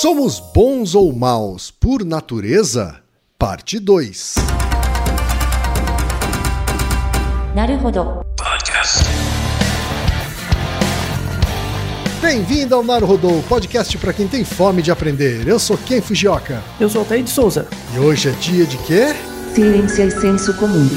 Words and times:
Somos 0.00 0.40
bons 0.40 0.94
ou 0.94 1.12
maus 1.12 1.70
por 1.70 2.02
natureza? 2.02 3.00
Parte 3.38 3.78
2. 3.78 4.36
Podcast. 8.34 9.04
Bem-vindo 12.22 12.74
ao 12.74 12.82
Naruhodô, 12.82 13.42
podcast 13.46 13.98
para 13.98 14.14
quem 14.14 14.26
tem 14.26 14.46
fome 14.46 14.80
de 14.80 14.90
aprender. 14.90 15.46
Eu 15.46 15.58
sou 15.58 15.76
Ken 15.76 16.00
Fujioka. 16.00 16.62
Eu 16.80 16.88
sou 16.88 17.02
Altair 17.02 17.22
de 17.22 17.28
Souza. 17.28 17.68
E 17.94 17.98
hoje 17.98 18.30
é 18.30 18.32
dia 18.32 18.64
de 18.64 18.78
quê? 18.78 19.08
Ciência 19.54 20.04
e 20.04 20.06
é 20.06 20.10
senso 20.10 20.54
comum. 20.54 20.88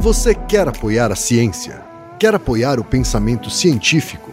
Você 0.00 0.34
quer 0.34 0.66
apoiar 0.66 1.12
a 1.12 1.16
ciência? 1.16 1.82
Quer 2.18 2.34
apoiar 2.34 2.80
o 2.80 2.84
pensamento 2.84 3.50
científico? 3.50 4.32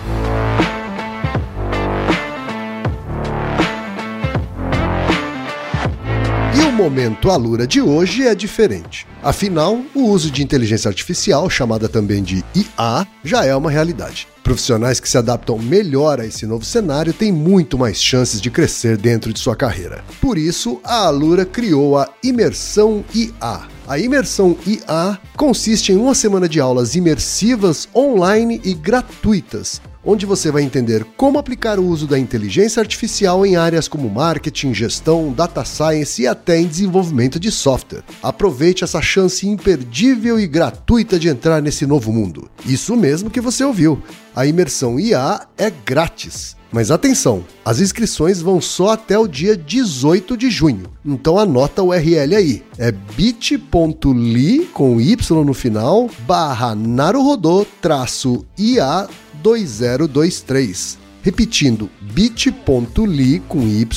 Momento 6.81 7.29
Alura 7.29 7.67
de 7.67 7.79
hoje 7.79 8.25
é 8.25 8.33
diferente. 8.33 9.05
Afinal, 9.21 9.81
o 9.93 10.05
uso 10.05 10.31
de 10.31 10.41
inteligência 10.41 10.89
artificial, 10.89 11.47
chamada 11.47 11.87
também 11.87 12.23
de 12.23 12.43
IA, 12.55 13.05
já 13.23 13.45
é 13.45 13.55
uma 13.55 13.69
realidade. 13.69 14.27
Profissionais 14.43 14.99
que 14.99 15.07
se 15.07 15.15
adaptam 15.15 15.59
melhor 15.59 16.19
a 16.19 16.25
esse 16.25 16.47
novo 16.47 16.65
cenário 16.65 17.13
têm 17.13 17.31
muito 17.31 17.77
mais 17.77 18.01
chances 18.01 18.41
de 18.41 18.49
crescer 18.49 18.97
dentro 18.97 19.31
de 19.31 19.39
sua 19.39 19.55
carreira. 19.55 20.03
Por 20.19 20.39
isso, 20.39 20.81
a 20.83 21.05
Alura 21.05 21.45
criou 21.45 21.99
a 21.99 22.09
Imersão 22.23 23.05
IA. 23.13 23.67
A 23.87 23.99
Imersão 23.99 24.57
IA 24.65 25.19
consiste 25.37 25.91
em 25.91 25.97
uma 25.97 26.15
semana 26.15 26.49
de 26.49 26.59
aulas 26.59 26.95
imersivas 26.95 27.87
online 27.93 28.59
e 28.63 28.73
gratuitas, 28.73 29.79
onde 30.03 30.25
você 30.25 30.51
vai 30.51 30.63
entender 30.63 31.05
como 31.15 31.37
aplicar 31.37 31.79
o 31.79 31.85
uso 31.85 32.07
da 32.07 32.17
inteligência 32.17 32.79
artificial 32.79 33.45
em 33.45 33.55
áreas 33.55 33.87
como 33.87 34.09
marketing, 34.09 34.73
gestão, 34.73 35.31
data 35.31 35.63
science 35.63 36.21
e 36.21 36.27
até 36.27 36.59
em 36.59 36.67
desenvolvimento 36.67 37.39
de 37.39 37.51
software. 37.51 38.03
Aproveite 38.21 38.83
essa 38.83 39.01
chance 39.01 39.47
imperdível 39.47 40.39
e 40.39 40.47
gratuita 40.47 41.19
de 41.19 41.27
entrar 41.27 41.61
nesse 41.61 41.85
novo 41.85 42.11
mundo. 42.11 42.49
Isso 42.65 42.95
mesmo 42.95 43.29
que 43.29 43.41
você 43.41 43.63
ouviu. 43.63 44.01
A 44.35 44.45
imersão 44.45 44.99
IA 44.99 45.47
é 45.57 45.71
grátis. 45.85 46.55
Mas 46.71 46.89
atenção, 46.89 47.43
as 47.65 47.81
inscrições 47.81 48.41
vão 48.41 48.61
só 48.61 48.91
até 48.91 49.19
o 49.19 49.27
dia 49.27 49.57
18 49.57 50.37
de 50.37 50.49
junho. 50.49 50.85
Então 51.05 51.37
anota 51.37 51.83
o 51.83 51.89
URL 51.89 52.33
aí. 52.33 52.63
É 52.77 52.91
bit.ly 52.91 54.69
com 54.73 55.01
y 55.01 55.17
no 55.43 55.53
final 55.53 56.09
barra 56.25 56.73
naruhodô 56.73 57.65
traço 57.81 58.45
IA 58.57 59.09
2023. 59.41 60.97
Repetindo, 61.23 61.89
bit.ly 62.01 63.41
com 63.47 63.61
y 63.61 63.87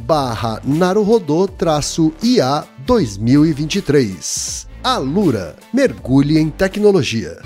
barra 0.00 0.60
naruhodô 0.64 1.48
traço 1.48 2.12
IA 2.22 2.64
2023. 2.86 4.66
Alura, 4.82 5.56
mergulhe 5.72 6.38
em 6.38 6.50
tecnologia. 6.50 7.38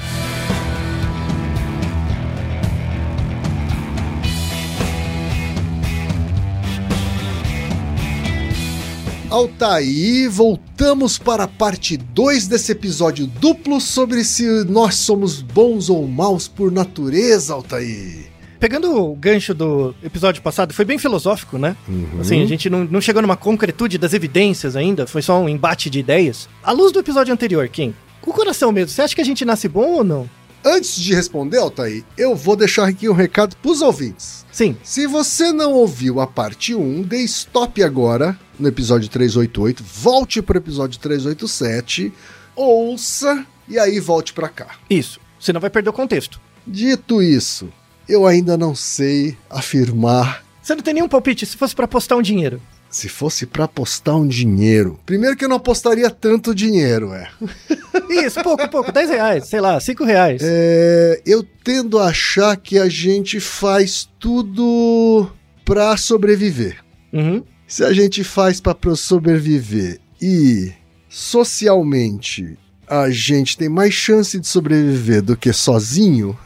Altaí, 9.31 10.27
voltamos 10.27 11.19
para 11.19 11.45
a 11.45 11.49
parte 11.49 11.99
2 11.99 12.47
desse 12.49 12.73
episódio 12.73 13.27
duplo 13.27 13.79
sobre 13.79 14.25
se 14.25 14.65
nós 14.65 14.95
somos 14.95 15.43
bons 15.43 15.91
ou 15.91 16.09
maus 16.09 16.49
por 16.49 16.73
natureza, 16.73 17.53
Altaí. 17.53 18.25
Pegando 18.59 18.91
o 18.91 19.15
gancho 19.15 19.53
do 19.53 19.95
episódio 20.03 20.41
passado, 20.41 20.73
foi 20.73 20.87
bem 20.87 20.97
filosófico, 20.97 21.59
né? 21.59 21.77
Assim, 22.19 22.43
a 22.43 22.47
gente 22.47 22.71
não, 22.71 22.85
não 22.85 23.03
chegou 23.03 23.21
numa 23.21 23.37
concretude 23.37 23.99
das 23.99 24.15
evidências 24.15 24.75
ainda, 24.75 25.07
foi 25.07 25.21
só 25.21 25.39
um 25.39 25.49
embate 25.49 25.91
de 25.91 25.99
ideias. 25.99 26.49
À 26.63 26.73
luz 26.73 26.91
do 26.91 26.99
episódio 26.99 27.33
anterior, 27.33 27.69
Kim, 27.69 27.95
com 28.23 28.31
o 28.31 28.35
coração 28.35 28.73
mesmo, 28.73 28.89
você 28.89 29.03
acha 29.03 29.15
que 29.15 29.21
a 29.21 29.25
gente 29.25 29.45
nasce 29.45 29.69
bom 29.69 29.93
ou 29.97 30.05
não? 30.05 30.29
Antes 30.71 31.01
de 31.01 31.15
responder, 31.15 31.57
Altaí, 31.57 32.05
eu 32.15 32.37
vou 32.37 32.55
deixar 32.55 32.87
aqui 32.87 33.09
um 33.09 33.15
recado 33.15 33.57
para 33.57 33.71
os 33.71 33.81
ouvintes. 33.81 34.45
Sim. 34.53 34.77
Se 34.83 35.07
você 35.07 35.51
não 35.51 35.73
ouviu 35.73 36.21
a 36.21 36.27
parte 36.27 36.75
1, 36.75 37.05
dê 37.05 37.23
stop 37.23 37.83
agora 37.83 38.39
no 38.59 38.69
episódio 38.69 39.09
388, 39.09 39.83
volte 39.83 40.43
para 40.43 40.57
o 40.57 40.61
episódio 40.61 41.01
387, 41.01 42.13
ouça 42.55 43.47
e 43.67 43.79
aí 43.79 43.99
volte 43.99 44.35
para 44.35 44.51
cá. 44.51 44.77
Isso. 44.91 45.19
Senão 45.41 45.59
vai 45.59 45.71
perder 45.71 45.89
o 45.89 45.93
contexto. 45.95 46.39
Dito 46.67 47.23
isso, 47.23 47.73
eu 48.07 48.27
ainda 48.27 48.59
não 48.59 48.75
sei 48.75 49.39
afirmar 49.49 50.45
Você 50.61 50.75
não 50.75 50.83
tem 50.83 50.93
nenhum 50.93 51.09
palpite 51.09 51.47
se 51.47 51.57
fosse 51.57 51.75
pra 51.75 51.87
apostar 51.87 52.19
um 52.19 52.23
dinheiro. 52.23 52.61
Se 52.91 53.09
fosse 53.09 53.45
para 53.47 53.65
apostar 53.65 54.17
um 54.17 54.27
dinheiro. 54.27 54.99
Primeiro 55.05 55.37
que 55.37 55.45
eu 55.45 55.49
não 55.49 55.57
apostaria 55.57 56.09
tanto 56.11 56.55
dinheiro, 56.55 57.13
é. 57.13 57.29
Isso, 58.25 58.43
pouco, 58.43 58.67
pouco. 58.69 58.91
10 58.91 59.11
reais, 59.11 59.47
sei 59.47 59.61
lá, 59.61 59.79
5 59.79 60.05
reais. 60.05 60.41
É, 60.45 61.21
eu 61.27 61.45
tendo 61.63 61.99
a 61.99 62.07
achar 62.09 62.57
que 62.57 62.79
a 62.79 62.89
gente 62.89 63.41
faz 63.41 64.09
tudo 64.19 65.31
para 65.65 65.97
sobreviver. 65.97 66.79
Uhum. 67.13 67.45
Se 67.67 67.85
a 67.85 67.93
gente 67.93 68.25
faz 68.25 68.61
para 68.61 68.77
sobreviver 68.97 70.01
e 70.21 70.73
socialmente 71.09 72.57
a 72.87 73.11
gente 73.11 73.57
tem 73.57 73.69
mais 73.69 73.93
chance 73.93 74.41
de 74.41 74.47
sobreviver 74.47 75.21
do 75.23 75.37
que 75.37 75.53
sozinho, 75.53 76.37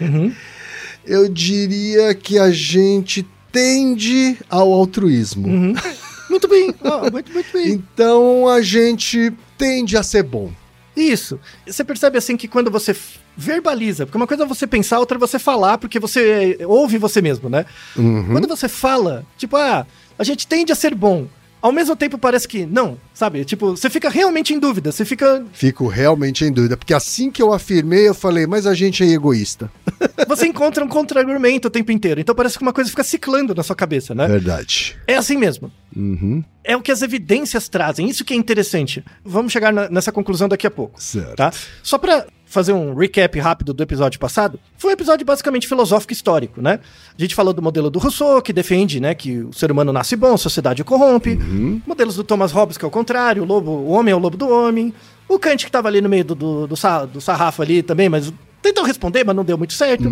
Uhum. 0.00 0.32
eu 1.04 1.28
diria 1.28 2.14
que 2.14 2.38
a 2.38 2.50
gente 2.50 3.26
tende 3.52 4.38
ao 4.48 4.72
altruísmo. 4.72 5.46
Uhum. 5.46 5.74
Muito 6.32 6.48
bem, 6.48 6.74
ó, 6.82 7.10
muito, 7.10 7.30
muito 7.30 7.52
bem. 7.52 7.72
Então 7.72 8.48
a 8.48 8.62
gente 8.62 9.30
tende 9.58 9.98
a 9.98 10.02
ser 10.02 10.22
bom. 10.22 10.50
Isso. 10.96 11.38
Você 11.66 11.84
percebe 11.84 12.16
assim 12.16 12.38
que 12.38 12.48
quando 12.48 12.70
você 12.70 12.96
verbaliza, 13.36 14.06
porque 14.06 14.16
uma 14.16 14.26
coisa 14.26 14.44
é 14.44 14.46
você 14.46 14.66
pensar, 14.66 14.98
outra 14.98 15.18
é 15.18 15.20
você 15.20 15.38
falar, 15.38 15.76
porque 15.76 15.98
você 15.98 16.58
ouve 16.66 16.96
você 16.96 17.20
mesmo, 17.20 17.50
né? 17.50 17.66
Uhum. 17.96 18.32
Quando 18.32 18.48
você 18.48 18.66
fala, 18.66 19.26
tipo, 19.36 19.56
ah, 19.56 19.86
a 20.18 20.24
gente 20.24 20.46
tende 20.46 20.72
a 20.72 20.74
ser 20.74 20.94
bom. 20.94 21.26
Ao 21.62 21.70
mesmo 21.70 21.94
tempo 21.94 22.18
parece 22.18 22.48
que 22.48 22.66
não, 22.66 22.98
sabe? 23.14 23.44
Tipo, 23.44 23.70
você 23.76 23.88
fica 23.88 24.10
realmente 24.10 24.52
em 24.52 24.58
dúvida, 24.58 24.90
você 24.90 25.04
fica. 25.04 25.44
Fico 25.52 25.86
realmente 25.86 26.44
em 26.44 26.50
dúvida, 26.52 26.76
porque 26.76 26.92
assim 26.92 27.30
que 27.30 27.40
eu 27.40 27.52
afirmei, 27.52 28.08
eu 28.08 28.14
falei, 28.14 28.46
mas 28.48 28.66
a 28.66 28.74
gente 28.74 29.04
é 29.04 29.06
egoísta. 29.06 29.70
Você 30.26 30.46
encontra 30.46 30.84
um 30.84 30.88
contra-argumento 30.88 31.68
o 31.68 31.70
tempo 31.70 31.92
inteiro. 31.92 32.20
Então 32.20 32.34
parece 32.34 32.56
que 32.56 32.62
uma 32.62 32.72
coisa 32.72 32.88
fica 32.90 33.04
ciclando 33.04 33.54
na 33.54 33.62
sua 33.62 33.76
cabeça, 33.76 34.14
né? 34.14 34.26
Verdade. 34.26 34.96
É 35.06 35.14
assim 35.14 35.36
mesmo. 35.36 35.70
Uhum. 35.94 36.42
É 36.64 36.76
o 36.76 36.80
que 36.82 36.90
as 36.90 37.02
evidências 37.02 37.68
trazem. 37.68 38.08
Isso 38.08 38.24
que 38.24 38.32
é 38.32 38.36
interessante. 38.36 39.04
Vamos 39.24 39.52
chegar 39.52 39.72
na- 39.72 39.88
nessa 39.88 40.10
conclusão 40.10 40.48
daqui 40.48 40.66
a 40.66 40.70
pouco. 40.70 41.00
Certo. 41.02 41.36
Tá? 41.36 41.52
Só 41.82 41.98
pra 41.98 42.26
fazer 42.52 42.74
um 42.74 42.94
recap 42.94 43.38
rápido 43.40 43.72
do 43.72 43.82
episódio 43.82 44.20
passado, 44.20 44.60
foi 44.76 44.90
um 44.90 44.92
episódio 44.92 45.24
basicamente 45.24 45.66
filosófico 45.66 46.12
histórico, 46.12 46.60
né? 46.60 46.80
A 47.16 47.20
gente 47.20 47.34
falou 47.34 47.54
do 47.54 47.62
modelo 47.62 47.88
do 47.88 47.98
Rousseau, 47.98 48.42
que 48.42 48.52
defende, 48.52 49.00
né, 49.00 49.14
que 49.14 49.38
o 49.38 49.52
ser 49.54 49.72
humano 49.72 49.90
nasce 49.90 50.14
bom, 50.16 50.34
a 50.34 50.38
sociedade 50.38 50.82
o 50.82 50.84
corrompe. 50.84 51.34
Modelos 51.86 52.14
do 52.14 52.22
Thomas 52.22 52.52
Hobbes, 52.52 52.76
que 52.76 52.84
é 52.84 52.88
o 52.88 52.90
contrário, 52.90 53.42
o 53.42 53.46
lobo, 53.46 53.70
o 53.70 53.88
homem 53.88 54.12
é 54.12 54.14
o 54.14 54.18
lobo 54.18 54.36
do 54.36 54.48
homem. 54.48 54.92
O 55.26 55.38
Kant, 55.38 55.64
que 55.64 55.72
tava 55.72 55.88
ali 55.88 56.02
no 56.02 56.10
meio 56.10 56.24
do, 56.26 56.34
do, 56.34 56.66
do 56.66 57.20
sarrafo 57.20 57.62
ali 57.62 57.82
também, 57.82 58.10
mas 58.10 58.30
tentou 58.62 58.84
responder, 58.84 59.24
mas 59.24 59.34
não 59.34 59.44
deu 59.44 59.58
muito 59.58 59.74
certo. 59.74 60.08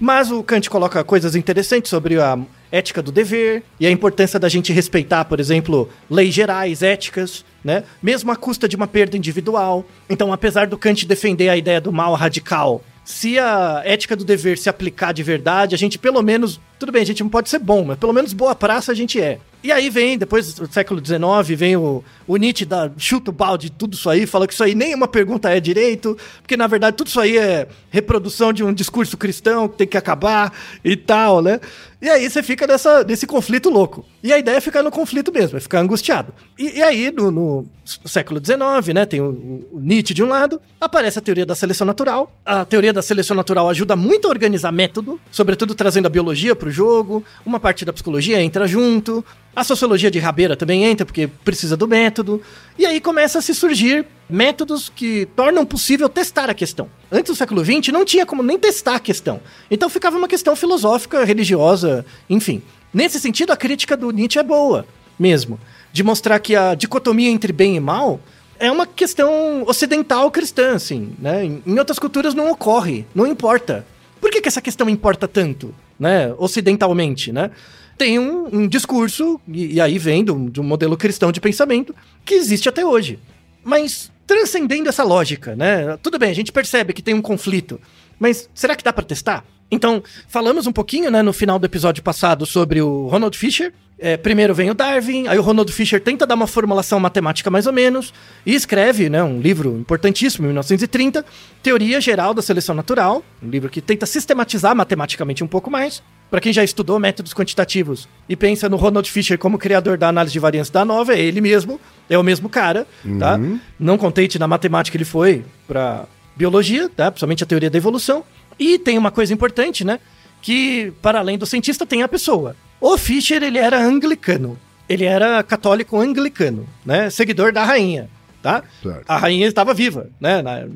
Mas 0.00 0.30
o 0.30 0.42
Kant 0.42 0.68
coloca 0.68 1.02
coisas 1.02 1.34
interessantes 1.34 1.90
sobre 1.90 2.20
a 2.20 2.38
ética 2.70 3.02
do 3.02 3.10
dever 3.10 3.62
e 3.80 3.86
a 3.86 3.90
importância 3.90 4.38
da 4.38 4.48
gente 4.48 4.72
respeitar, 4.72 5.24
por 5.24 5.40
exemplo, 5.40 5.88
leis 6.10 6.34
gerais, 6.34 6.82
éticas, 6.82 7.44
né? 7.64 7.84
Mesmo 8.02 8.30
à 8.30 8.36
custa 8.36 8.68
de 8.68 8.76
uma 8.76 8.86
perda 8.86 9.16
individual. 9.16 9.84
Então, 10.08 10.32
apesar 10.32 10.66
do 10.66 10.76
Kant 10.76 11.06
defender 11.06 11.48
a 11.48 11.56
ideia 11.56 11.80
do 11.80 11.92
mal 11.92 12.14
radical, 12.14 12.82
se 13.04 13.38
a 13.38 13.82
ética 13.84 14.16
do 14.16 14.24
dever 14.24 14.56
se 14.58 14.68
aplicar 14.68 15.12
de 15.12 15.22
verdade, 15.22 15.74
a 15.74 15.78
gente 15.78 15.98
pelo 15.98 16.22
menos. 16.22 16.60
Tudo 16.84 16.92
bem, 16.92 17.00
a 17.00 17.06
gente 17.06 17.22
não 17.22 17.30
pode 17.30 17.48
ser 17.48 17.60
bom, 17.60 17.82
mas 17.82 17.96
pelo 17.96 18.12
menos 18.12 18.34
boa 18.34 18.54
praça 18.54 18.92
a 18.92 18.94
gente 18.94 19.18
é. 19.18 19.38
E 19.62 19.72
aí 19.72 19.88
vem, 19.88 20.18
depois 20.18 20.52
do 20.52 20.70
século 20.70 21.02
XIX, 21.02 21.58
vem 21.58 21.74
o, 21.74 22.04
o 22.26 22.36
Nietzsche 22.36 22.66
da 22.66 22.90
chuta 22.98 23.30
o 23.30 23.32
balde 23.32 23.70
de 23.70 23.72
tudo 23.72 23.94
isso 23.94 24.10
aí, 24.10 24.26
fala 24.26 24.46
que 24.46 24.52
isso 24.52 24.62
aí 24.62 24.74
nem 24.74 24.94
uma 24.94 25.08
pergunta 25.08 25.48
é 25.48 25.58
direito, 25.58 26.14
porque 26.42 26.54
na 26.54 26.66
verdade 26.66 26.94
tudo 26.94 27.06
isso 27.06 27.18
aí 27.18 27.38
é 27.38 27.66
reprodução 27.88 28.52
de 28.52 28.62
um 28.62 28.74
discurso 28.74 29.16
cristão 29.16 29.66
que 29.66 29.78
tem 29.78 29.86
que 29.86 29.96
acabar 29.96 30.52
e 30.84 30.94
tal, 30.94 31.40
né? 31.40 31.58
E 32.04 32.10
aí 32.10 32.28
você 32.28 32.42
fica 32.42 32.66
nessa, 32.66 33.02
nesse 33.02 33.26
conflito 33.26 33.70
louco. 33.70 34.04
E 34.22 34.30
a 34.30 34.38
ideia 34.38 34.58
é 34.58 34.60
ficar 34.60 34.82
no 34.82 34.90
conflito 34.90 35.32
mesmo, 35.32 35.56
é 35.56 35.60
ficar 35.60 35.80
angustiado. 35.80 36.34
E, 36.58 36.76
e 36.76 36.82
aí, 36.82 37.10
no, 37.10 37.30
no, 37.30 37.66
século 38.04 38.38
XIX, 38.44 38.94
né, 38.94 39.06
tem 39.06 39.22
o, 39.22 39.66
o, 39.72 39.80
Nietzsche 39.80 40.12
de 40.12 40.22
um 40.22 40.28
lado, 40.28 40.60
aparece 40.78 41.18
a 41.18 41.22
teoria 41.22 41.46
da 41.46 41.54
seleção 41.54 41.86
natural. 41.86 42.30
A 42.44 42.62
teoria 42.66 42.92
da 42.92 43.00
seleção 43.00 43.34
natural 43.34 43.70
ajuda 43.70 43.96
muito 43.96 44.26
a 44.26 44.30
organizar 44.30 44.70
método, 44.70 45.18
sobretudo 45.30 45.74
trazendo 45.74 46.04
a 46.04 46.10
biologia 46.10 46.54
para 46.54 46.68
o 46.68 46.70
jogo, 46.74 47.24
uma 47.46 47.58
parte 47.58 47.84
da 47.84 47.92
psicologia 47.92 48.42
entra 48.42 48.66
junto, 48.66 49.24
a 49.56 49.62
sociologia 49.62 50.10
de 50.10 50.18
rabeira 50.18 50.56
também 50.56 50.84
entra, 50.84 51.06
porque 51.06 51.26
precisa 51.26 51.76
do 51.76 51.86
método. 51.86 52.42
E 52.76 52.84
aí 52.84 53.00
começa 53.00 53.38
a 53.38 53.42
se 53.42 53.54
surgir 53.54 54.04
métodos 54.28 54.88
que 54.88 55.26
tornam 55.36 55.64
possível 55.64 56.08
testar 56.08 56.50
a 56.50 56.54
questão. 56.54 56.88
Antes 57.10 57.32
do 57.32 57.36
século 57.36 57.64
XX 57.64 57.92
não 57.92 58.04
tinha 58.04 58.26
como 58.26 58.42
nem 58.42 58.58
testar 58.58 58.96
a 58.96 59.00
questão. 59.00 59.40
Então 59.70 59.88
ficava 59.88 60.18
uma 60.18 60.26
questão 60.26 60.56
filosófica, 60.56 61.24
religiosa, 61.24 62.04
enfim. 62.28 62.62
Nesse 62.92 63.20
sentido, 63.20 63.52
a 63.52 63.56
crítica 63.56 63.96
do 63.96 64.10
Nietzsche 64.10 64.38
é 64.38 64.42
boa, 64.42 64.86
mesmo. 65.18 65.58
De 65.92 66.02
mostrar 66.02 66.38
que 66.40 66.56
a 66.56 66.74
dicotomia 66.74 67.30
entre 67.30 67.52
bem 67.52 67.76
e 67.76 67.80
mal 67.80 68.20
é 68.58 68.70
uma 68.70 68.86
questão 68.86 69.62
ocidental 69.66 70.30
cristã, 70.30 70.74
assim, 70.74 71.12
né? 71.18 71.44
Em 71.44 71.78
outras 71.78 71.98
culturas 71.98 72.34
não 72.34 72.50
ocorre, 72.50 73.04
não 73.14 73.26
importa. 73.26 73.86
Por 74.24 74.30
que, 74.30 74.40
que 74.40 74.48
essa 74.48 74.62
questão 74.62 74.88
importa 74.88 75.28
tanto, 75.28 75.74
né? 76.00 76.32
Ocidentalmente, 76.38 77.30
né? 77.30 77.50
tem 77.98 78.18
um, 78.18 78.48
um 78.50 78.66
discurso, 78.66 79.38
e, 79.46 79.74
e, 79.74 79.80
aí 79.82 79.98
vem 79.98 80.24
do, 80.24 80.48
de 80.48 80.62
um 80.62 80.64
modelo 80.64 80.96
cristão 80.96 81.30
de 81.30 81.42
pensamento, 81.42 81.94
que 82.24 82.32
existe 82.32 82.66
até 82.66 82.86
hoje. 82.86 83.18
Mas 83.62 84.10
transcendendo 84.26 84.88
essa 84.88 85.04
lógica, 85.04 85.54
né? 85.54 85.98
Tudo 86.02 86.18
bem, 86.18 86.30
a 86.30 86.34
gente 86.34 86.50
percebe 86.50 86.94
que 86.94 87.02
tem 87.02 87.12
um 87.12 87.20
conflito, 87.20 87.78
mas 88.18 88.48
será 88.54 88.74
que 88.74 88.82
dá 88.82 88.94
para 88.94 89.04
testar? 89.04 89.44
Então, 89.70 90.02
falamos 90.28 90.66
um 90.66 90.72
pouquinho, 90.72 91.10
né, 91.10 91.22
no 91.22 91.32
final 91.32 91.58
do 91.58 91.66
episódio 91.66 92.02
passado 92.02 92.46
sobre 92.46 92.80
o 92.80 93.08
Ronald 93.08 93.36
Fisher, 93.36 93.72
é, 93.98 94.16
primeiro 94.16 94.54
vem 94.54 94.70
o 94.70 94.74
Darwin, 94.74 95.28
aí 95.28 95.38
o 95.38 95.42
Ronald 95.42 95.70
Fisher 95.72 96.00
tenta 96.00 96.26
dar 96.26 96.34
uma 96.34 96.46
formulação 96.46 96.98
matemática 96.98 97.50
mais 97.50 97.66
ou 97.66 97.72
menos, 97.72 98.12
e 98.44 98.54
escreve 98.54 99.08
né, 99.08 99.22
um 99.22 99.40
livro 99.40 99.78
importantíssimo, 99.78 100.46
em 100.46 100.48
1930, 100.48 101.24
Teoria 101.62 102.00
Geral 102.00 102.34
da 102.34 102.42
Seleção 102.42 102.74
Natural, 102.74 103.22
um 103.42 103.48
livro 103.48 103.70
que 103.70 103.80
tenta 103.80 104.04
sistematizar 104.04 104.74
matematicamente 104.74 105.44
um 105.44 105.46
pouco 105.46 105.70
mais. 105.70 106.02
Para 106.30 106.40
quem 106.40 106.52
já 106.52 106.64
estudou 106.64 106.98
métodos 106.98 107.32
quantitativos 107.32 108.08
e 108.28 108.34
pensa 108.34 108.68
no 108.68 108.76
Ronald 108.76 109.08
Fisher 109.08 109.38
como 109.38 109.56
criador 109.56 109.96
da 109.96 110.08
análise 110.08 110.32
de 110.32 110.40
variância 110.40 110.72
da 110.72 110.84
nova, 110.84 111.14
é 111.14 111.20
ele 111.20 111.40
mesmo, 111.40 111.80
é 112.10 112.18
o 112.18 112.24
mesmo 112.24 112.48
cara, 112.48 112.84
tá? 112.84 113.08
uhum. 113.08 113.18
tá? 113.18 113.40
Não 113.78 113.96
contente 113.96 114.38
na 114.38 114.48
matemática 114.48 114.96
ele 114.96 115.04
foi 115.04 115.44
para 115.68 116.06
biologia, 116.34 116.88
tá? 116.88 117.10
Principalmente 117.10 117.44
a 117.44 117.46
teoria 117.46 117.70
da 117.70 117.78
evolução. 117.78 118.24
E 118.58 118.78
tem 118.78 118.98
uma 118.98 119.10
coisa 119.10 119.32
importante, 119.32 119.84
né? 119.84 119.98
Que 120.42 120.92
para 121.02 121.18
além 121.18 121.38
do 121.38 121.46
cientista 121.46 121.86
tem 121.86 122.02
a 122.02 122.08
pessoa. 122.08 122.56
O 122.80 122.98
Fischer, 122.98 123.42
ele 123.42 123.58
era 123.58 123.78
anglicano. 123.78 124.58
Ele 124.88 125.04
era 125.04 125.42
católico 125.42 125.98
anglicano, 125.98 126.68
né? 126.84 127.08
Seguidor 127.08 127.52
da 127.52 127.64
rainha, 127.64 128.10
tá? 128.42 128.62
Certo. 128.82 129.04
A 129.08 129.16
rainha 129.16 129.46
estava 129.46 129.72
viva, 129.72 130.10
né? 130.20 130.42
Na, 130.42 130.66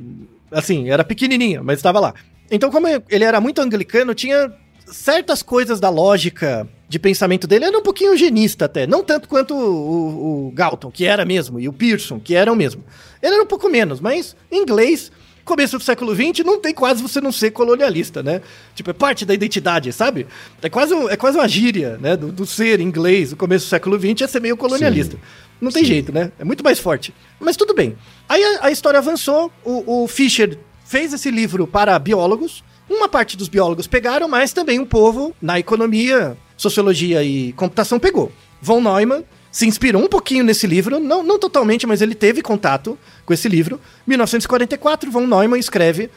assim, 0.50 0.90
era 0.90 1.04
pequenininha, 1.04 1.62
mas 1.62 1.78
estava 1.78 2.00
lá. 2.00 2.14
Então, 2.50 2.70
como 2.70 2.86
ele 2.88 3.24
era 3.24 3.40
muito 3.40 3.60
anglicano, 3.60 4.14
tinha 4.14 4.50
certas 4.86 5.42
coisas 5.42 5.78
da 5.78 5.90
lógica 5.90 6.66
de 6.88 6.98
pensamento 6.98 7.46
dele 7.46 7.66
era 7.66 7.78
um 7.78 7.82
pouquinho 7.82 8.12
eugenista 8.12 8.64
até. 8.64 8.86
Não 8.86 9.04
tanto 9.04 9.28
quanto 9.28 9.54
o, 9.54 9.58
o, 9.58 10.46
o, 10.48 10.50
Galton, 10.52 10.90
que 10.90 11.04
era 11.04 11.24
mesmo, 11.24 11.60
e 11.60 11.68
o 11.68 11.72
Pearson, 11.72 12.18
que 12.18 12.34
eram 12.34 12.56
mesmo. 12.56 12.82
Ele 13.22 13.34
era 13.34 13.42
um 13.42 13.46
pouco 13.46 13.68
menos, 13.68 14.00
mas 14.00 14.34
em 14.50 14.62
inglês 14.62 15.12
começo 15.48 15.78
do 15.78 15.82
século 15.82 16.14
XX, 16.14 16.44
não 16.44 16.60
tem 16.60 16.74
quase 16.74 17.02
você 17.02 17.20
não 17.20 17.32
ser 17.32 17.50
colonialista, 17.50 18.22
né? 18.22 18.42
Tipo, 18.74 18.90
é 18.90 18.92
parte 18.92 19.24
da 19.24 19.32
identidade, 19.32 19.90
sabe? 19.92 20.26
É 20.60 20.68
quase, 20.68 20.92
um, 20.92 21.08
é 21.08 21.16
quase 21.16 21.38
uma 21.38 21.48
gíria, 21.48 21.98
né? 21.98 22.16
Do, 22.16 22.30
do 22.30 22.46
ser 22.46 22.80
inglês, 22.80 23.30
no 23.30 23.36
começo 23.36 23.66
do 23.66 23.68
século 23.70 23.98
XX, 23.98 24.22
é 24.22 24.26
ser 24.26 24.40
meio 24.40 24.56
colonialista. 24.56 25.16
Sim. 25.16 25.22
Não 25.60 25.72
tem 25.72 25.82
Sim. 25.82 25.88
jeito, 25.88 26.12
né? 26.12 26.30
É 26.38 26.44
muito 26.44 26.62
mais 26.62 26.78
forte. 26.78 27.14
Mas 27.40 27.56
tudo 27.56 27.74
bem. 27.74 27.96
Aí 28.28 28.44
a, 28.44 28.66
a 28.66 28.70
história 28.70 28.98
avançou, 28.98 29.50
o, 29.64 30.04
o 30.04 30.06
Fischer 30.06 30.58
fez 30.84 31.12
esse 31.12 31.30
livro 31.30 31.66
para 31.66 31.98
biólogos, 31.98 32.62
uma 32.88 33.08
parte 33.08 33.36
dos 33.36 33.48
biólogos 33.48 33.86
pegaram, 33.86 34.28
mas 34.28 34.52
também 34.52 34.78
um 34.78 34.86
povo 34.86 35.34
na 35.40 35.58
economia, 35.58 36.36
sociologia 36.56 37.22
e 37.24 37.52
computação 37.54 37.98
pegou. 37.98 38.30
Von 38.60 38.80
Neumann 38.80 39.24
se 39.58 39.66
inspirou 39.66 40.00
um 40.00 40.06
pouquinho 40.06 40.44
nesse 40.44 40.68
livro, 40.68 41.00
não, 41.00 41.24
não 41.24 41.36
totalmente, 41.36 41.84
mas 41.84 42.00
ele 42.00 42.14
teve 42.14 42.40
contato 42.42 42.96
com 43.26 43.34
esse 43.34 43.48
livro. 43.48 43.80
1944, 44.06 45.10
von 45.10 45.26
Neumann 45.26 45.58
escreve 45.58 46.08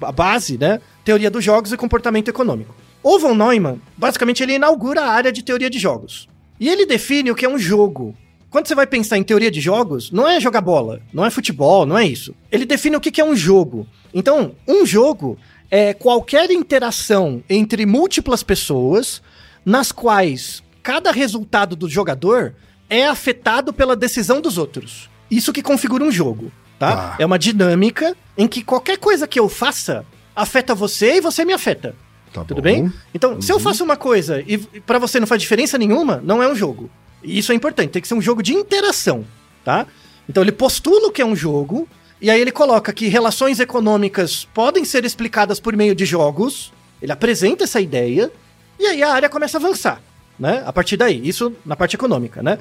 a 0.00 0.10
base, 0.10 0.56
né? 0.56 0.80
Teoria 1.04 1.30
dos 1.30 1.44
jogos 1.44 1.70
e 1.70 1.76
comportamento 1.76 2.28
econômico. 2.28 2.74
O 3.02 3.18
von 3.18 3.34
Neumann, 3.34 3.78
basicamente, 3.94 4.42
ele 4.42 4.54
inaugura 4.54 5.02
a 5.02 5.10
área 5.10 5.30
de 5.30 5.42
teoria 5.42 5.68
de 5.68 5.78
jogos. 5.78 6.30
E 6.58 6.66
ele 6.66 6.86
define 6.86 7.30
o 7.30 7.34
que 7.34 7.44
é 7.44 7.48
um 7.50 7.58
jogo. 7.58 8.16
Quando 8.48 8.66
você 8.66 8.74
vai 8.74 8.86
pensar 8.86 9.18
em 9.18 9.22
teoria 9.22 9.50
de 9.50 9.60
jogos, 9.60 10.10
não 10.10 10.26
é 10.26 10.40
jogar 10.40 10.62
bola, 10.62 11.02
não 11.12 11.26
é 11.26 11.30
futebol, 11.30 11.84
não 11.84 11.98
é 11.98 12.06
isso. 12.06 12.34
Ele 12.50 12.64
define 12.64 12.96
o 12.96 13.00
que 13.02 13.20
é 13.20 13.24
um 13.24 13.36
jogo. 13.36 13.86
Então, 14.14 14.52
um 14.66 14.86
jogo 14.86 15.36
é 15.70 15.92
qualquer 15.92 16.50
interação 16.50 17.44
entre 17.50 17.84
múltiplas 17.84 18.42
pessoas 18.42 19.20
nas 19.62 19.92
quais 19.92 20.62
cada 20.82 21.12
resultado 21.12 21.76
do 21.76 21.86
jogador 21.86 22.54
é 22.88 23.06
afetado 23.06 23.72
pela 23.72 23.94
decisão 23.94 24.40
dos 24.40 24.58
outros. 24.58 25.10
Isso 25.30 25.52
que 25.52 25.62
configura 25.62 26.04
um 26.04 26.10
jogo, 26.10 26.50
tá? 26.78 27.12
Ah. 27.12 27.16
É 27.18 27.26
uma 27.26 27.38
dinâmica 27.38 28.16
em 28.36 28.48
que 28.48 28.62
qualquer 28.62 28.98
coisa 28.98 29.26
que 29.26 29.38
eu 29.38 29.48
faça 29.48 30.04
afeta 30.34 30.74
você 30.74 31.16
e 31.16 31.20
você 31.20 31.44
me 31.44 31.52
afeta. 31.52 31.94
Tá 32.32 32.44
Tudo 32.44 32.56
bom. 32.56 32.62
bem? 32.62 32.92
Então, 33.14 33.34
uhum. 33.34 33.42
se 33.42 33.52
eu 33.52 33.56
uhum. 33.56 33.62
faço 33.62 33.84
uma 33.84 33.96
coisa 33.96 34.42
e 34.46 34.58
para 34.58 34.98
você 34.98 35.18
não 35.18 35.26
faz 35.26 35.40
diferença 35.40 35.76
nenhuma, 35.76 36.20
não 36.24 36.42
é 36.42 36.48
um 36.48 36.54
jogo. 36.54 36.90
E 37.22 37.38
isso 37.38 37.52
é 37.52 37.54
importante, 37.54 37.90
tem 37.90 38.02
que 38.02 38.08
ser 38.08 38.14
um 38.14 38.22
jogo 38.22 38.42
de 38.42 38.54
interação, 38.54 39.24
tá? 39.64 39.86
Então 40.28 40.42
ele 40.42 40.52
postula 40.52 41.08
o 41.08 41.12
que 41.12 41.20
é 41.20 41.26
um 41.26 41.34
jogo, 41.34 41.88
e 42.20 42.30
aí 42.30 42.40
ele 42.40 42.52
coloca 42.52 42.92
que 42.92 43.08
relações 43.08 43.58
econômicas 43.58 44.46
podem 44.54 44.84
ser 44.84 45.04
explicadas 45.04 45.58
por 45.58 45.76
meio 45.76 45.94
de 45.94 46.04
jogos. 46.04 46.72
Ele 47.02 47.10
apresenta 47.10 47.64
essa 47.64 47.80
ideia, 47.80 48.30
e 48.78 48.86
aí 48.86 49.02
a 49.02 49.12
área 49.12 49.28
começa 49.28 49.58
a 49.58 49.60
avançar 49.60 50.00
né? 50.38 50.62
A 50.66 50.72
partir 50.72 50.96
daí, 50.96 51.20
isso 51.26 51.52
na 51.64 51.76
parte 51.76 51.96
econômica, 51.96 52.42
né? 52.42 52.58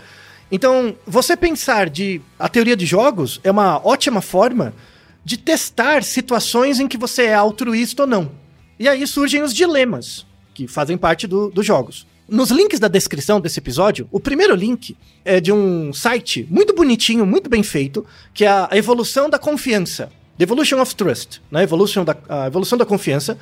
Então, 0.51 0.95
você 1.05 1.35
pensar 1.35 1.89
de 1.89 2.21
a 2.39 2.47
teoria 2.47 2.75
de 2.75 2.85
jogos 2.85 3.39
é 3.43 3.51
uma 3.51 3.85
ótima 3.85 4.21
forma 4.21 4.73
de 5.23 5.37
testar 5.37 6.03
situações 6.03 6.79
em 6.79 6.87
que 6.87 6.97
você 6.97 7.23
é 7.23 7.33
altruísta 7.33 8.03
ou 8.03 8.07
não. 8.07 8.31
E 8.79 8.87
aí 8.87 9.05
surgem 9.05 9.43
os 9.43 9.53
dilemas, 9.53 10.25
que 10.53 10.67
fazem 10.67 10.97
parte 10.97 11.27
do, 11.27 11.49
dos 11.49 11.65
jogos. 11.65 12.07
Nos 12.29 12.49
links 12.49 12.79
da 12.79 12.87
descrição 12.87 13.39
desse 13.39 13.59
episódio, 13.59 14.07
o 14.11 14.19
primeiro 14.19 14.55
link 14.55 14.95
é 15.23 15.39
de 15.39 15.51
um 15.51 15.93
site 15.93 16.47
muito 16.49 16.73
bonitinho, 16.73 17.25
muito 17.25 17.49
bem 17.49 17.63
feito, 17.63 18.05
que 18.33 18.45
é 18.45 18.49
a 18.49 18.69
Evolução 18.71 19.29
da 19.29 19.39
Confiança. 19.39 20.11
The 20.37 20.43
Evolution 20.43 20.79
of 20.79 20.95
Trust, 20.95 21.41
né? 21.49 21.63
Evolution 21.63 22.05
da, 22.05 22.15
a 22.29 22.47
Evolução 22.47 22.77
da 22.77 22.85
Confiança. 22.85 23.37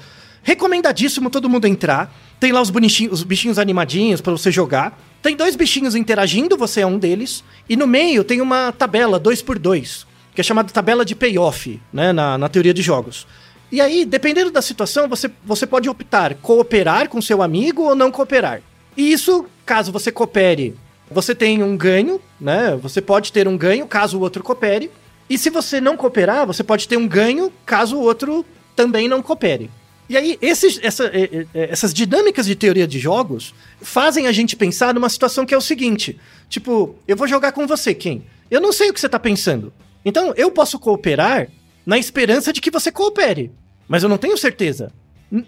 Recomendadíssimo 0.46 1.32
todo 1.32 1.50
mundo 1.50 1.66
entrar. 1.66 2.16
Tem 2.40 2.52
lá 2.52 2.62
os, 2.62 2.70
bonitinhos, 2.70 3.14
os 3.14 3.24
bichinhos 3.24 3.58
animadinhos 3.58 4.22
para 4.22 4.32
você 4.32 4.52
jogar. 4.52 4.96
Tem 5.20 5.36
dois 5.36 5.56
bichinhos 5.56 5.96
interagindo, 5.96 6.56
você 6.56 6.82
é 6.82 6.86
um 6.86 7.00
deles. 7.00 7.44
E 7.68 7.76
no 7.76 7.88
meio 7.88 8.24
tem 8.24 8.40
uma 8.42 8.72
tabela 8.72 9.20
2x2, 9.20 10.06
que 10.36 10.42
é 10.42 10.44
chamada 10.44 10.72
tabela 10.72 11.04
de 11.04 11.16
payoff, 11.16 11.82
né, 11.92 12.14
na, 12.14 12.38
na 12.38 12.48
teoria 12.48 12.76
de 12.76 12.84
jogos. 12.84 13.26
E 13.72 13.82
aí, 13.82 14.06
dependendo 14.06 14.52
da 14.52 14.62
situação, 14.62 15.10
você, 15.10 15.32
você 15.44 15.66
pode 15.66 15.90
optar 15.90 16.36
cooperar 16.36 17.10
com 17.10 17.20
seu 17.24 17.42
amigo 17.42 17.82
ou 17.82 17.96
não 17.96 18.12
cooperar. 18.12 18.62
E 18.96 19.12
isso, 19.12 19.48
caso 19.66 19.92
você 19.92 20.12
coopere, 20.12 20.76
você 21.10 21.34
tem 21.34 21.64
um 21.64 21.76
ganho, 21.76 22.22
né? 22.40 22.78
Você 22.84 23.02
pode 23.02 23.32
ter 23.32 23.48
um 23.48 23.58
ganho 23.58 23.88
caso 23.88 24.20
o 24.20 24.22
outro 24.22 24.44
coopere. 24.44 24.92
E 25.28 25.40
se 25.40 25.50
você 25.50 25.82
não 25.82 25.98
cooperar, 25.98 26.46
você 26.46 26.64
pode 26.64 26.88
ter 26.88 26.98
um 26.98 27.08
ganho 27.08 27.52
caso 27.66 27.98
o 27.98 28.02
outro 28.02 28.46
também 28.76 29.08
não 29.08 29.24
coopere. 29.24 29.72
E 30.08 30.16
aí, 30.16 30.38
esses, 30.42 30.80
essa, 30.84 31.12
essas 31.54 31.94
dinâmicas 31.94 32.46
de 32.46 32.56
teoria 32.56 32.88
de 32.88 33.00
jogos 33.00 33.56
fazem 33.82 34.28
a 34.28 34.32
gente 34.32 34.56
pensar 34.56 34.94
numa 34.94 35.10
situação 35.10 35.46
que 35.46 35.54
é 35.54 35.58
o 35.58 35.62
seguinte: 35.62 36.20
tipo, 36.48 36.96
eu 37.08 37.18
vou 37.18 37.28
jogar 37.28 37.52
com 37.52 37.66
você, 37.66 37.94
quem? 37.94 38.24
Eu 38.50 38.62
não 38.62 38.72
sei 38.72 38.90
o 38.90 38.94
que 38.94 39.00
você 39.00 39.10
tá 39.10 39.20
pensando. 39.20 39.74
Então, 40.04 40.34
eu 40.38 40.52
posso 40.52 40.78
cooperar 40.78 41.48
na 41.86 41.98
esperança 41.98 42.54
de 42.54 42.62
que 42.62 42.70
você 42.70 42.92
coopere. 42.92 43.52
Mas 43.88 44.04
eu 44.04 44.10
não 44.10 44.18
tenho 44.18 44.38
certeza. 44.38 44.92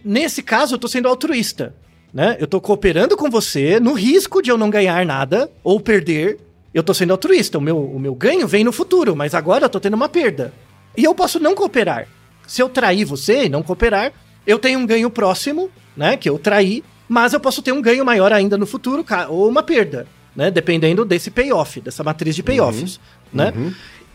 Nesse 0.03 0.41
caso, 0.41 0.75
eu 0.75 0.79
tô 0.79 0.87
sendo 0.87 1.07
altruísta. 1.07 1.75
Né? 2.13 2.37
Eu 2.39 2.47
tô 2.47 2.59
cooperando 2.59 3.15
com 3.15 3.29
você 3.29 3.79
no 3.79 3.93
risco 3.93 4.41
de 4.41 4.49
eu 4.49 4.57
não 4.57 4.69
ganhar 4.69 5.05
nada 5.05 5.51
ou 5.63 5.79
perder. 5.79 6.39
Eu 6.73 6.81
tô 6.81 6.93
sendo 6.93 7.11
altruísta. 7.11 7.57
O 7.57 7.61
meu, 7.61 7.77
o 7.77 7.99
meu 7.99 8.15
ganho 8.15 8.47
vem 8.47 8.63
no 8.63 8.71
futuro, 8.71 9.15
mas 9.15 9.35
agora 9.35 9.65
eu 9.65 9.69
tô 9.69 9.79
tendo 9.79 9.93
uma 9.93 10.09
perda. 10.09 10.53
E 10.95 11.03
eu 11.03 11.13
posso 11.13 11.39
não 11.39 11.53
cooperar. 11.53 12.07
Se 12.47 12.61
eu 12.61 12.69
trair 12.69 13.05
você 13.05 13.45
e 13.45 13.49
não 13.49 13.61
cooperar, 13.61 14.13
eu 14.47 14.57
tenho 14.57 14.79
um 14.79 14.85
ganho 14.85 15.09
próximo, 15.09 15.69
né? 15.95 16.15
Que 16.15 16.29
eu 16.29 16.39
traí, 16.39 16.83
mas 17.07 17.33
eu 17.33 17.39
posso 17.39 17.61
ter 17.61 17.73
um 17.73 17.81
ganho 17.81 18.05
maior 18.05 18.31
ainda 18.31 18.57
no 18.57 18.65
futuro, 18.65 19.05
ou 19.27 19.49
uma 19.49 19.61
perda, 19.61 20.07
né? 20.33 20.49
Dependendo 20.49 21.03
desse 21.03 21.29
payoff, 21.29 21.81
dessa 21.81 22.03
matriz 22.03 22.33
de 22.33 22.41
payoffs, 22.41 22.99
né? 23.31 23.53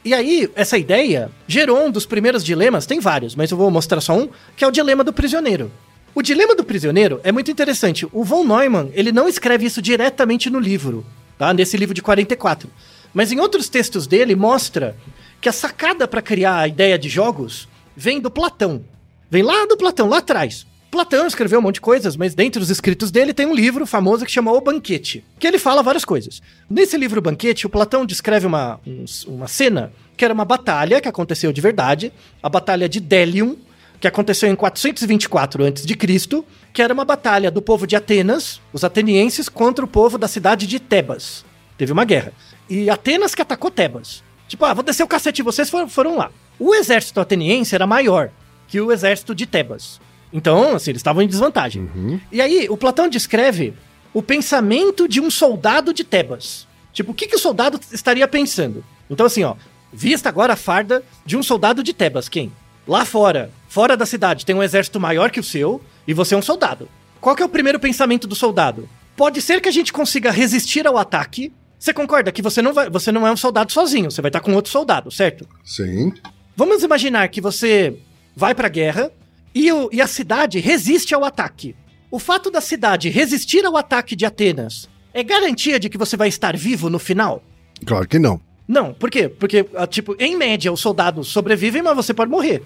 E 0.04 0.12
aí, 0.14 0.50
essa 0.56 0.76
ideia 0.76 1.30
gerou 1.46 1.86
um 1.86 1.90
dos 1.90 2.06
primeiros 2.06 2.42
dilemas, 2.42 2.86
tem 2.86 2.98
vários, 2.98 3.36
mas 3.36 3.52
eu 3.52 3.56
vou 3.56 3.70
mostrar 3.70 4.00
só 4.00 4.16
um, 4.18 4.28
que 4.56 4.64
é 4.64 4.66
o 4.66 4.72
dilema 4.72 5.04
do 5.04 5.12
prisioneiro. 5.12 5.70
O 6.14 6.22
dilema 6.22 6.56
do 6.56 6.64
prisioneiro 6.64 7.20
é 7.22 7.30
muito 7.30 7.50
interessante. 7.50 8.06
O 8.10 8.24
von 8.24 8.44
Neumann, 8.44 8.90
ele 8.94 9.12
não 9.12 9.28
escreve 9.28 9.64
isso 9.66 9.80
diretamente 9.80 10.50
no 10.50 10.58
livro, 10.58 11.06
tá? 11.38 11.54
Nesse 11.54 11.76
livro 11.76 11.94
de 11.94 12.02
44. 12.02 12.68
Mas 13.14 13.30
em 13.30 13.38
outros 13.38 13.68
textos 13.68 14.06
dele 14.06 14.34
mostra 14.34 14.96
que 15.40 15.48
a 15.48 15.52
sacada 15.52 16.08
para 16.08 16.20
criar 16.20 16.58
a 16.58 16.68
ideia 16.68 16.98
de 16.98 17.08
jogos 17.08 17.68
vem 17.96 18.20
do 18.20 18.30
Platão. 18.30 18.84
Vem 19.32 19.42
lá 19.42 19.64
do 19.64 19.78
Platão, 19.78 20.10
lá 20.10 20.18
atrás. 20.18 20.66
Platão 20.90 21.26
escreveu 21.26 21.58
um 21.58 21.62
monte 21.62 21.76
de 21.76 21.80
coisas, 21.80 22.16
mas 22.18 22.34
dentre 22.34 22.60
os 22.60 22.68
escritos 22.68 23.10
dele 23.10 23.32
tem 23.32 23.46
um 23.46 23.54
livro 23.54 23.86
famoso 23.86 24.26
que 24.26 24.30
chama 24.30 24.52
O 24.52 24.60
Banquete, 24.60 25.24
que 25.38 25.46
ele 25.46 25.58
fala 25.58 25.82
várias 25.82 26.04
coisas. 26.04 26.42
Nesse 26.68 26.98
livro 26.98 27.18
O 27.18 27.22
Banquete, 27.22 27.64
o 27.66 27.70
Platão 27.70 28.04
descreve 28.04 28.46
uma, 28.46 28.78
um- 28.86 29.06
uma 29.28 29.48
cena 29.48 29.90
que 30.18 30.22
era 30.26 30.34
uma 30.34 30.44
batalha 30.44 31.00
que 31.00 31.08
aconteceu 31.08 31.50
de 31.50 31.62
verdade, 31.62 32.12
a 32.42 32.48
Batalha 32.50 32.86
de 32.90 33.00
Delium, 33.00 33.56
que 33.98 34.06
aconteceu 34.06 34.50
em 34.50 34.54
424 34.54 35.64
a.C., 35.64 36.44
que 36.70 36.82
era 36.82 36.92
uma 36.92 37.04
batalha 37.06 37.50
do 37.50 37.62
povo 37.62 37.86
de 37.86 37.96
Atenas, 37.96 38.60
os 38.70 38.84
atenienses, 38.84 39.48
contra 39.48 39.82
o 39.82 39.88
povo 39.88 40.18
da 40.18 40.28
cidade 40.28 40.66
de 40.66 40.78
Tebas. 40.78 41.42
Teve 41.78 41.90
uma 41.90 42.04
guerra. 42.04 42.34
E 42.68 42.90
Atenas 42.90 43.34
que 43.34 43.40
atacou 43.40 43.70
Tebas. 43.70 44.22
Tipo, 44.46 44.66
ah, 44.66 44.74
vou 44.74 44.84
descer 44.84 45.02
o 45.04 45.08
cacete 45.08 45.40
vocês, 45.42 45.70
foram 45.88 46.18
lá. 46.18 46.30
O 46.58 46.74
exército 46.74 47.18
ateniense 47.18 47.74
era 47.74 47.86
maior 47.86 48.30
que 48.72 48.80
o 48.80 48.90
exército 48.90 49.34
de 49.34 49.44
Tebas. 49.44 50.00
Então, 50.32 50.74
assim, 50.74 50.92
eles 50.92 51.00
estavam 51.00 51.20
em 51.20 51.28
desvantagem. 51.28 51.90
E 52.32 52.40
aí, 52.40 52.68
o 52.70 52.76
Platão 52.76 53.06
descreve 53.06 53.74
o 54.14 54.22
pensamento 54.22 55.06
de 55.06 55.20
um 55.20 55.30
soldado 55.30 55.92
de 55.92 56.02
Tebas. 56.02 56.66
Tipo, 56.90 57.12
o 57.12 57.14
que, 57.14 57.26
que 57.26 57.36
o 57.36 57.38
soldado 57.38 57.78
estaria 57.92 58.26
pensando? 58.26 58.82
Então, 59.10 59.26
assim, 59.26 59.44
ó, 59.44 59.56
vista 59.92 60.30
agora 60.30 60.54
a 60.54 60.56
farda 60.56 61.04
de 61.26 61.36
um 61.36 61.42
soldado 61.42 61.82
de 61.82 61.92
Tebas. 61.92 62.30
Quem? 62.30 62.50
Lá 62.88 63.04
fora, 63.04 63.50
fora 63.68 63.94
da 63.94 64.06
cidade, 64.06 64.46
tem 64.46 64.56
um 64.56 64.62
exército 64.62 64.98
maior 64.98 65.30
que 65.30 65.40
o 65.40 65.44
seu 65.44 65.78
e 66.08 66.14
você 66.14 66.34
é 66.34 66.38
um 66.38 66.42
soldado. 66.42 66.88
Qual 67.20 67.36
que 67.36 67.42
é 67.42 67.46
o 67.46 67.50
primeiro 67.50 67.78
pensamento 67.78 68.26
do 68.26 68.34
soldado? 68.34 68.88
Pode 69.14 69.42
ser 69.42 69.60
que 69.60 69.68
a 69.68 69.72
gente 69.72 69.92
consiga 69.92 70.30
resistir 70.30 70.86
ao 70.86 70.96
ataque. 70.96 71.52
Você 71.78 71.92
concorda 71.92 72.32
que 72.32 72.40
você 72.40 72.62
não, 72.62 72.72
vai, 72.72 72.88
você 72.88 73.12
não 73.12 73.26
é 73.26 73.30
um 73.30 73.36
soldado 73.36 73.70
sozinho, 73.70 74.10
você 74.10 74.22
vai 74.22 74.30
estar 74.30 74.40
com 74.40 74.54
outro 74.54 74.72
soldado, 74.72 75.10
certo? 75.10 75.46
Sim. 75.62 76.10
Vamos 76.56 76.82
imaginar 76.82 77.28
que 77.28 77.38
você 77.38 77.98
vai 78.34 78.54
pra 78.54 78.68
guerra 78.68 79.10
e, 79.54 79.70
o- 79.72 79.88
e 79.92 80.00
a 80.00 80.06
cidade 80.06 80.58
resiste 80.58 81.14
ao 81.14 81.24
ataque. 81.24 81.74
O 82.10 82.18
fato 82.18 82.50
da 82.50 82.60
cidade 82.60 83.08
resistir 83.08 83.64
ao 83.64 83.76
ataque 83.76 84.14
de 84.16 84.24
Atenas 84.26 84.88
é 85.14 85.22
garantia 85.22 85.78
de 85.78 85.88
que 85.88 85.98
você 85.98 86.16
vai 86.16 86.28
estar 86.28 86.56
vivo 86.56 86.88
no 86.90 86.98
final? 86.98 87.42
Claro 87.86 88.06
que 88.06 88.18
não. 88.18 88.40
Não, 88.68 88.94
por 88.94 89.10
quê? 89.10 89.28
Porque, 89.28 89.66
ah, 89.74 89.86
tipo, 89.86 90.14
em 90.18 90.36
média, 90.36 90.72
os 90.72 90.80
soldados 90.80 91.28
sobrevivem, 91.28 91.82
mas 91.82 91.96
você 91.96 92.14
pode 92.14 92.30
morrer. 92.30 92.62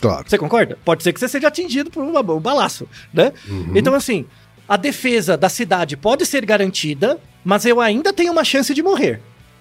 Claro. 0.00 0.24
Você 0.28 0.38
concorda? 0.38 0.78
Pode 0.84 1.02
ser 1.02 1.12
que 1.12 1.20
você 1.20 1.28
seja 1.28 1.48
atingido 1.48 1.90
por 1.90 2.02
uma- 2.02 2.20
um 2.20 2.40
balaço, 2.40 2.88
né? 3.12 3.32
Então, 3.74 3.94
assim, 3.94 4.24
a 4.66 4.76
defesa 4.76 5.36
da 5.36 5.48
cidade 5.50 5.96
pode 5.96 6.24
ser 6.24 6.46
garantida, 6.46 7.18
mas 7.44 7.66
eu 7.66 7.80
ainda 7.80 8.12
tenho 8.12 8.32
uma 8.32 8.44
chance 8.44 8.72
de 8.72 8.82
morrer. 8.82 9.20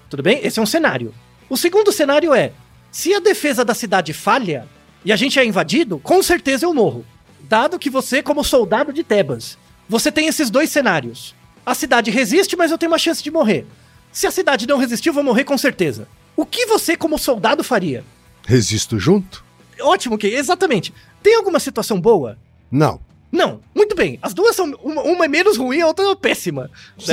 Tudo 0.09 0.23
bem? 0.23 0.39
Esse 0.43 0.59
é 0.59 0.61
um 0.61 0.65
cenário. 0.65 1.13
O 1.49 1.57
segundo 1.57 1.91
cenário 1.91 2.33
é: 2.33 2.53
se 2.91 3.13
a 3.13 3.19
defesa 3.19 3.65
da 3.65 3.73
cidade 3.73 4.13
falha 4.13 4.65
e 5.05 5.11
a 5.11 5.15
gente 5.15 5.39
é 5.39 5.45
invadido, 5.45 5.99
com 5.99 6.21
certeza 6.21 6.65
eu 6.65 6.73
morro. 6.73 7.05
Dado 7.41 7.79
que 7.79 7.89
você, 7.89 8.21
como 8.21 8.43
soldado 8.43 8.93
de 8.93 9.03
Tebas, 9.03 9.57
você 9.87 10.11
tem 10.11 10.27
esses 10.27 10.49
dois 10.49 10.69
cenários. 10.69 11.33
A 11.65 11.73
cidade 11.73 12.11
resiste, 12.11 12.55
mas 12.55 12.71
eu 12.71 12.77
tenho 12.77 12.91
uma 12.91 12.97
chance 12.97 13.23
de 13.23 13.31
morrer. 13.31 13.65
Se 14.11 14.27
a 14.27 14.31
cidade 14.31 14.67
não 14.67 14.77
resistir, 14.77 15.09
eu 15.09 15.13
vou 15.13 15.23
morrer 15.23 15.43
com 15.43 15.57
certeza. 15.57 16.07
O 16.35 16.45
que 16.45 16.65
você, 16.65 16.95
como 16.95 17.17
soldado, 17.17 17.63
faria? 17.63 18.03
Resisto 18.45 18.97
junto? 18.99 19.43
Ótimo, 19.81 20.17
que 20.17 20.27
exatamente. 20.27 20.93
Tem 21.21 21.35
alguma 21.35 21.59
situação 21.59 21.99
boa? 21.99 22.37
Não. 22.71 22.99
Não. 23.31 23.61
Muito 23.75 23.95
bem. 23.95 24.17
As 24.21 24.33
duas 24.33 24.55
são. 24.55 24.71
Uma, 24.83 25.01
uma 25.03 25.25
é 25.25 25.27
menos 25.27 25.57
ruim, 25.57 25.81
a 25.81 25.87
outra 25.87 26.05
é 26.05 26.15
péssima. 26.15 26.63
né? 26.63 26.69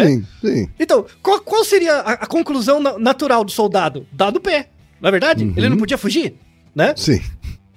Sim, 0.07 0.27
sim. 0.41 0.69
Então, 0.79 1.05
qual, 1.23 1.41
qual 1.41 1.65
seria 1.65 1.95
a, 1.97 2.13
a 2.13 2.27
conclusão 2.27 2.81
na- 2.81 2.99
natural 2.99 3.45
do 3.45 3.51
soldado? 3.53 4.07
Dar 4.13 4.31
do 4.31 4.41
pé. 4.41 4.71
Não 5.01 5.09
é 5.09 5.11
verdade? 5.13 5.53
Ele 5.57 5.69
não 5.69 5.77
podia 5.77 5.99
fugir, 5.99 6.35
né? 6.75 6.95
Sim. 6.97 7.21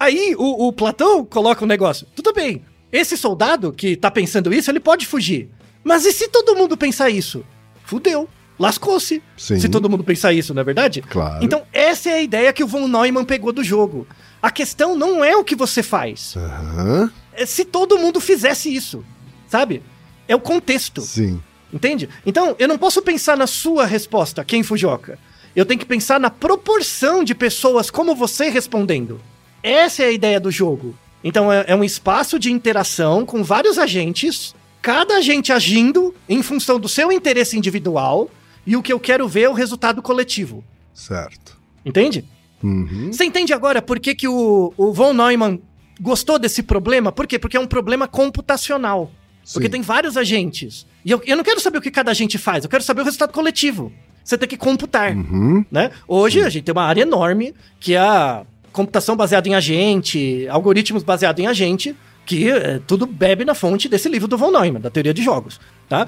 Aí 0.00 0.34
o, 0.38 0.68
o 0.68 0.72
Platão 0.72 1.22
coloca 1.26 1.62
um 1.62 1.68
negócio. 1.68 2.06
Tudo 2.16 2.32
bem. 2.32 2.64
Esse 2.90 3.18
soldado 3.18 3.70
que 3.70 3.94
tá 3.94 4.10
pensando 4.10 4.52
isso, 4.52 4.70
ele 4.70 4.80
pode 4.80 5.06
fugir. 5.06 5.50
Mas 5.84 6.06
e 6.06 6.12
se 6.12 6.26
todo 6.28 6.56
mundo 6.56 6.74
pensar 6.74 7.10
isso? 7.10 7.44
Fudeu. 7.84 8.26
Lascou-se. 8.58 9.22
Se 9.36 9.68
todo 9.68 9.88
mundo 9.88 10.02
pensar 10.02 10.32
isso, 10.32 10.52
não 10.52 10.60
é 10.60 10.64
verdade? 10.64 11.02
Claro. 11.02 11.44
Então, 11.44 11.62
essa 11.72 12.10
é 12.10 12.14
a 12.14 12.22
ideia 12.22 12.52
que 12.52 12.64
o 12.64 12.66
Von 12.66 12.88
Neumann 12.88 13.24
pegou 13.24 13.52
do 13.52 13.62
jogo. 13.62 14.06
A 14.42 14.50
questão 14.50 14.96
não 14.96 15.24
é 15.24 15.36
o 15.36 15.44
que 15.44 15.54
você 15.54 15.82
faz. 15.82 16.34
Aham. 16.36 17.10
É 17.32 17.46
se 17.46 17.64
todo 17.64 17.98
mundo 17.98 18.20
fizesse 18.20 18.74
isso. 18.74 19.04
Sabe? 19.48 19.82
É 20.26 20.34
o 20.34 20.40
contexto. 20.40 21.00
Sim. 21.00 21.42
Entende? 21.72 22.08
Então, 22.24 22.56
eu 22.58 22.68
não 22.68 22.76
posso 22.76 23.00
pensar 23.02 23.36
na 23.36 23.46
sua 23.46 23.86
resposta, 23.86 24.44
quem 24.44 24.62
Fujoca. 24.62 25.18
Eu 25.54 25.64
tenho 25.64 25.80
que 25.80 25.86
pensar 25.86 26.20
na 26.20 26.30
proporção 26.30 27.24
de 27.24 27.34
pessoas 27.34 27.90
como 27.90 28.14
você 28.14 28.48
respondendo. 28.48 29.20
Essa 29.62 30.02
é 30.02 30.06
a 30.06 30.12
ideia 30.12 30.40
do 30.40 30.50
jogo. 30.50 30.94
Então, 31.22 31.52
é, 31.52 31.64
é 31.68 31.76
um 31.76 31.84
espaço 31.84 32.38
de 32.38 32.50
interação 32.50 33.26
com 33.26 33.42
vários 33.44 33.78
agentes, 33.78 34.54
cada 34.80 35.16
agente 35.16 35.52
agindo 35.52 36.14
em 36.28 36.42
função 36.42 36.80
do 36.80 36.88
seu 36.88 37.12
interesse 37.12 37.56
individual, 37.56 38.30
e 38.66 38.76
o 38.76 38.82
que 38.82 38.92
eu 38.92 39.00
quero 39.00 39.28
ver 39.28 39.42
é 39.42 39.48
o 39.48 39.54
resultado 39.54 40.02
coletivo. 40.02 40.64
Certo. 40.94 41.58
Entende? 41.84 42.24
Uhum. 42.62 43.10
Você 43.12 43.24
entende 43.24 43.52
agora 43.52 43.80
por 43.80 43.98
que, 43.98 44.14
que 44.14 44.28
o, 44.28 44.72
o 44.76 44.92
von 44.92 45.12
Neumann 45.12 45.60
gostou 46.00 46.38
desse 46.38 46.62
problema? 46.62 47.10
Por 47.10 47.26
quê? 47.26 47.38
Porque 47.38 47.56
é 47.56 47.60
um 47.60 47.66
problema 47.66 48.06
computacional. 48.06 49.10
Porque 49.52 49.66
Sim. 49.66 49.72
tem 49.72 49.82
vários 49.82 50.16
agentes. 50.16 50.86
E 51.04 51.10
eu, 51.10 51.22
eu 51.26 51.36
não 51.36 51.44
quero 51.44 51.60
saber 51.60 51.78
o 51.78 51.80
que 51.80 51.90
cada 51.90 52.10
agente 52.10 52.38
faz, 52.38 52.64
eu 52.64 52.70
quero 52.70 52.84
saber 52.84 53.00
o 53.00 53.04
resultado 53.04 53.32
coletivo. 53.32 53.92
Você 54.22 54.36
tem 54.36 54.48
que 54.48 54.56
computar. 54.56 55.16
Uhum. 55.16 55.64
Né? 55.70 55.90
Hoje 56.06 56.42
a 56.42 56.48
gente 56.48 56.64
tem 56.64 56.72
uma 56.72 56.84
área 56.84 57.02
enorme 57.02 57.54
que 57.80 57.94
é 57.94 57.98
a 57.98 58.44
computação 58.72 59.16
baseada 59.16 59.48
em 59.48 59.54
agente, 59.54 60.46
algoritmos 60.48 61.02
baseados 61.02 61.42
em 61.42 61.46
agente, 61.46 61.94
que 62.26 62.48
é, 62.50 62.80
tudo 62.86 63.06
bebe 63.06 63.44
na 63.44 63.54
fonte 63.54 63.88
desse 63.88 64.08
livro 64.08 64.28
do 64.28 64.36
von 64.38 64.50
Neumann, 64.50 64.80
da 64.80 64.90
teoria 64.90 65.12
de 65.12 65.22
jogos. 65.22 65.58
Tá? 65.88 66.06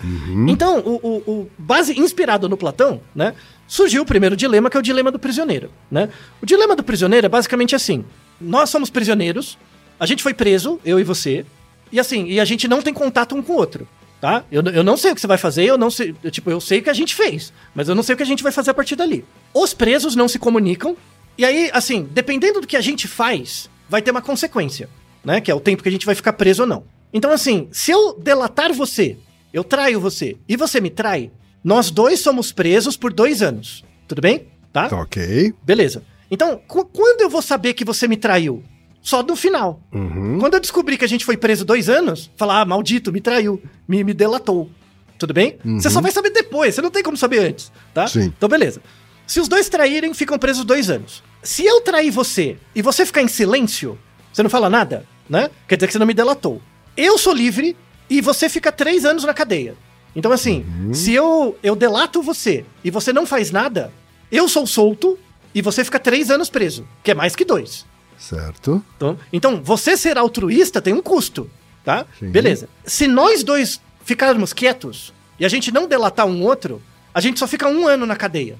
Então, 0.48 0.78
o, 0.80 0.94
o- 1.02 1.30
o 1.32 1.50
base 1.58 1.98
inspirado 1.98 2.48
no 2.48 2.56
Platão, 2.56 3.00
né, 3.14 3.34
surgiu 3.66 4.02
o 4.02 4.06
primeiro 4.06 4.36
dilema, 4.36 4.70
que 4.70 4.76
é 4.76 4.80
o 4.80 4.82
dilema 4.82 5.10
do 5.10 5.18
prisioneiro. 5.18 5.70
Né? 5.90 6.08
O 6.40 6.46
dilema 6.46 6.76
do 6.76 6.84
prisioneiro 6.84 7.26
é 7.26 7.28
basicamente 7.28 7.74
assim: 7.74 8.04
nós 8.40 8.70
somos 8.70 8.90
prisioneiros, 8.90 9.58
a 9.98 10.06
gente 10.06 10.22
foi 10.22 10.32
preso, 10.34 10.78
eu 10.84 11.00
e 11.00 11.04
você, 11.04 11.44
e 11.90 11.98
assim, 11.98 12.26
e 12.26 12.38
a 12.38 12.44
gente 12.44 12.68
não 12.68 12.80
tem 12.80 12.94
contato 12.94 13.34
um 13.34 13.42
com 13.42 13.54
o 13.54 13.56
outro. 13.56 13.88
Tá? 14.20 14.44
Eu, 14.52 14.62
eu 14.62 14.84
não 14.84 14.96
sei 14.96 15.10
o 15.10 15.14
que 15.16 15.20
você 15.20 15.26
vai 15.26 15.36
fazer, 15.38 15.64
eu 15.64 15.76
não 15.76 15.90
sei. 15.90 16.14
eu, 16.22 16.30
tipo, 16.30 16.48
eu 16.48 16.60
sei 16.60 16.78
o 16.78 16.82
que 16.84 16.90
a 16.90 16.94
gente 16.94 17.12
fez, 17.12 17.52
mas 17.74 17.88
eu 17.88 17.94
não 17.96 18.04
sei 18.04 18.14
o 18.14 18.16
que 18.16 18.22
a 18.22 18.26
gente 18.26 18.40
vai 18.44 18.52
fazer 18.52 18.70
a 18.70 18.74
partir 18.74 18.94
dali. 18.94 19.24
Os 19.52 19.74
presos 19.74 20.14
não 20.14 20.28
se 20.28 20.38
comunicam, 20.38 20.96
e 21.38 21.44
aí, 21.44 21.70
assim, 21.72 22.08
dependendo 22.10 22.60
do 22.60 22.66
que 22.66 22.76
a 22.76 22.80
gente 22.80 23.06
faz, 23.08 23.68
vai 23.88 24.00
ter 24.02 24.10
uma 24.10 24.22
consequência, 24.22 24.88
né? 25.24 25.40
Que 25.40 25.50
é 25.50 25.54
o 25.54 25.60
tempo 25.60 25.82
que 25.82 25.88
a 25.88 25.92
gente 25.92 26.06
vai 26.06 26.14
ficar 26.14 26.32
preso 26.34 26.62
ou 26.62 26.68
não. 26.68 26.84
Então, 27.12 27.30
assim, 27.30 27.68
se 27.70 27.90
eu 27.90 28.18
delatar 28.18 28.72
você, 28.72 29.16
eu 29.52 29.62
traio 29.64 30.00
você, 30.00 30.36
e 30.48 30.56
você 30.56 30.80
me 30.80 30.90
trai, 30.90 31.30
nós 31.62 31.90
dois 31.90 32.20
somos 32.20 32.50
presos 32.52 32.96
por 32.96 33.12
dois 33.12 33.42
anos. 33.42 33.84
Tudo 34.08 34.20
bem? 34.22 34.46
Tá? 34.72 34.88
Tá 34.88 35.00
ok. 35.00 35.52
Beleza. 35.62 36.02
Então, 36.30 36.60
qu- 36.66 36.86
quando 36.86 37.20
eu 37.20 37.28
vou 37.28 37.42
saber 37.42 37.74
que 37.74 37.84
você 37.84 38.08
me 38.08 38.16
traiu? 38.16 38.62
Só 39.02 39.22
no 39.22 39.36
final. 39.36 39.80
Uhum. 39.92 40.38
Quando 40.38 40.54
eu 40.54 40.60
descobri 40.60 40.96
que 40.96 41.04
a 41.04 41.08
gente 41.08 41.24
foi 41.24 41.36
preso 41.36 41.64
dois 41.64 41.88
anos, 41.88 42.30
falar, 42.36 42.60
ah, 42.60 42.64
maldito, 42.64 43.12
me 43.12 43.20
traiu, 43.20 43.60
me, 43.86 44.02
me 44.04 44.14
delatou. 44.14 44.70
Tudo 45.18 45.34
bem? 45.34 45.58
Você 45.64 45.90
só 45.90 46.00
vai 46.00 46.10
saber 46.10 46.30
depois, 46.30 46.74
você 46.74 46.80
não 46.82 46.90
tem 46.90 47.02
como 47.02 47.16
saber 47.16 47.40
antes, 47.40 47.70
tá? 47.94 48.06
Sim. 48.08 48.32
Então, 48.36 48.48
beleza. 48.48 48.80
Se 49.26 49.40
os 49.40 49.48
dois 49.48 49.68
traírem, 49.68 50.12
ficam 50.14 50.38
presos 50.38 50.64
dois 50.64 50.90
anos. 50.90 51.22
Se 51.42 51.64
eu 51.64 51.80
trair 51.80 52.10
você 52.10 52.56
e 52.74 52.82
você 52.82 53.04
ficar 53.04 53.22
em 53.22 53.28
silêncio, 53.28 53.98
você 54.32 54.42
não 54.42 54.50
fala 54.50 54.70
nada, 54.70 55.06
né? 55.28 55.50
Quer 55.66 55.76
dizer 55.76 55.86
que 55.86 55.92
você 55.92 55.98
não 55.98 56.06
me 56.06 56.14
delatou. 56.14 56.60
Eu 56.96 57.18
sou 57.18 57.32
livre 57.32 57.76
e 58.08 58.20
você 58.20 58.48
fica 58.48 58.70
três 58.70 59.04
anos 59.04 59.24
na 59.24 59.34
cadeia. 59.34 59.74
Então, 60.14 60.30
assim, 60.30 60.64
se 60.92 61.12
eu, 61.14 61.58
eu 61.62 61.74
delato 61.74 62.22
você 62.22 62.64
e 62.84 62.90
você 62.90 63.12
não 63.12 63.26
faz 63.26 63.50
nada, 63.50 63.92
eu 64.30 64.48
sou 64.48 64.66
solto 64.66 65.18
e 65.54 65.62
você 65.62 65.84
fica 65.84 65.98
três 65.98 66.30
anos 66.30 66.50
preso, 66.50 66.86
que 67.02 67.10
é 67.10 67.14
mais 67.14 67.34
que 67.34 67.44
dois. 67.44 67.86
Certo. 68.18 68.84
Então, 68.96 69.18
então, 69.32 69.62
você 69.62 69.96
ser 69.96 70.16
altruísta 70.16 70.80
tem 70.80 70.92
um 70.92 71.02
custo, 71.02 71.50
tá? 71.84 72.06
Sim. 72.18 72.30
Beleza. 72.30 72.68
Se 72.84 73.06
nós 73.06 73.42
dois 73.42 73.80
ficarmos 74.04 74.52
quietos 74.52 75.12
e 75.40 75.44
a 75.44 75.48
gente 75.48 75.72
não 75.72 75.88
delatar 75.88 76.26
um 76.26 76.42
outro, 76.42 76.80
a 77.14 77.20
gente 77.20 77.38
só 77.38 77.46
fica 77.46 77.66
um 77.68 77.86
ano 77.86 78.06
na 78.06 78.14
cadeia. 78.14 78.56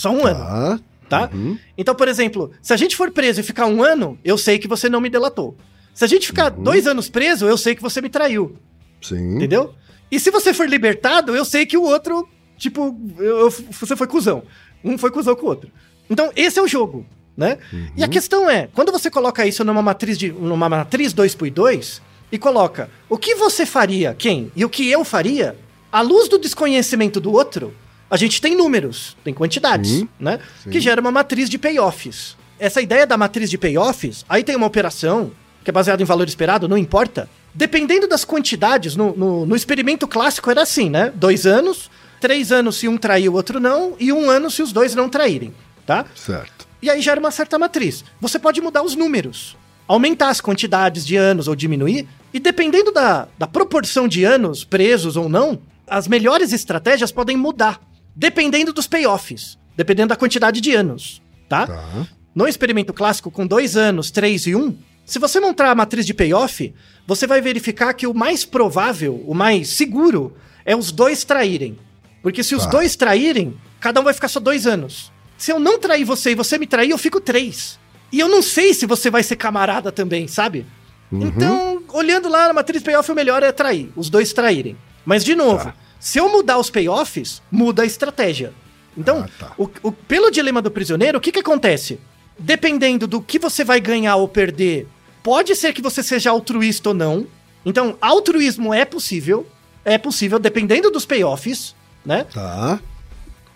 Só 0.00 0.10
um 0.10 0.24
ano. 0.26 0.80
Tá. 1.10 1.28
tá? 1.28 1.30
Então, 1.76 1.94
por 1.94 2.08
exemplo, 2.08 2.52
se 2.62 2.72
a 2.72 2.76
gente 2.76 2.96
for 2.96 3.10
preso 3.10 3.40
e 3.40 3.42
ficar 3.42 3.66
um 3.66 3.82
ano, 3.82 4.18
eu 4.24 4.38
sei 4.38 4.58
que 4.58 4.66
você 4.66 4.88
não 4.88 4.98
me 4.98 5.10
delatou. 5.10 5.54
Se 5.92 6.04
a 6.04 6.08
gente 6.08 6.26
ficar 6.26 6.48
dois 6.48 6.86
anos 6.86 7.10
preso, 7.10 7.44
eu 7.46 7.58
sei 7.58 7.74
que 7.74 7.82
você 7.82 8.00
me 8.00 8.08
traiu, 8.08 8.56
Sim. 9.02 9.36
entendeu? 9.36 9.74
E 10.10 10.18
se 10.18 10.30
você 10.30 10.54
for 10.54 10.66
libertado, 10.66 11.36
eu 11.36 11.44
sei 11.44 11.66
que 11.66 11.76
o 11.76 11.82
outro, 11.82 12.26
tipo, 12.56 12.98
eu- 13.18 13.40
eu- 13.40 13.50
você 13.50 13.94
foi 13.94 14.06
cuzão. 14.06 14.42
Um 14.82 14.96
foi 14.96 15.10
cuzão 15.10 15.36
com 15.36 15.44
o 15.44 15.48
outro. 15.50 15.70
Então, 16.08 16.32
esse 16.34 16.58
é 16.58 16.62
o 16.62 16.66
jogo, 16.66 17.04
né? 17.36 17.58
E 17.94 18.02
a 18.02 18.08
questão 18.08 18.48
é, 18.48 18.68
quando 18.72 18.90
você 18.90 19.10
coloca 19.10 19.44
isso 19.46 19.62
numa 19.64 19.82
matriz 19.82 20.16
de 20.16 20.32
numa 20.32 20.68
matriz 20.70 21.12
2 21.12 21.34
por 21.34 21.50
2 21.50 22.00
e 22.32 22.38
coloca 22.38 22.88
o 23.08 23.18
que 23.18 23.34
você 23.34 23.66
faria, 23.66 24.14
quem, 24.16 24.50
e 24.56 24.64
o 24.64 24.68
que 24.70 24.88
eu 24.90 25.04
faria, 25.04 25.56
à 25.92 26.00
luz 26.00 26.26
do 26.28 26.38
desconhecimento 26.38 27.20
do 27.20 27.30
outro, 27.32 27.74
a 28.10 28.16
gente 28.16 28.40
tem 28.40 28.56
números, 28.56 29.16
tem 29.22 29.32
quantidades, 29.32 29.90
Sim, 29.90 30.08
né? 30.18 30.40
sim. 30.64 30.70
Que 30.70 30.80
gera 30.80 31.00
uma 31.00 31.12
matriz 31.12 31.48
de 31.48 31.56
payoffs. 31.56 32.36
Essa 32.58 32.82
ideia 32.82 33.06
da 33.06 33.16
matriz 33.16 33.48
de 33.48 33.56
payoffs, 33.56 34.24
aí 34.28 34.42
tem 34.42 34.56
uma 34.56 34.66
operação 34.66 35.30
que 35.62 35.70
é 35.70 35.72
baseada 35.72 36.02
em 36.02 36.06
valor 36.06 36.26
esperado, 36.26 36.68
não 36.68 36.76
importa. 36.76 37.28
Dependendo 37.54 38.08
das 38.08 38.24
quantidades, 38.24 38.96
no, 38.96 39.16
no, 39.16 39.46
no 39.46 39.56
experimento 39.56 40.06
clássico 40.08 40.50
era 40.50 40.62
assim, 40.62 40.90
né? 40.90 41.12
Dois 41.14 41.46
anos, 41.46 41.90
três 42.20 42.50
anos 42.52 42.76
se 42.76 42.88
um 42.88 42.96
trair 42.96 43.28
o 43.28 43.34
outro 43.34 43.60
não, 43.60 43.94
e 43.98 44.12
um 44.12 44.28
ano 44.28 44.50
se 44.50 44.62
os 44.62 44.72
dois 44.72 44.94
não 44.94 45.08
traírem, 45.08 45.54
tá? 45.86 46.04
Certo. 46.14 46.66
E 46.82 46.88
aí 46.90 47.00
gera 47.00 47.20
uma 47.20 47.30
certa 47.30 47.58
matriz. 47.58 48.04
Você 48.20 48.38
pode 48.38 48.60
mudar 48.60 48.82
os 48.82 48.94
números, 48.94 49.56
aumentar 49.86 50.28
as 50.30 50.40
quantidades 50.40 51.06
de 51.06 51.16
anos 51.16 51.48
ou 51.48 51.54
diminuir, 51.54 52.08
e 52.32 52.38
dependendo 52.40 52.92
da, 52.92 53.28
da 53.38 53.46
proporção 53.46 54.06
de 54.06 54.24
anos 54.24 54.64
presos 54.64 55.16
ou 55.16 55.28
não, 55.28 55.60
as 55.86 56.06
melhores 56.06 56.52
estratégias 56.52 57.10
podem 57.10 57.36
mudar, 57.36 57.80
dependendo 58.14 58.72
dos 58.72 58.86
payoffs, 58.86 59.58
dependendo 59.76 60.08
da 60.08 60.16
quantidade 60.16 60.60
de 60.60 60.72
anos, 60.74 61.22
tá? 61.48 61.66
Tá. 61.66 62.06
No 62.34 62.46
experimento 62.46 62.92
clássico, 62.92 63.30
com 63.30 63.46
dois 63.46 63.76
anos, 63.76 64.10
três 64.10 64.46
e 64.46 64.54
um, 64.54 64.76
se 65.04 65.18
você 65.18 65.40
montar 65.40 65.70
a 65.70 65.74
matriz 65.74 66.06
de 66.06 66.14
payoff, 66.14 66.72
você 67.06 67.26
vai 67.26 67.40
verificar 67.40 67.92
que 67.94 68.06
o 68.06 68.14
mais 68.14 68.44
provável, 68.44 69.22
o 69.26 69.34
mais 69.34 69.68
seguro, 69.70 70.36
é 70.64 70.76
os 70.76 70.92
dois 70.92 71.24
traírem. 71.24 71.76
Porque 72.22 72.44
se 72.44 72.54
os 72.54 72.64
Tá. 72.64 72.70
dois 72.70 72.94
traírem, 72.94 73.56
cada 73.80 74.00
um 74.00 74.04
vai 74.04 74.14
ficar 74.14 74.28
só 74.28 74.38
dois 74.38 74.66
anos. 74.66 75.10
Se 75.36 75.50
eu 75.50 75.58
não 75.58 75.78
trair 75.78 76.04
você 76.04 76.30
e 76.32 76.34
você 76.34 76.58
me 76.58 76.66
trair, 76.66 76.90
eu 76.90 76.98
fico 76.98 77.20
três. 77.20 77.78
E 78.12 78.20
eu 78.20 78.28
não 78.28 78.42
sei 78.42 78.74
se 78.74 78.86
você 78.86 79.10
vai 79.10 79.22
ser 79.22 79.36
camarada 79.36 79.90
também, 79.90 80.28
sabe? 80.28 80.66
Então, 81.12 81.82
olhando 81.88 82.28
lá 82.28 82.46
na 82.48 82.52
matriz 82.54 82.82
payoff, 82.82 83.10
o 83.10 83.14
melhor 83.14 83.42
é 83.42 83.50
trair, 83.50 83.90
os 83.96 84.08
dois 84.08 84.32
traírem. 84.32 84.76
Mas, 85.04 85.24
de 85.24 85.34
novo, 85.34 85.64
Tá. 85.64 85.74
Se 86.00 86.18
eu 86.18 86.28
mudar 86.28 86.58
os 86.58 86.70
payoffs, 86.70 87.40
muda 87.52 87.82
a 87.82 87.86
estratégia. 87.86 88.52
Então, 88.96 89.20
Ah, 89.24 89.28
tá. 89.38 89.52
o, 89.56 89.68
o- 89.82 89.92
pelo 89.92 90.30
dilema 90.30 90.60
do 90.60 90.70
prisioneiro, 90.70 91.18
o 91.18 91.20
que, 91.20 91.30
que 91.30 91.38
acontece? 91.38 92.00
Dependendo 92.38 93.06
do 93.06 93.20
que 93.20 93.38
você 93.38 93.62
vai 93.62 93.80
ganhar 93.80 94.16
ou 94.16 94.26
perder, 94.26 94.88
pode 95.22 95.54
ser 95.54 95.72
que 95.72 95.82
você 95.82 96.02
seja 96.02 96.30
altruísta 96.30 96.88
ou 96.88 96.94
não. 96.94 97.26
Então, 97.64 97.96
altruísmo 98.00 98.72
é 98.74 98.84
possível. 98.84 99.46
É 99.84 99.96
possível, 99.98 100.38
dependendo 100.38 100.90
dos 100.90 101.04
payoffs, 101.06 101.74
né? 102.04 102.24
Tá. 102.24 102.80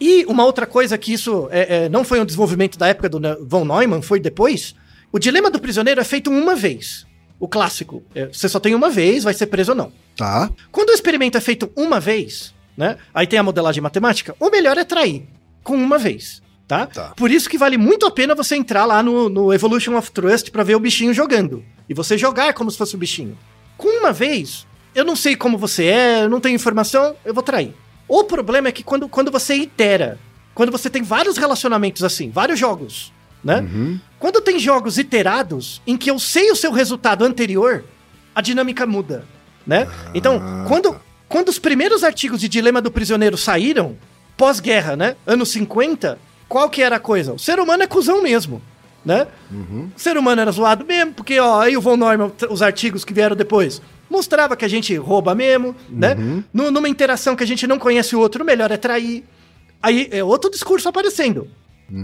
E 0.00 0.24
uma 0.26 0.44
outra 0.44 0.66
coisa 0.66 0.98
que 0.98 1.12
isso 1.12 1.48
é, 1.50 1.84
é, 1.84 1.88
não 1.88 2.04
foi 2.04 2.20
um 2.20 2.24
desenvolvimento 2.24 2.78
da 2.78 2.88
época 2.88 3.08
do 3.08 3.18
von 3.46 3.64
Neumann, 3.64 4.02
foi 4.02 4.20
depois. 4.20 4.74
O 5.10 5.18
dilema 5.18 5.50
do 5.50 5.58
prisioneiro 5.60 6.00
é 6.00 6.04
feito 6.04 6.30
uma 6.30 6.54
vez. 6.54 7.06
O 7.38 7.48
clássico. 7.48 8.02
é, 8.14 8.26
você 8.26 8.48
só 8.48 8.60
tem 8.60 8.74
uma 8.74 8.90
vez, 8.90 9.24
vai 9.24 9.34
ser 9.34 9.46
preso 9.46 9.72
ou 9.72 9.76
não. 9.76 9.92
Tá. 10.16 10.50
Quando 10.70 10.90
o 10.90 10.92
experimento 10.92 11.36
é 11.36 11.40
feito 11.40 11.70
uma 11.76 11.98
vez, 12.00 12.54
né? 12.76 12.96
Aí 13.12 13.26
tem 13.26 13.38
a 13.38 13.42
modelagem 13.42 13.82
matemática, 13.82 14.34
o 14.38 14.50
melhor 14.50 14.78
é 14.78 14.84
trair 14.84 15.24
com 15.62 15.76
uma 15.76 15.98
vez, 15.98 16.42
tá? 16.66 16.86
Tá. 16.86 17.12
Por 17.16 17.30
isso 17.30 17.48
que 17.48 17.58
vale 17.58 17.76
muito 17.76 18.06
a 18.06 18.10
pena 18.10 18.34
você 18.34 18.56
entrar 18.56 18.84
lá 18.84 19.02
no, 19.02 19.28
no 19.28 19.52
Evolution 19.52 19.96
of 19.96 20.10
Trust 20.12 20.50
pra 20.50 20.62
ver 20.62 20.76
o 20.76 20.80
bichinho 20.80 21.12
jogando. 21.12 21.64
E 21.88 21.94
você 21.94 22.16
jogar 22.16 22.54
como 22.54 22.70
se 22.70 22.78
fosse 22.78 22.94
o 22.94 22.98
bichinho. 22.98 23.36
Com 23.76 23.88
uma 24.00 24.12
vez, 24.12 24.66
eu 24.94 25.04
não 25.04 25.16
sei 25.16 25.36
como 25.36 25.58
você 25.58 25.84
é, 25.86 26.22
eu 26.24 26.30
não 26.30 26.40
tenho 26.40 26.54
informação, 26.54 27.16
eu 27.24 27.34
vou 27.34 27.42
trair. 27.42 27.74
O 28.06 28.24
problema 28.24 28.68
é 28.68 28.72
que 28.72 28.84
quando, 28.84 29.08
quando 29.08 29.30
você 29.30 29.54
itera, 29.56 30.18
quando 30.54 30.70
você 30.70 30.88
tem 30.88 31.02
vários 31.02 31.36
relacionamentos 31.36 32.04
assim, 32.04 32.30
vários 32.30 32.58
jogos, 32.58 33.12
né? 33.44 33.64
Quando 34.18 34.40
tem 34.40 34.58
jogos 34.58 34.96
iterados 34.98 35.82
em 35.86 35.96
que 35.96 36.10
eu 36.10 36.18
sei 36.18 36.50
o 36.50 36.56
seu 36.56 36.72
resultado 36.72 37.24
anterior, 37.24 37.84
a 38.34 38.40
dinâmica 38.40 38.86
muda, 38.86 39.24
né? 39.66 39.86
Então, 40.14 40.40
quando, 40.66 40.96
quando 41.28 41.48
os 41.50 41.58
primeiros 41.58 42.02
artigos 42.02 42.40
de 42.40 42.48
Dilema 42.48 42.80
do 42.80 42.90
Prisioneiro 42.90 43.36
saíram, 43.36 43.96
pós-guerra, 44.36 44.96
né? 44.96 45.16
Anos 45.26 45.50
50, 45.50 46.18
qual 46.48 46.68
que 46.70 46.82
era 46.82 46.96
a 46.96 47.00
coisa? 47.00 47.32
O 47.34 47.38
ser 47.38 47.60
humano 47.60 47.82
é 47.82 47.86
cuzão 47.86 48.22
mesmo, 48.22 48.60
né? 49.04 49.26
O 49.94 49.98
ser 50.00 50.16
humano 50.16 50.40
era 50.40 50.50
zoado 50.50 50.84
mesmo, 50.84 51.12
porque, 51.12 51.38
ó, 51.38 51.60
aí 51.60 51.76
o 51.76 51.80
Von 51.80 51.96
Neumann, 51.96 52.32
os 52.50 52.62
artigos 52.62 53.04
que 53.04 53.12
vieram 53.12 53.36
depois, 53.36 53.80
mostrava 54.10 54.56
que 54.56 54.64
a 54.64 54.68
gente 54.68 54.94
rouba 54.96 55.34
mesmo, 55.34 55.76
né? 55.88 56.16
Nu- 56.52 56.70
Numa 56.70 56.88
interação 56.88 57.36
que 57.36 57.44
a 57.44 57.46
gente 57.46 57.66
não 57.66 57.78
conhece 57.78 58.16
o 58.16 58.20
outro, 58.20 58.42
o 58.42 58.46
melhor 58.46 58.70
é 58.72 58.76
trair. 58.76 59.24
Aí 59.82 60.08
é 60.10 60.24
outro 60.24 60.50
discurso 60.50 60.88
aparecendo. 60.88 61.46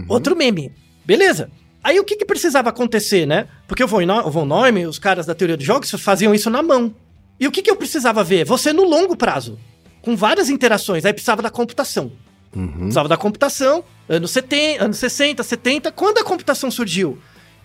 Outro 0.07 0.35
meme. 0.35 0.71
Beleza. 1.05 1.49
Aí 1.83 1.99
o 1.99 2.03
que, 2.03 2.15
que 2.15 2.25
precisava 2.25 2.69
acontecer, 2.69 3.25
né? 3.25 3.47
Porque 3.67 3.83
o 3.83 3.87
Von, 3.87 4.05
o 4.25 4.29
Von 4.29 4.45
Neumann, 4.45 4.87
os 4.87 4.99
caras 4.99 5.25
da 5.25 5.33
teoria 5.33 5.57
de 5.57 5.65
jogos, 5.65 5.89
faziam 5.91 6.33
isso 6.33 6.49
na 6.49 6.61
mão. 6.61 6.93
E 7.39 7.47
o 7.47 7.51
que, 7.51 7.61
que 7.61 7.71
eu 7.71 7.75
precisava 7.75 8.23
ver? 8.23 8.45
Você 8.45 8.71
no 8.71 8.83
longo 8.83 9.15
prazo. 9.15 9.57
Com 10.01 10.15
várias 10.15 10.49
interações. 10.49 11.05
Aí 11.05 11.13
precisava 11.13 11.41
da 11.41 11.49
computação. 11.49 12.11
Precisava 12.51 13.07
da 13.07 13.15
computação, 13.15 13.83
anos 14.09 14.31
70, 14.31 14.83
anos 14.83 14.97
60, 14.97 15.41
70, 15.41 15.91
quando 15.91 16.17
a 16.17 16.23
computação 16.23 16.69
surgiu 16.69 17.17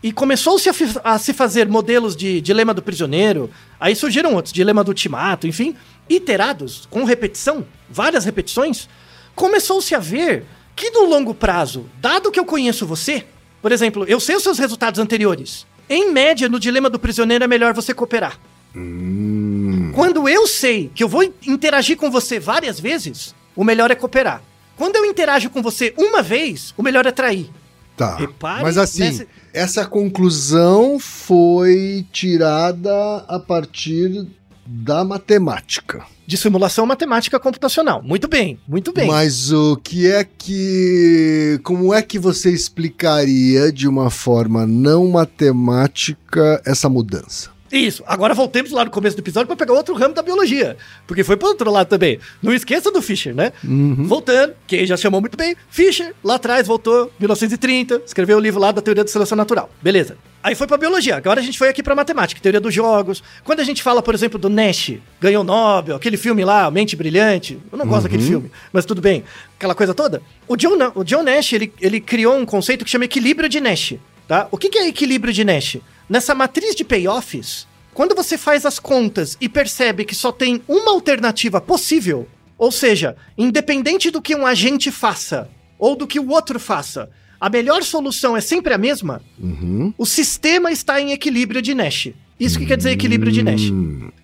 e 0.02 0.12
começou-se 0.12 0.68
a, 0.68 0.72
a 1.02 1.18
se 1.18 1.32
fazer 1.32 1.68
modelos 1.68 2.14
de 2.14 2.40
dilema 2.40 2.72
do 2.72 2.80
prisioneiro, 2.80 3.50
aí 3.80 3.96
surgiram 3.96 4.34
outros, 4.34 4.52
dilema 4.52 4.84
do 4.84 4.88
ultimato, 4.88 5.48
enfim, 5.48 5.74
iterados, 6.08 6.86
com 6.88 7.02
repetição, 7.02 7.66
várias 7.90 8.24
repetições, 8.24 8.88
começou-se 9.34 9.92
a 9.94 9.98
ver 9.98 10.44
que 10.76 10.90
no 10.90 11.06
longo 11.06 11.34
prazo, 11.34 11.86
dado 12.00 12.30
que 12.30 12.38
eu 12.38 12.44
conheço 12.44 12.86
você, 12.86 13.24
por 13.62 13.72
exemplo, 13.72 14.04
eu 14.06 14.20
sei 14.20 14.36
os 14.36 14.42
seus 14.44 14.58
resultados 14.58 15.00
anteriores, 15.00 15.66
em 15.88 16.12
média, 16.12 16.48
no 16.48 16.60
dilema 16.60 16.88
do 16.90 16.98
prisioneiro 16.98 17.42
é 17.42 17.46
melhor 17.48 17.72
você 17.74 17.92
cooperar. 17.94 18.38
Quando 19.94 20.28
eu 20.28 20.46
sei 20.46 20.90
que 20.94 21.02
eu 21.02 21.08
vou 21.08 21.22
interagir 21.46 21.96
com 21.96 22.10
você 22.10 22.38
várias 22.38 22.78
vezes, 22.78 23.34
o 23.54 23.64
melhor 23.64 23.90
é 23.90 23.94
cooperar. 23.94 24.42
Quando 24.76 24.96
eu 24.96 25.06
interajo 25.06 25.48
com 25.48 25.62
você 25.62 25.94
uma 25.96 26.22
vez, 26.22 26.74
o 26.76 26.82
melhor 26.82 27.06
é 27.06 27.10
trair. 27.10 27.50
Tá. 27.96 28.16
Repare 28.16 28.62
Mas 28.62 28.76
assim, 28.76 29.04
nessa- 29.04 29.26
essa 29.54 29.86
conclusão 29.86 30.98
foi 30.98 32.04
tirada 32.12 33.24
a 33.26 33.38
partir 33.38 34.26
da 34.66 35.04
matemática. 35.04 36.04
De 36.26 36.36
simulação 36.36 36.84
matemática 36.84 37.38
computacional. 37.38 38.02
Muito 38.02 38.26
bem, 38.26 38.58
muito 38.66 38.92
bem. 38.92 39.06
Mas 39.06 39.52
o 39.52 39.76
que 39.76 40.10
é 40.10 40.24
que. 40.24 41.60
Como 41.62 41.94
é 41.94 42.02
que 42.02 42.18
você 42.18 42.50
explicaria 42.50 43.72
de 43.72 43.86
uma 43.86 44.10
forma 44.10 44.66
não 44.66 45.08
matemática 45.08 46.60
essa 46.64 46.88
mudança? 46.88 47.55
Isso. 47.70 48.02
Agora 48.06 48.34
voltemos 48.34 48.70
lá 48.70 48.84
no 48.84 48.90
começo 48.90 49.16
do 49.16 49.20
episódio 49.20 49.46
para 49.46 49.56
pegar 49.56 49.72
outro 49.74 49.94
ramo 49.94 50.14
da 50.14 50.22
biologia. 50.22 50.76
Porque 51.06 51.24
foi 51.24 51.36
pro 51.36 51.48
outro 51.48 51.70
lado 51.70 51.88
também. 51.88 52.18
Não 52.42 52.52
esqueça 52.52 52.90
do 52.90 53.02
Fischer, 53.02 53.34
né? 53.34 53.52
Voltando, 54.06 54.54
que 54.66 54.86
já 54.86 54.96
chamou 54.96 55.20
muito 55.20 55.36
bem. 55.36 55.56
Fischer, 55.68 56.14
lá 56.22 56.36
atrás, 56.36 56.66
voltou, 56.66 57.12
1930, 57.18 58.02
escreveu 58.06 58.38
o 58.38 58.40
livro 58.40 58.60
lá 58.60 58.72
da 58.72 58.80
teoria 58.80 59.04
da 59.04 59.10
seleção 59.10 59.36
natural. 59.36 59.70
Beleza. 59.82 60.16
Aí 60.42 60.54
foi 60.54 60.68
pra 60.68 60.76
biologia. 60.76 61.16
Agora 61.16 61.40
a 61.40 61.42
gente 61.42 61.58
foi 61.58 61.68
aqui 61.68 61.82
pra 61.82 61.94
matemática, 61.94 62.40
teoria 62.40 62.60
dos 62.60 62.72
jogos. 62.72 63.20
Quando 63.42 63.58
a 63.60 63.64
gente 63.64 63.82
fala, 63.82 64.00
por 64.00 64.14
exemplo, 64.14 64.38
do 64.38 64.48
Nash, 64.48 64.92
ganhou 65.20 65.42
Nobel, 65.42 65.96
aquele 65.96 66.16
filme 66.16 66.44
lá, 66.44 66.70
Mente 66.70 66.94
Brilhante. 66.94 67.58
Eu 67.72 67.76
não 67.76 67.86
gosto 67.86 68.04
daquele 68.04 68.22
filme, 68.22 68.50
mas 68.72 68.84
tudo 68.84 69.00
bem. 69.00 69.24
Aquela 69.56 69.74
coisa 69.74 69.92
toda. 69.92 70.22
O 70.46 70.56
John, 70.56 70.76
o 70.94 71.02
John 71.02 71.24
Nash, 71.24 71.52
ele, 71.52 71.72
ele 71.80 72.00
criou 72.00 72.36
um 72.36 72.46
conceito 72.46 72.84
que 72.84 72.90
chama 72.90 73.06
equilíbrio 73.06 73.48
de 73.48 73.60
Nash. 73.60 73.94
Tá? 74.28 74.48
O 74.50 74.58
que, 74.58 74.68
que 74.68 74.78
é 74.78 74.88
equilíbrio 74.88 75.32
de 75.32 75.44
Nash? 75.44 75.78
Nessa 76.08 76.34
matriz 76.34 76.74
de 76.74 76.84
payoffs, 76.84 77.66
quando 77.92 78.14
você 78.14 78.38
faz 78.38 78.64
as 78.64 78.78
contas 78.78 79.36
e 79.40 79.48
percebe 79.48 80.04
que 80.04 80.14
só 80.14 80.30
tem 80.30 80.62
uma 80.68 80.92
alternativa 80.92 81.60
possível, 81.60 82.28
ou 82.56 82.70
seja, 82.70 83.16
independente 83.36 84.10
do 84.10 84.22
que 84.22 84.34
um 84.34 84.46
agente 84.46 84.90
faça 84.90 85.48
ou 85.78 85.96
do 85.96 86.06
que 86.06 86.20
o 86.20 86.28
outro 86.30 86.60
faça, 86.60 87.10
a 87.40 87.50
melhor 87.50 87.82
solução 87.82 88.36
é 88.36 88.40
sempre 88.40 88.72
a 88.72 88.78
mesma, 88.78 89.20
o 89.98 90.06
sistema 90.06 90.70
está 90.70 91.00
em 91.00 91.12
equilíbrio 91.12 91.60
de 91.60 91.74
Nash. 91.74 92.10
Isso 92.38 92.58
que 92.58 92.66
quer 92.66 92.76
dizer 92.76 92.90
equilíbrio 92.90 93.32
de 93.32 93.42
Nash. 93.42 93.72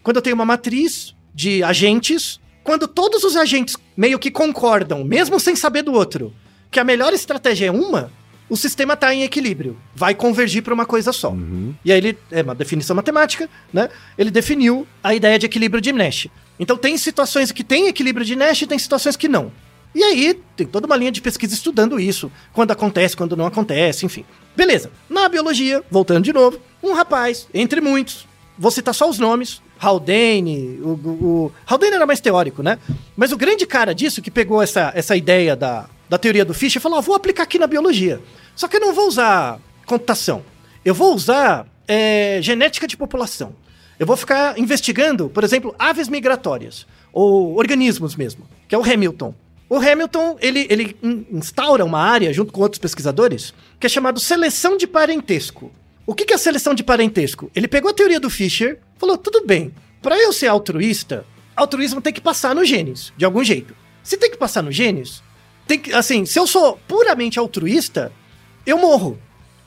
Quando 0.03 0.17
eu 0.17 0.23
tenho 0.23 0.37
uma 0.37 0.45
matriz 0.45 1.15
de 1.35 1.63
agentes, 1.65 2.41
quando 2.63 2.87
todos 2.87 3.25
os 3.25 3.37
agentes 3.37 3.77
meio 3.97 4.19
que 4.19 4.31
concordam, 4.31 5.03
mesmo 5.05 5.41
sem 5.41 5.57
saber 5.57 5.83
do 5.83 5.93
outro, 5.93 6.33
que 6.71 6.79
a 6.79 6.85
melhor 6.85 7.13
estratégia 7.13 7.67
é 7.67 7.71
uma, 7.71 8.11
o 8.53 8.57
sistema 8.57 8.93
está 8.93 9.15
em 9.15 9.23
equilíbrio, 9.23 9.79
vai 9.95 10.15
convergir 10.15 10.63
para 10.63 10.75
uma 10.75 10.85
coisa 10.85 11.11
só. 11.11 11.35
E 11.83 11.91
aí 11.91 11.97
ele 11.97 12.19
é 12.31 12.43
uma 12.43 12.55
definição 12.55 12.95
matemática, 12.95 13.49
né? 13.73 13.89
Ele 14.19 14.31
definiu 14.31 14.87
a 15.03 15.15
ideia 15.15 15.39
de 15.39 15.47
equilíbrio 15.47 15.81
de 15.81 15.91
Nash. 15.91 16.29
Então 16.61 16.77
tem 16.77 16.99
situações 16.99 17.51
que 17.51 17.65
tem 17.65 17.89
equilíbrio 17.89 18.27
de 18.27 18.37
Nash 18.37 18.61
e 18.61 18.67
tem 18.67 18.79
situações 18.79 19.17
que 19.17 19.27
não. 19.27 19.51
E 19.95 20.03
aí 20.03 20.39
tem 20.55 20.67
toda 20.67 20.85
uma 20.85 20.99
linha 20.99 21.11
de 21.11 21.23
pesquisa 21.23 21.55
estudando 21.55 21.99
isso, 21.99 22.31
quando 22.53 22.73
acontece, 22.73 23.17
quando 23.17 23.35
não 23.35 23.47
acontece, 23.47 24.05
enfim. 24.05 24.23
Beleza. 24.55 24.91
Na 25.09 25.31
biologia, 25.31 25.83
voltando 25.91 26.23
de 26.23 26.33
novo, 26.35 26.61
um 26.83 26.93
rapaz, 26.93 27.49
entre 27.55 27.81
muitos, 27.81 28.27
vou 28.59 28.71
citar 28.71 28.95
só 28.95 29.09
os 29.09 29.19
nomes, 29.19 29.63
Haldane, 29.81 30.79
o, 30.83 30.89
o, 30.89 31.47
o 31.47 31.53
Haldane 31.67 31.95
era 31.95 32.05
mais 32.05 32.21
teórico, 32.21 32.63
né? 32.63 32.79
Mas 33.17 33.33
o 33.33 33.37
grande 33.39 33.65
cara 33.65 33.95
disso 33.95 34.21
que 34.21 34.31
pegou 34.31 34.63
essa, 34.63 34.93
essa 34.95 35.17
ideia 35.17 35.57
da, 35.57 35.89
da 36.13 36.19
teoria 36.19 36.45
do 36.45 36.53
Fischer 36.53 36.83
falou: 36.83 36.99
ah, 36.99 37.01
vou 37.01 37.15
aplicar 37.15 37.45
aqui 37.45 37.59
na 37.59 37.67
biologia. 37.67 38.21
Só 38.55 38.69
que 38.69 38.77
eu 38.77 38.81
não 38.81 38.95
vou 38.95 39.09
usar 39.09 39.61
computação. 39.87 40.45
Eu 40.85 40.95
vou 40.95 41.15
usar 41.15 41.67
é, 41.87 42.39
genética 42.43 42.87
de 42.87 42.97
população. 42.97 43.55
Eu 43.99 44.07
vou 44.07 44.17
ficar 44.17 44.59
investigando, 44.59 45.29
por 45.29 45.45
exemplo, 45.45 45.75
aves 45.79 46.09
migratórias 46.09 46.87
ou 47.13 47.57
organismos 47.57 48.17
mesmo, 48.17 48.49
que 48.67 48.75
é 48.75 48.79
o 48.79 48.83
Hamilton. 48.83 49.35
O 49.69 49.77
Hamilton, 49.77 50.37
ele, 50.41 50.67
ele 50.69 50.97
instaura 51.31 51.85
uma 51.85 52.01
área, 52.01 52.33
junto 52.33 52.53
com 52.53 52.61
outros 52.61 52.79
pesquisadores, 52.79 53.55
que 53.79 53.87
é 53.87 53.89
chamado 53.89 54.21
seleção 54.21 54.77
de 54.77 54.87
parentesco. 54.87 55.71
O 56.05 56.15
que, 56.15 56.33
é 56.33 56.37
seleção 56.37 56.75
de 56.75 56.83
parentesco? 56.83 57.51
Ele 57.55 57.69
pegou 57.69 57.91
a 57.91 57.95
teoria 57.95 58.19
do 58.19 58.29
Fischer, 58.29 58.79
falou, 58.99 59.17
tudo 59.17 59.47
bem, 59.47 59.73
para 60.03 60.19
eu 60.19 60.33
ser 60.33 60.49
altruísta, 60.49 61.25
altruísmo 61.57 62.03
tem 62.03 62.13
que 62.13 62.21
passar 62.21 62.55
nos 62.55 62.69
genes, 62.69 63.13
de 63.17 63.25
algum 63.25 63.43
jeito. 63.45 63.75
Se 64.03 64.17
tem 64.17 64.31
que 64.31 64.37
passar 64.37 64.63
nos 64.63 64.75
genes, 64.75 65.23
tem 65.67 65.79
que, 65.79 65.95
assim, 65.95 66.27
se 66.27 66.39
eu 66.39 66.47
sou 66.47 66.79
puramente 66.89 67.39
altruísta, 67.39 68.13
eu 68.67 68.79
morro. 68.79 69.19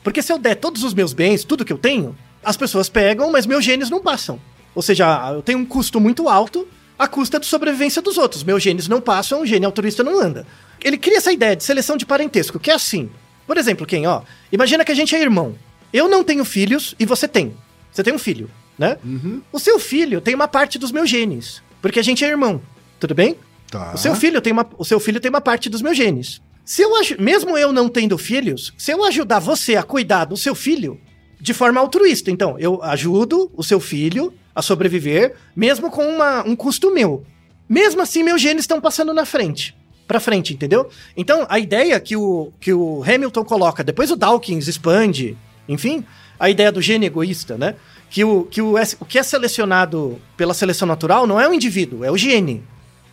Porque 0.02 0.22
se 0.22 0.32
eu 0.32 0.38
der 0.38 0.54
todos 0.56 0.84
os 0.84 0.94
meus 0.94 1.12
bens, 1.12 1.44
tudo 1.44 1.64
que 1.64 1.72
eu 1.72 1.78
tenho, 1.78 2.16
as 2.44 2.56
pessoas 2.56 2.88
pegam, 2.88 3.30
mas 3.30 3.46
meus 3.46 3.64
genes 3.64 3.90
não 3.90 4.00
passam. 4.00 4.40
Ou 4.74 4.82
seja, 4.82 5.32
eu 5.34 5.42
tenho 5.42 5.58
um 5.58 5.66
custo 5.66 5.98
muito 5.98 6.28
alto 6.28 6.66
à 6.98 7.08
custa 7.08 7.40
de 7.40 7.46
sobrevivência 7.46 8.00
dos 8.00 8.16
outros. 8.16 8.44
Meus 8.44 8.62
genes 8.62 8.88
não 8.88 9.00
passam, 9.00 9.42
o 9.42 9.46
gene 9.46 9.66
altruísta 9.66 10.04
não 10.04 10.20
anda. 10.20 10.46
Ele 10.84 10.96
cria 10.96 11.16
essa 11.16 11.32
ideia 11.32 11.56
de 11.56 11.64
seleção 11.64 11.96
de 11.96 12.06
parentesco, 12.06 12.60
que 12.60 12.70
é 12.70 12.74
assim. 12.74 13.10
Por 13.46 13.56
exemplo, 13.56 13.86
quem, 13.86 14.06
ó, 14.06 14.22
imagina 14.52 14.84
que 14.84 14.92
a 14.92 14.94
gente 14.94 15.14
é 15.14 15.20
irmão. 15.20 15.54
Eu 15.92 16.08
não 16.08 16.22
tenho 16.22 16.44
filhos 16.44 16.94
e 16.98 17.06
você 17.06 17.26
tem. 17.26 17.56
Você 17.92 18.02
tem 18.02 18.12
um 18.12 18.18
filho, 18.18 18.50
né? 18.78 18.98
Uhum. 19.04 19.40
O 19.52 19.58
seu 19.58 19.78
filho 19.78 20.20
tem 20.20 20.34
uma 20.34 20.46
parte 20.46 20.78
dos 20.78 20.92
meus 20.92 21.08
genes, 21.08 21.62
porque 21.80 21.98
a 21.98 22.02
gente 22.02 22.24
é 22.24 22.28
irmão. 22.28 22.60
Tudo 23.00 23.14
bem? 23.14 23.36
Tá. 23.70 23.92
O 23.94 23.98
seu 23.98 24.14
filho 24.14 24.40
tem 24.40 24.52
uma, 24.52 24.66
o 24.78 24.84
seu 24.84 25.00
filho 25.00 25.20
tem 25.20 25.28
uma 25.28 25.40
parte 25.40 25.68
dos 25.68 25.82
meus 25.82 25.96
genes. 25.96 26.40
Se 26.66 26.82
eu 26.82 26.90
mesmo 27.20 27.56
eu 27.56 27.72
não 27.72 27.88
tendo 27.88 28.18
filhos, 28.18 28.74
se 28.76 28.90
eu 28.90 29.04
ajudar 29.04 29.38
você 29.38 29.76
a 29.76 29.84
cuidar 29.84 30.24
do 30.24 30.36
seu 30.36 30.52
filho 30.52 31.00
de 31.40 31.54
forma 31.54 31.80
altruísta, 31.80 32.28
então 32.28 32.58
eu 32.58 32.82
ajudo 32.82 33.48
o 33.54 33.62
seu 33.62 33.78
filho 33.78 34.34
a 34.52 34.60
sobreviver, 34.60 35.36
mesmo 35.54 35.88
com 35.92 36.04
uma, 36.04 36.42
um 36.44 36.56
custo 36.56 36.92
meu. 36.92 37.24
Mesmo 37.68 38.02
assim, 38.02 38.24
meus 38.24 38.42
genes 38.42 38.64
estão 38.64 38.80
passando 38.80 39.14
na 39.14 39.24
frente. 39.24 39.76
Pra 40.08 40.18
frente, 40.18 40.54
entendeu? 40.54 40.90
Então, 41.16 41.46
a 41.48 41.56
ideia 41.60 42.00
que 42.00 42.16
o, 42.16 42.52
que 42.58 42.72
o 42.72 43.00
Hamilton 43.04 43.44
coloca, 43.44 43.84
depois 43.84 44.10
o 44.10 44.16
Dawkins 44.16 44.66
expande, 44.66 45.38
enfim, 45.68 46.04
a 46.38 46.50
ideia 46.50 46.72
do 46.72 46.82
gene 46.82 47.06
egoísta, 47.06 47.56
né? 47.56 47.76
Que 48.10 48.24
o 48.24 48.42
que, 48.42 48.60
o, 48.60 48.74
o 48.98 49.04
que 49.04 49.20
é 49.20 49.22
selecionado 49.22 50.20
pela 50.36 50.52
seleção 50.52 50.88
natural 50.88 51.28
não 51.28 51.40
é 51.40 51.48
o 51.48 51.54
indivíduo, 51.54 52.02
é 52.02 52.10
o 52.10 52.16
gene. 52.16 52.64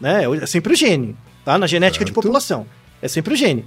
Né? 0.02 0.26
É, 0.26 0.44
é 0.44 0.46
sempre 0.48 0.74
o 0.74 0.76
gene, 0.76 1.16
tá? 1.46 1.56
Na 1.56 1.68
genética 1.68 2.04
certo. 2.04 2.08
de 2.08 2.14
população. 2.14 2.66
É 3.04 3.08
sempre 3.10 3.34
o 3.34 3.38
gene. 3.38 3.66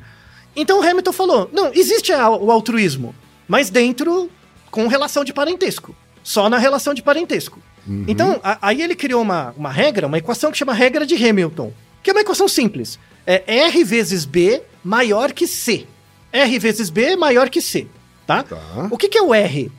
Então 0.56 0.80
o 0.80 0.82
Hamilton 0.82 1.12
falou: 1.12 1.50
não, 1.52 1.70
existe 1.74 2.10
o 2.12 2.50
altruísmo, 2.50 3.14
mas 3.46 3.68
dentro 3.68 4.30
com 4.70 4.86
relação 4.86 5.22
de 5.22 5.32
parentesco. 5.32 5.94
Só 6.24 6.48
na 6.48 6.58
relação 6.58 6.94
de 6.94 7.02
parentesco. 7.02 7.62
Uhum. 7.86 8.04
Então, 8.08 8.40
a, 8.42 8.58
aí 8.60 8.82
ele 8.82 8.96
criou 8.96 9.22
uma, 9.22 9.54
uma 9.56 9.70
regra, 9.70 10.06
uma 10.06 10.18
equação 10.18 10.50
que 10.50 10.58
chama 10.58 10.72
regra 10.72 11.06
de 11.06 11.14
Hamilton, 11.14 11.72
que 12.02 12.10
é 12.10 12.12
uma 12.12 12.22
equação 12.22 12.48
simples. 12.48 12.98
É 13.26 13.44
R 13.46 13.84
vezes 13.84 14.24
B 14.24 14.62
maior 14.82 15.32
que 15.32 15.46
C. 15.46 15.86
R 16.32 16.58
vezes 16.58 16.90
B 16.90 17.14
maior 17.14 17.48
que 17.48 17.60
C, 17.60 17.86
tá? 18.26 18.42
tá. 18.42 18.88
O 18.90 18.98
que, 18.98 19.08
que 19.08 19.18
é 19.18 19.22
o 19.22 19.32
R? 19.32 19.70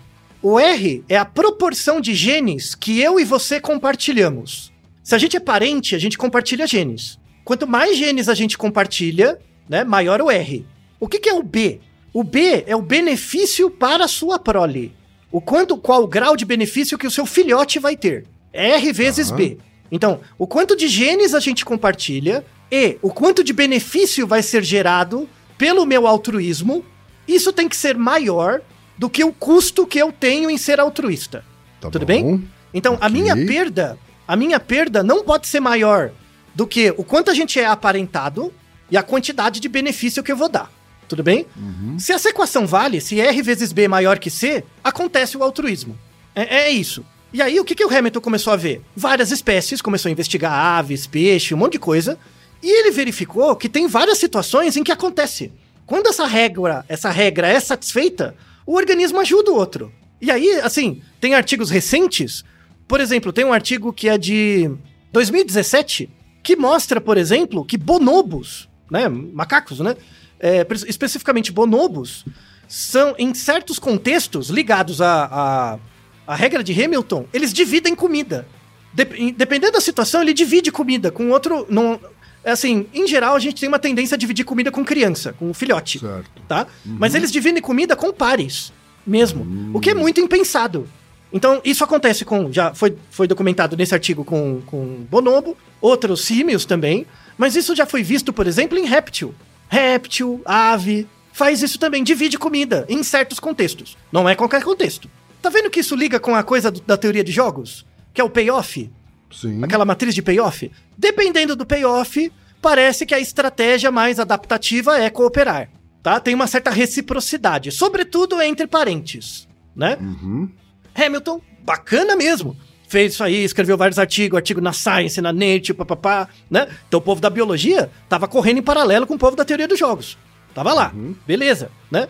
O 0.41 0.59
R 0.59 1.03
é 1.09 1.17
a 1.17 1.25
proporção 1.25 1.99
de 1.99 2.13
genes 2.13 2.75
que 2.75 3.01
eu 3.01 3.19
e 3.19 3.25
você 3.25 3.59
compartilhamos. 3.59 4.71
Se 5.03 5.15
a 5.15 5.17
gente 5.17 5.35
é 5.35 5.39
parente, 5.39 5.95
a 5.95 5.99
gente 5.99 6.17
compartilha 6.17 6.67
genes. 6.67 7.19
Quanto 7.43 7.67
mais 7.67 7.97
genes 7.97 8.29
a 8.29 8.33
gente 8.33 8.57
compartilha, 8.57 9.39
né, 9.69 9.83
maior 9.83 10.21
o 10.21 10.31
R. 10.31 10.65
O 10.99 11.07
que, 11.07 11.19
que 11.19 11.29
é 11.29 11.33
o 11.33 11.43
B? 11.43 11.79
O 12.13 12.23
B 12.23 12.63
é 12.65 12.75
o 12.75 12.81
benefício 12.81 13.69
para 13.69 14.05
a 14.05 14.07
sua 14.07 14.39
prole 14.39 14.95
o 15.31 15.41
quanto, 15.41 15.77
qual 15.77 16.03
o 16.03 16.07
grau 16.07 16.35
de 16.35 16.45
benefício 16.45 16.97
que 16.97 17.07
o 17.07 17.11
seu 17.11 17.25
filhote 17.25 17.79
vai 17.79 17.95
ter. 17.95 18.25
R 18.53 18.91
vezes 18.91 19.29
uhum. 19.29 19.37
B. 19.37 19.57
Então, 19.91 20.19
o 20.37 20.47
quanto 20.47 20.75
de 20.75 20.87
genes 20.87 21.33
a 21.33 21.39
gente 21.39 21.63
compartilha 21.63 22.45
e 22.71 22.97
o 23.01 23.11
quanto 23.11 23.43
de 23.43 23.53
benefício 23.53 24.25
vai 24.25 24.41
ser 24.41 24.63
gerado 24.63 25.29
pelo 25.57 25.85
meu 25.85 26.07
altruísmo, 26.07 26.83
isso 27.27 27.53
tem 27.53 27.67
que 27.67 27.75
ser 27.75 27.97
maior 27.97 28.61
do 28.97 29.09
que 29.09 29.23
o 29.23 29.31
custo 29.31 29.85
que 29.85 29.99
eu 29.99 30.11
tenho 30.11 30.49
em 30.49 30.57
ser 30.57 30.79
altruísta. 30.79 31.43
Tá 31.79 31.89
Tudo 31.89 32.01
bom. 32.01 32.05
bem? 32.05 32.49
Então, 32.73 32.95
okay. 32.95 33.07
a 33.07 33.09
minha 33.09 33.35
perda, 33.35 33.97
a 34.27 34.35
minha 34.35 34.59
perda 34.59 35.03
não 35.03 35.23
pode 35.23 35.47
ser 35.47 35.59
maior 35.59 36.11
do 36.55 36.65
que 36.65 36.93
o 36.97 37.03
quanto 37.03 37.29
a 37.29 37.33
gente 37.33 37.59
é 37.59 37.65
aparentado 37.65 38.51
e 38.89 38.97
a 38.97 39.03
quantidade 39.03 39.59
de 39.59 39.69
benefício 39.69 40.23
que 40.23 40.31
eu 40.31 40.37
vou 40.37 40.49
dar. 40.49 40.71
Tudo 41.07 41.23
bem? 41.23 41.45
Uhum. 41.55 41.97
Se 41.97 42.11
essa 42.11 42.29
equação 42.29 42.67
vale, 42.67 42.99
se 42.99 43.19
R 43.19 43.41
vezes 43.41 43.71
B 43.71 43.83
é 43.83 43.87
maior 43.87 44.19
que 44.19 44.29
C, 44.29 44.63
acontece 44.83 45.37
o 45.37 45.43
altruísmo. 45.43 45.97
É, 46.35 46.65
é 46.65 46.69
isso. 46.69 47.05
E 47.31 47.41
aí, 47.41 47.59
o 47.59 47.65
que, 47.65 47.75
que 47.75 47.85
o 47.85 47.93
Hamilton 47.93 48.21
começou 48.21 48.53
a 48.53 48.55
ver? 48.55 48.81
Várias 48.95 49.31
espécies, 49.31 49.81
começou 49.81 50.09
a 50.09 50.11
investigar 50.11 50.51
aves, 50.51 51.07
peixe, 51.07 51.53
um 51.53 51.57
monte 51.57 51.73
de 51.73 51.79
coisa. 51.79 52.17
E 52.61 52.69
ele 52.69 52.91
verificou 52.91 53.55
que 53.55 53.69
tem 53.69 53.87
várias 53.87 54.17
situações 54.17 54.75
em 54.75 54.83
que 54.83 54.91
acontece. 54.91 55.51
Quando 55.85 56.07
essa 56.07 56.25
regra, 56.25 56.85
essa 56.87 57.09
regra 57.09 57.47
é 57.47 57.59
satisfeita, 57.59 58.35
o 58.65 58.75
organismo 58.75 59.19
ajuda 59.19 59.51
o 59.51 59.55
outro. 59.55 59.91
E 60.21 60.31
aí, 60.31 60.59
assim, 60.61 61.01
tem 61.19 61.35
artigos 61.35 61.69
recentes. 61.69 62.43
Por 62.87 62.99
exemplo, 62.99 63.31
tem 63.31 63.45
um 63.45 63.53
artigo 63.53 63.93
que 63.93 64.09
é 64.09 64.17
de 64.17 64.69
2017 65.11 66.09
que 66.43 66.55
mostra, 66.55 66.99
por 66.99 67.17
exemplo, 67.17 67.65
que 67.65 67.77
bonobos, 67.77 68.69
né, 68.89 69.07
macacos, 69.07 69.79
né, 69.79 69.95
é, 70.39 70.65
especificamente 70.87 71.51
bonobos, 71.51 72.25
são, 72.67 73.15
em 73.17 73.33
certos 73.33 73.79
contextos 73.79 74.49
ligados 74.49 75.01
à, 75.01 75.25
à, 75.25 75.79
à 76.27 76.35
regra 76.35 76.63
de 76.63 76.73
Hamilton, 76.79 77.25
eles 77.33 77.53
dividem 77.53 77.95
comida. 77.95 78.47
De, 78.93 79.31
dependendo 79.31 79.73
da 79.73 79.81
situação, 79.81 80.21
ele 80.21 80.33
divide 80.33 80.71
comida 80.71 81.11
com 81.11 81.29
outro. 81.29 81.65
Não, 81.69 81.99
é 82.43 82.51
assim, 82.51 82.87
em 82.93 83.07
geral, 83.07 83.35
a 83.35 83.39
gente 83.39 83.59
tem 83.59 83.69
uma 83.69 83.79
tendência 83.79 84.15
a 84.15 84.17
dividir 84.17 84.43
comida 84.43 84.71
com 84.71 84.83
criança, 84.83 85.33
com 85.33 85.53
filhote. 85.53 85.99
Certo. 85.99 86.41
Tá? 86.47 86.67
Uhum. 86.85 86.97
Mas 86.99 87.15
eles 87.15 87.31
dividem 87.31 87.61
comida 87.61 87.95
com 87.95 88.11
pares 88.11 88.73
mesmo. 89.05 89.43
Uhum. 89.43 89.71
O 89.73 89.79
que 89.79 89.91
é 89.91 89.93
muito 89.93 90.19
impensado. 90.19 90.87
Então, 91.31 91.61
isso 91.63 91.83
acontece 91.83 92.23
com. 92.23 92.51
Já 92.51 92.73
foi, 92.73 92.97
foi 93.09 93.27
documentado 93.27 93.75
nesse 93.75 93.93
artigo 93.93 94.23
com, 94.23 94.61
com 94.65 95.05
bonobo, 95.09 95.57
outros 95.81 96.25
símios 96.25 96.65
também. 96.65 97.05
Mas 97.37 97.55
isso 97.55 97.75
já 97.75 97.85
foi 97.85 98.03
visto, 98.03 98.33
por 98.33 98.47
exemplo, 98.47 98.77
em 98.77 98.85
réptil 98.85 99.33
réptil, 99.69 100.41
ave, 100.45 101.07
faz 101.31 101.61
isso 101.61 101.77
também, 101.77 102.03
divide 102.03 102.37
comida 102.37 102.85
em 102.89 103.03
certos 103.03 103.39
contextos. 103.39 103.97
Não 104.11 104.27
é 104.27 104.35
qualquer 104.35 104.63
contexto. 104.63 105.09
Tá 105.41 105.49
vendo 105.49 105.69
que 105.69 105.79
isso 105.79 105.95
liga 105.95 106.19
com 106.19 106.35
a 106.35 106.43
coisa 106.43 106.71
do, 106.71 106.81
da 106.81 106.97
teoria 106.97 107.23
de 107.23 107.31
jogos? 107.31 107.85
Que 108.13 108.21
é 108.21 108.23
o 108.23 108.29
payoff? 108.29 108.89
Sim. 109.31 109.63
Aquela 109.63 109.85
matriz 109.85 110.15
de 110.15 110.21
payoff? 110.21 110.71
Dependendo 110.97 111.55
do 111.55 111.65
payoff, 111.65 112.31
parece 112.61 113.05
que 113.05 113.13
a 113.13 113.19
estratégia 113.19 113.91
mais 113.91 114.19
adaptativa 114.19 114.97
é 114.97 115.09
cooperar. 115.09 115.69
Tá? 116.01 116.19
Tem 116.19 116.33
uma 116.33 116.47
certa 116.47 116.71
reciprocidade, 116.71 117.71
sobretudo 117.71 118.41
entre 118.41 118.65
parentes, 118.65 119.47
né? 119.75 119.97
Uhum. 119.99 120.49
Hamilton, 120.95 121.41
bacana 121.65 122.15
mesmo 122.15 122.55
fez 122.87 123.13
isso 123.13 123.23
aí, 123.23 123.43
escreveu 123.43 123.77
vários 123.77 123.99
artigos, 123.99 124.37
artigo 124.37 124.61
na 124.61 124.73
Science, 124.73 125.21
na 125.21 125.33
Nature, 125.33 125.73
papapá, 125.73 126.29
né? 126.49 126.67
Então 126.87 126.99
o 126.99 127.03
povo 127.03 127.19
da 127.19 127.29
biologia 127.29 127.91
tava 128.07 128.27
correndo 128.27 128.59
em 128.59 128.63
paralelo 128.63 129.05
com 129.05 129.15
o 129.15 129.19
povo 129.19 129.35
da 129.35 129.45
teoria 129.45 129.67
dos 129.67 129.77
jogos. 129.77 130.17
Tava 130.53 130.73
lá, 130.73 130.91
uhum. 130.95 131.13
beleza, 131.27 131.69
né? 131.91 132.07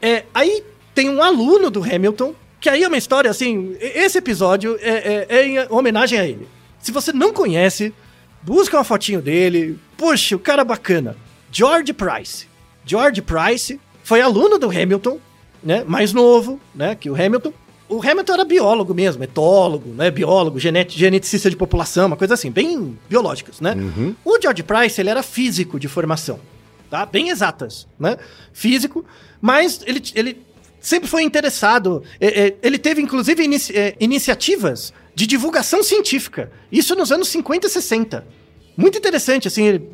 É, 0.00 0.24
aí 0.34 0.64
tem 0.94 1.10
um 1.10 1.22
aluno 1.22 1.70
do 1.70 1.82
Hamilton, 1.82 2.34
que 2.60 2.68
aí 2.68 2.82
é 2.82 2.88
uma 2.88 2.96
história 2.96 3.30
assim, 3.30 3.76
esse 3.78 4.18
episódio 4.18 4.78
é, 4.80 4.90
é, 4.90 5.26
é 5.28 5.46
em 5.46 5.66
homenagem 5.68 6.18
a 6.18 6.26
ele. 6.26 6.48
Se 6.80 6.90
você 6.90 7.12
não 7.12 7.32
conhece, 7.32 7.92
busca 8.42 8.76
uma 8.76 8.84
fotinho 8.84 9.20
dele, 9.20 9.78
puxa, 9.96 10.36
o 10.36 10.38
cara 10.38 10.64
bacana. 10.64 11.16
George 11.52 11.92
Price. 11.92 12.48
George 12.84 13.22
Price 13.22 13.80
foi 14.02 14.20
aluno 14.20 14.58
do 14.58 14.68
Hamilton, 14.68 15.18
né? 15.62 15.84
Mais 15.86 16.12
novo, 16.12 16.60
né? 16.74 16.94
Que 16.94 17.08
o 17.08 17.14
Hamilton 17.14 17.52
o 17.88 18.00
Hamilton 18.00 18.32
era 18.32 18.44
biólogo 18.44 18.94
mesmo, 18.94 19.22
etólogo, 19.22 19.90
né? 19.90 20.10
Biólogo, 20.10 20.58
genet 20.58 20.98
geneticista 20.98 21.50
de 21.50 21.56
população, 21.56 22.06
uma 22.06 22.16
coisa 22.16 22.34
assim, 22.34 22.50
bem 22.50 22.98
biológicas, 23.08 23.60
né? 23.60 23.74
Uhum. 23.74 24.14
O 24.24 24.40
George 24.40 24.62
Price, 24.62 25.00
ele 25.00 25.10
era 25.10 25.22
físico 25.22 25.78
de 25.78 25.86
formação, 25.86 26.40
tá? 26.90 27.04
Bem 27.04 27.28
exatas, 27.28 27.86
né? 27.98 28.16
Físico, 28.52 29.04
mas 29.40 29.82
ele, 29.86 30.02
ele 30.14 30.42
sempre 30.80 31.08
foi 31.08 31.22
interessado, 31.22 32.02
é, 32.18 32.46
é, 32.46 32.56
ele 32.62 32.78
teve 32.78 33.02
inclusive 33.02 33.42
inici 33.44 33.76
é, 33.76 33.94
iniciativas 34.00 34.92
de 35.14 35.26
divulgação 35.26 35.82
científica, 35.82 36.50
isso 36.72 36.94
nos 36.96 37.12
anos 37.12 37.28
50 37.28 37.66
e 37.66 37.70
60. 37.70 38.26
Muito 38.76 38.98
interessante, 38.98 39.46
assim, 39.46 39.64
ele 39.66 39.90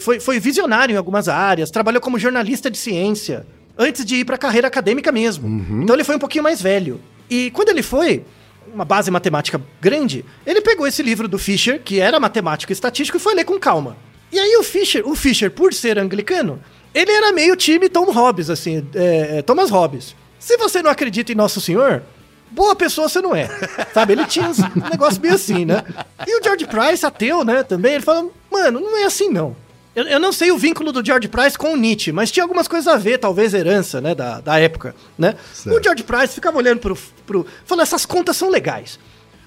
foi, 0.00 0.18
foi 0.18 0.38
visionário 0.38 0.94
em 0.94 0.96
algumas 0.96 1.28
áreas, 1.28 1.70
trabalhou 1.70 2.00
como 2.00 2.18
jornalista 2.18 2.70
de 2.70 2.78
ciência, 2.78 3.46
antes 3.76 4.04
de 4.04 4.16
ir 4.16 4.24
para 4.24 4.36
a 4.36 4.38
carreira 4.38 4.68
acadêmica 4.68 5.12
mesmo. 5.12 5.46
Então 5.82 5.94
ele 5.94 6.04
foi 6.04 6.16
um 6.16 6.18
pouquinho 6.18 6.44
mais 6.44 6.62
velho. 6.62 7.00
E 7.28 7.50
quando 7.50 7.70
ele 7.70 7.82
foi, 7.82 8.24
uma 8.72 8.84
base 8.84 9.10
matemática 9.10 9.60
grande, 9.80 10.24
ele 10.46 10.60
pegou 10.60 10.86
esse 10.86 11.02
livro 11.02 11.28
do 11.28 11.38
Fischer, 11.38 11.80
que 11.82 12.00
era 12.00 12.18
matemático 12.20 12.72
e 12.72 12.74
estatístico, 12.74 13.18
e 13.18 13.20
foi 13.20 13.34
ler 13.34 13.44
com 13.44 13.58
calma. 13.58 13.96
E 14.32 14.38
aí 14.38 14.56
o 14.56 14.62
Fischer, 14.62 15.06
o 15.06 15.14
Fischer, 15.14 15.50
por 15.50 15.72
ser 15.72 15.98
anglicano, 15.98 16.60
ele 16.94 17.10
era 17.10 17.32
meio 17.32 17.56
time 17.56 17.88
Tom 17.88 18.10
Hobbes, 18.10 18.50
assim, 18.50 18.86
é, 18.94 19.38
é, 19.38 19.42
Thomas 19.42 19.70
Hobbes. 19.70 20.14
Se 20.38 20.56
você 20.56 20.82
não 20.82 20.90
acredita 20.90 21.32
em 21.32 21.34
Nosso 21.34 21.60
Senhor, 21.60 22.02
boa 22.50 22.74
pessoa 22.74 23.08
você 23.08 23.20
não 23.20 23.34
é. 23.34 23.48
Sabe? 23.92 24.12
Ele 24.12 24.24
tinha 24.26 24.48
um 24.48 24.54
negócio 24.90 25.20
meio 25.20 25.34
assim, 25.34 25.64
né? 25.64 25.82
E 26.26 26.38
o 26.38 26.42
George 26.42 26.66
Price, 26.66 27.04
ateu, 27.04 27.44
né, 27.44 27.62
também, 27.62 27.94
ele 27.94 28.04
falou, 28.04 28.32
mano, 28.50 28.80
não 28.80 28.96
é 28.98 29.04
assim 29.04 29.28
não. 29.28 29.56
Eu, 29.94 30.04
eu 30.04 30.18
não 30.18 30.32
sei 30.32 30.50
o 30.50 30.58
vínculo 30.58 30.92
do 30.92 31.04
George 31.04 31.28
Price 31.28 31.56
com 31.56 31.72
o 31.72 31.76
Nietzsche, 31.76 32.10
mas 32.10 32.30
tinha 32.30 32.42
algumas 32.42 32.66
coisas 32.66 32.92
a 32.92 32.96
ver, 32.96 33.18
talvez 33.18 33.54
herança, 33.54 34.00
né, 34.00 34.14
da, 34.14 34.40
da 34.40 34.58
época, 34.58 34.94
né? 35.16 35.36
Certo. 35.52 35.78
O 35.78 35.82
George 35.82 36.02
Price 36.02 36.34
ficava 36.34 36.58
olhando 36.58 36.80
pro, 36.80 36.98
pro... 37.26 37.46
Falou, 37.64 37.82
essas 37.82 38.04
contas 38.04 38.36
são 38.36 38.50
legais. 38.50 38.98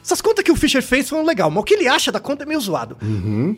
Essas 0.08 0.22
contas 0.22 0.42
que 0.42 0.52
o 0.52 0.56
Fischer 0.56 0.82
fez 0.82 1.10
foram 1.10 1.26
legal, 1.26 1.52
mas 1.52 1.60
o 1.60 1.64
que 1.66 1.74
ele 1.74 1.86
acha 1.86 2.14
da 2.14 2.20
conta 2.22 2.44
é 2.44 2.46
meio 2.46 2.62
zoado. 2.62 2.98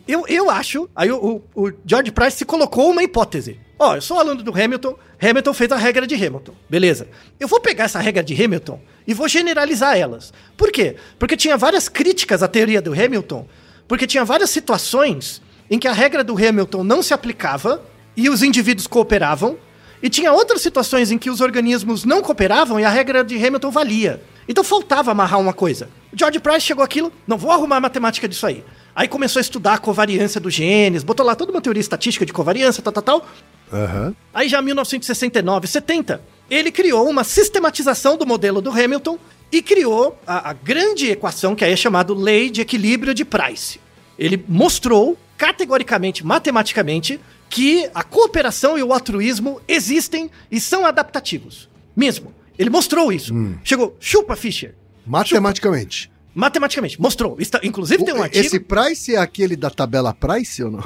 Eu, 0.08 0.24
eu 0.26 0.50
acho. 0.50 0.90
Aí 0.96 1.08
o, 1.12 1.44
o, 1.54 1.66
o 1.68 1.72
George 1.86 2.10
Price 2.10 2.38
se 2.38 2.44
colocou 2.44 2.90
uma 2.90 3.04
hipótese. 3.04 3.60
Ó, 3.78 3.94
eu 3.94 4.02
sou 4.02 4.18
aluno 4.18 4.42
do 4.42 4.50
Hamilton, 4.50 4.96
Hamilton 5.22 5.54
fez 5.54 5.70
a 5.70 5.76
regra 5.76 6.08
de 6.08 6.14
Hamilton. 6.16 6.52
Beleza. 6.68 7.06
Eu 7.38 7.46
vou 7.46 7.60
pegar 7.60 7.84
essa 7.84 8.00
regra 8.00 8.24
de 8.24 8.34
Hamilton 8.34 8.80
e 9.06 9.14
vou 9.14 9.28
generalizar 9.28 9.96
elas. 9.96 10.32
Por 10.56 10.72
quê? 10.72 10.96
Porque 11.20 11.36
tinha 11.36 11.56
várias 11.56 11.88
críticas 11.88 12.42
à 12.42 12.48
teoria 12.48 12.82
do 12.82 12.92
Hamilton, 12.92 13.46
porque 13.86 14.06
tinha 14.06 14.24
várias 14.24 14.50
situações 14.50 15.40
em 15.70 15.78
que 15.78 15.86
a 15.86 15.92
regra 15.92 16.24
do 16.24 16.36
Hamilton 16.36 16.82
não 16.82 17.02
se 17.02 17.14
aplicava 17.14 17.82
e 18.16 18.28
os 18.28 18.42
indivíduos 18.42 18.86
cooperavam, 18.86 19.56
e 20.02 20.10
tinha 20.10 20.32
outras 20.32 20.62
situações 20.62 21.10
em 21.10 21.18
que 21.18 21.30
os 21.30 21.40
organismos 21.40 22.04
não 22.04 22.22
cooperavam 22.22 22.80
e 22.80 22.84
a 22.84 22.90
regra 22.90 23.22
de 23.22 23.36
Hamilton 23.36 23.70
valia. 23.70 24.22
Então 24.48 24.64
faltava 24.64 25.10
amarrar 25.10 25.38
uma 25.38 25.52
coisa. 25.52 25.88
O 26.12 26.18
George 26.18 26.40
Price 26.40 26.62
chegou 26.62 26.82
aquilo, 26.82 27.12
não 27.26 27.38
vou 27.38 27.52
arrumar 27.52 27.76
a 27.76 27.80
matemática 27.80 28.26
disso 28.26 28.46
aí. 28.46 28.64
Aí 28.96 29.06
começou 29.06 29.38
a 29.38 29.42
estudar 29.42 29.74
a 29.74 29.78
covariância 29.78 30.40
dos 30.40 30.52
genes, 30.52 31.04
botou 31.04 31.24
lá 31.24 31.36
toda 31.36 31.52
uma 31.52 31.60
teoria 31.60 31.80
estatística 31.80 32.26
de 32.26 32.32
covariância, 32.32 32.82
tal, 32.82 32.92
tal, 32.92 33.02
tal. 33.02 33.28
Aham. 33.72 34.14
Aí 34.34 34.48
já 34.48 34.60
em 34.60 34.64
1969, 34.64 35.68
70, 35.68 36.20
ele 36.50 36.72
criou 36.72 37.08
uma 37.08 37.22
sistematização 37.22 38.16
do 38.16 38.26
modelo 38.26 38.60
do 38.60 38.70
Hamilton 38.70 39.18
e 39.52 39.62
criou 39.62 40.18
a, 40.26 40.50
a 40.50 40.52
grande 40.52 41.10
equação 41.10 41.54
que 41.54 41.64
aí 41.64 41.72
é 41.72 41.76
chamada 41.76 42.12
Lei 42.12 42.50
de 42.50 42.60
Equilíbrio 42.60 43.14
de 43.14 43.24
Price. 43.24 43.78
Ele 44.18 44.44
mostrou 44.48 45.16
categoricamente, 45.40 46.24
matematicamente, 46.24 47.18
que 47.48 47.88
a 47.94 48.02
cooperação 48.04 48.76
e 48.76 48.82
o 48.82 48.92
altruísmo 48.92 49.58
existem 49.66 50.30
e 50.50 50.60
são 50.60 50.84
adaptativos. 50.84 51.66
Mesmo. 51.96 52.34
Ele 52.58 52.68
mostrou 52.68 53.10
isso. 53.10 53.32
Chegou, 53.64 53.96
chupa, 53.98 54.36
Fischer. 54.36 54.74
Matematicamente. 55.06 56.12
Matematicamente, 56.34 57.00
mostrou. 57.00 57.36
Está- 57.40 57.58
inclusive 57.62 58.04
tem 58.04 58.12
um 58.14 58.18
O- 58.18 58.22
artigo. 58.22 58.44
Esse 58.44 58.60
Price 58.60 59.14
é 59.14 59.18
aquele 59.18 59.56
da 59.56 59.70
tabela 59.70 60.12
Price 60.12 60.62
ou 60.62 60.70
não? 60.70 60.84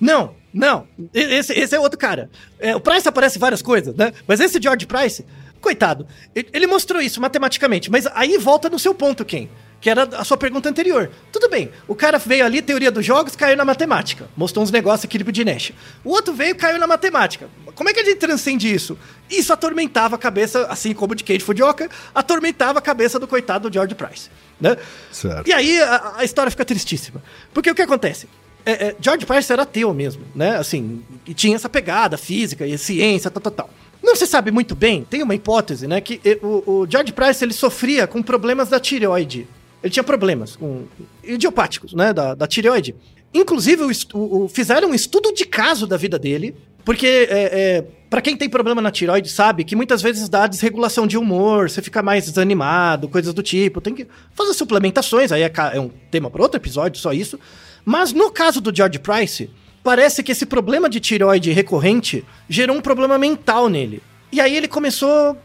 Não, 0.00 0.34
não. 0.52 0.88
Esse, 1.14 1.52
esse 1.52 1.74
é 1.74 1.78
outro 1.78 1.96
cara. 1.98 2.28
É, 2.58 2.74
o 2.74 2.80
Price 2.80 3.08
aparece 3.08 3.38
várias 3.38 3.62
coisas, 3.62 3.94
né? 3.94 4.12
Mas 4.26 4.40
esse 4.40 4.60
George 4.60 4.86
Price, 4.86 5.24
coitado, 5.60 6.04
ele, 6.34 6.48
ele 6.52 6.66
mostrou 6.66 7.00
isso 7.00 7.20
matematicamente, 7.20 7.90
mas 7.92 8.06
aí 8.08 8.36
volta 8.38 8.68
no 8.68 8.78
seu 8.78 8.92
ponto, 8.92 9.24
Ken. 9.24 9.48
Que 9.84 9.90
era 9.90 10.04
a 10.16 10.24
sua 10.24 10.38
pergunta 10.38 10.66
anterior. 10.66 11.10
Tudo 11.30 11.46
bem, 11.50 11.70
o 11.86 11.94
cara 11.94 12.16
veio 12.16 12.42
ali, 12.42 12.62
teoria 12.62 12.90
dos 12.90 13.04
jogos, 13.04 13.36
caiu 13.36 13.54
na 13.54 13.66
matemática. 13.66 14.30
Mostrou 14.34 14.62
uns 14.62 14.70
negócios, 14.70 15.04
equilíbrio 15.04 15.30
de 15.30 15.44
Nash. 15.44 15.72
O 16.02 16.08
outro 16.08 16.32
veio, 16.32 16.56
caiu 16.56 16.78
na 16.78 16.86
matemática. 16.86 17.50
Como 17.74 17.90
é 17.90 17.92
que 17.92 18.00
a 18.00 18.02
gente 18.02 18.16
transcende 18.16 18.74
isso? 18.74 18.96
Isso 19.28 19.52
atormentava 19.52 20.14
a 20.14 20.18
cabeça, 20.18 20.66
assim 20.68 20.94
como 20.94 21.12
o 21.12 21.14
de 21.14 21.22
Kate 21.22 21.44
Fujioka, 21.44 21.90
atormentava 22.14 22.78
a 22.78 22.82
cabeça 22.82 23.18
do 23.18 23.28
coitado 23.28 23.68
do 23.68 23.74
George 23.74 23.94
Price. 23.94 24.30
Né? 24.58 24.74
Certo. 25.12 25.46
E 25.46 25.52
aí 25.52 25.78
a, 25.82 26.14
a 26.16 26.24
história 26.24 26.50
fica 26.50 26.64
tristíssima. 26.64 27.22
Porque 27.52 27.70
o 27.70 27.74
que 27.74 27.82
acontece? 27.82 28.26
É, 28.64 28.72
é, 28.72 28.96
George 28.98 29.26
Price 29.26 29.52
era 29.52 29.64
ateu 29.64 29.92
mesmo, 29.92 30.22
né? 30.34 30.56
Assim, 30.56 31.04
e 31.26 31.34
tinha 31.34 31.56
essa 31.56 31.68
pegada 31.68 32.16
física 32.16 32.66
e 32.66 32.78
ciência, 32.78 33.30
tal, 33.30 33.42
tal, 33.42 33.52
tal. 33.52 33.70
Não 34.02 34.16
se 34.16 34.26
sabe 34.26 34.50
muito 34.50 34.74
bem, 34.74 35.04
tem 35.04 35.22
uma 35.22 35.34
hipótese, 35.34 35.86
né? 35.86 36.00
Que 36.00 36.22
eh, 36.24 36.38
o, 36.42 36.80
o 36.80 36.86
George 36.88 37.12
Price 37.12 37.44
ele 37.44 37.52
sofria 37.52 38.06
com 38.06 38.22
problemas 38.22 38.70
da 38.70 38.80
tireoide. 38.80 39.46
Ele 39.84 39.92
tinha 39.92 40.02
problemas 40.02 40.56
com 40.56 40.84
idiopáticos, 41.22 41.92
né? 41.94 42.12
Da, 42.12 42.34
da 42.34 42.46
tireoide. 42.46 42.94
Inclusive, 43.32 43.82
o, 43.84 43.90
o- 44.44 44.48
fizeram 44.48 44.88
um 44.90 44.94
estudo 44.94 45.32
de 45.32 45.44
caso 45.44 45.86
da 45.86 45.96
vida 45.96 46.18
dele, 46.18 46.54
porque 46.84 47.06
é, 47.06 47.26
é, 47.30 47.84
para 48.08 48.20
quem 48.22 48.36
tem 48.36 48.48
problema 48.48 48.80
na 48.80 48.90
tireoide 48.90 49.28
sabe 49.28 49.62
que 49.64 49.76
muitas 49.76 50.00
vezes 50.00 50.28
dá 50.28 50.46
desregulação 50.46 51.06
de 51.06 51.18
humor, 51.18 51.68
você 51.68 51.82
fica 51.82 52.02
mais 52.02 52.24
desanimado, 52.24 53.08
coisas 53.08 53.34
do 53.34 53.42
tipo. 53.42 53.80
Tem 53.80 53.94
que 53.94 54.06
fazer 54.34 54.54
suplementações, 54.54 55.30
aí 55.30 55.42
é, 55.42 55.52
é 55.74 55.80
um 55.80 55.90
tema 56.10 56.30
para 56.30 56.40
outro 56.42 56.58
episódio, 56.58 56.98
só 57.00 57.12
isso. 57.12 57.38
Mas 57.84 58.12
no 58.12 58.30
caso 58.30 58.60
do 58.60 58.74
George 58.74 58.98
Price, 58.98 59.50
parece 59.82 60.22
que 60.22 60.32
esse 60.32 60.46
problema 60.46 60.88
de 60.88 60.98
tireoide 60.98 61.52
recorrente 61.52 62.24
gerou 62.48 62.74
um 62.76 62.80
problema 62.80 63.18
mental 63.18 63.68
nele. 63.68 64.02
E 64.32 64.40
aí 64.40 64.56
ele 64.56 64.66
começou. 64.68 65.36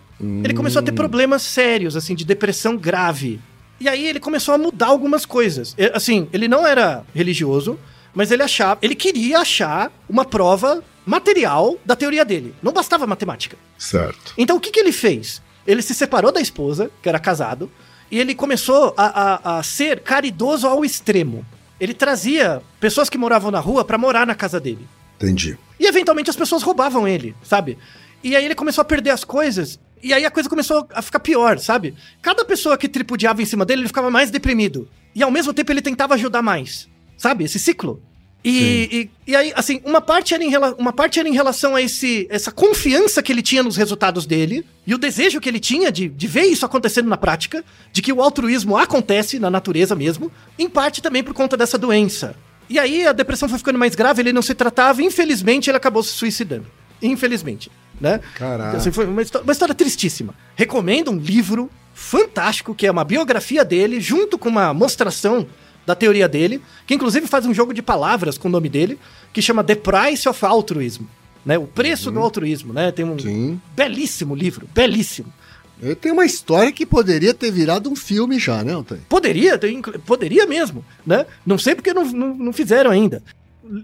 Ele 0.43 0.54
começou 0.54 0.80
a 0.82 0.84
ter 0.84 0.91
problemas 0.91 1.41
sérios, 1.41 1.95
assim, 1.95 2.13
de 2.13 2.25
depressão 2.25 2.75
grave. 2.78 3.39
E 3.79 3.87
aí 3.87 4.05
ele 4.07 4.19
começou 4.19 4.53
a 4.53 4.57
mudar 4.57 4.87
algumas 4.87 5.25
coisas. 5.25 5.75
Assim, 5.93 6.27
ele 6.33 6.47
não 6.47 6.65
era 6.67 7.03
religioso, 7.15 7.79
mas 8.13 8.31
ele 8.31 8.43
achava. 8.43 8.77
Ele 8.81 8.95
queria 8.95 9.39
achar 9.39 9.91
uma 10.09 10.25
prova 10.25 10.83
material 11.05 11.77
da 11.85 11.95
teoria 11.95 12.23
dele. 12.25 12.53
Não 12.61 12.71
bastava 12.73 13.07
matemática. 13.07 13.57
Certo. 13.77 14.33
Então 14.37 14.57
o 14.57 14.59
que, 14.59 14.71
que 14.71 14.79
ele 14.79 14.91
fez? 14.91 15.41
Ele 15.65 15.81
se 15.81 15.93
separou 15.93 16.31
da 16.31 16.41
esposa, 16.41 16.91
que 17.01 17.07
era 17.09 17.19
casado, 17.19 17.71
e 18.11 18.19
ele 18.19 18.33
começou 18.35 18.93
a, 18.97 19.05
a- 19.53 19.59
a 19.59 19.63
ser 19.63 20.01
caridoso 20.01 20.67
ao 20.67 20.83
extremo. 20.83 21.45
Ele 21.79 21.93
trazia 21.93 22.61
pessoas 22.79 23.09
que 23.09 23.17
moravam 23.17 23.49
na 23.51 23.59
rua 23.59 23.85
pra 23.85 23.97
morar 23.97 24.27
na 24.27 24.35
casa 24.35 24.59
dele. 24.59 24.87
Entendi. 25.17 25.57
E 25.79 25.85
eventualmente 25.85 26.29
as 26.29 26.35
pessoas 26.35 26.61
roubavam 26.63 27.07
ele, 27.07 27.35
sabe? 27.43 27.77
E 28.23 28.35
aí 28.35 28.43
ele 28.43 28.55
começou 28.55 28.81
a 28.81 28.85
perder 28.85 29.11
as 29.11 29.23
coisas. 29.23 29.79
E 30.01 30.13
aí 30.13 30.25
a 30.25 30.31
coisa 30.31 30.49
começou 30.49 30.88
a 30.93 31.01
ficar 31.01 31.19
pior, 31.19 31.59
sabe? 31.59 31.93
Cada 32.21 32.45
pessoa 32.45 32.77
que 32.77 32.88
tripudiava 32.88 33.41
em 33.41 33.45
cima 33.45 33.65
dele, 33.65 33.81
ele 33.81 33.88
ficava 33.88 34.09
mais 34.09 34.31
deprimido. 34.31 34.88
E 35.13 35.23
ao 35.23 35.31
mesmo 35.31 35.53
tempo 35.53 35.71
ele 35.71 35.81
tentava 35.81 36.13
ajudar 36.13 36.41
mais. 36.41 36.88
Sabe? 37.17 37.43
Esse 37.43 37.59
ciclo. 37.59 38.01
E, 38.43 39.09
e, 39.27 39.31
e 39.31 39.35
aí, 39.35 39.51
assim, 39.53 39.81
uma 39.83 39.99
parte, 39.99 40.33
era 40.33 40.43
em, 40.43 40.51
uma 40.77 40.93
parte 40.93 41.19
era 41.19 41.27
em 41.27 41.33
relação 41.33 41.75
a 41.75 41.81
esse, 41.81 42.25
essa 42.29 42.51
confiança 42.51 43.21
que 43.21 43.33
ele 43.33 43.41
tinha 43.41 43.62
nos 43.62 43.75
resultados 43.75 44.25
dele 44.25 44.65
e 44.88 44.95
o 44.95 44.97
desejo 44.97 45.41
que 45.41 45.49
ele 45.49 45.59
tinha 45.59 45.91
de, 45.91 46.07
de 46.07 46.27
ver 46.27 46.45
isso 46.45 46.65
acontecendo 46.65 47.09
na 47.09 47.17
prática, 47.17 47.63
de 47.91 48.01
que 48.01 48.13
o 48.13 48.21
altruísmo 48.21 48.77
acontece 48.77 49.39
na 49.39 49.49
natureza 49.49 49.93
mesmo, 49.93 50.31
em 50.57 50.69
parte 50.69 51.01
também 51.01 51.21
por 51.21 51.33
conta 51.33 51.57
dessa 51.57 51.77
doença. 51.77 52.33
E 52.69 52.79
aí 52.79 53.05
a 53.05 53.12
depressão 53.12 53.49
foi 53.49 53.57
ficando 53.57 53.77
mais 53.77 53.93
grave, 53.93 54.21
ele 54.21 54.31
não 54.31 54.41
se 54.41 54.55
tratava, 54.55 55.03
infelizmente 55.03 55.69
ele 55.69 55.77
acabou 55.77 56.01
se 56.01 56.12
suicidando. 56.13 56.65
Infelizmente, 57.01 57.71
né? 57.99 58.19
Caraca. 58.35 58.69
Então, 58.69 58.79
assim, 58.79 58.91
foi 58.91 59.05
uma 59.05 59.21
história, 59.21 59.43
uma 59.43 59.53
história 59.53 59.75
tristíssima. 59.75 60.33
Recomendo 60.55 61.12
um 61.12 61.17
livro 61.17 61.69
fantástico, 61.93 62.73
que 62.73 62.88
é 62.88 62.91
uma 62.91 63.03
biografia 63.03 63.63
dele, 63.65 63.99
junto 63.99 64.38
com 64.38 64.49
uma 64.49 64.73
mostração 64.73 65.45
da 65.85 65.95
teoria 65.95 66.27
dele, 66.27 66.62
que 66.85 66.93
inclusive 66.93 67.27
faz 67.27 67.45
um 67.45 67.53
jogo 67.53 67.73
de 67.73 67.81
palavras 67.81 68.38
com 68.38 68.47
o 68.47 68.51
nome 68.51 68.69
dele, 68.69 68.99
que 69.33 69.41
chama 69.41 69.63
The 69.63 69.75
Price 69.75 70.27
of 70.29 70.45
Altruism. 70.45 71.03
Né? 71.45 71.57
O 71.57 71.65
preço 71.65 72.12
do 72.12 72.19
altruísmo, 72.19 72.73
né? 72.73 72.91
Tem 72.91 73.05
um 73.05 73.17
Sim. 73.17 73.59
belíssimo 73.75 74.35
livro, 74.35 74.67
belíssimo. 74.73 75.33
Ele 75.81 75.95
tem 75.95 76.12
uma 76.12 76.25
história 76.25 76.71
que 76.71 76.85
poderia 76.85 77.33
ter 77.33 77.49
virado 77.51 77.89
um 77.89 77.95
filme 77.95 78.38
já, 78.38 78.62
né, 78.63 78.73
Antônio? 78.73 79.03
Poderia, 79.07 79.57
tem- 79.57 79.81
poderia 79.81 80.45
mesmo, 80.45 80.83
né? 81.05 81.25
Não 81.45 81.57
sei 81.57 81.73
porque 81.73 81.93
não, 81.93 82.03
não, 82.05 82.35
não 82.35 82.53
fizeram 82.53 82.91
ainda. 82.91 83.23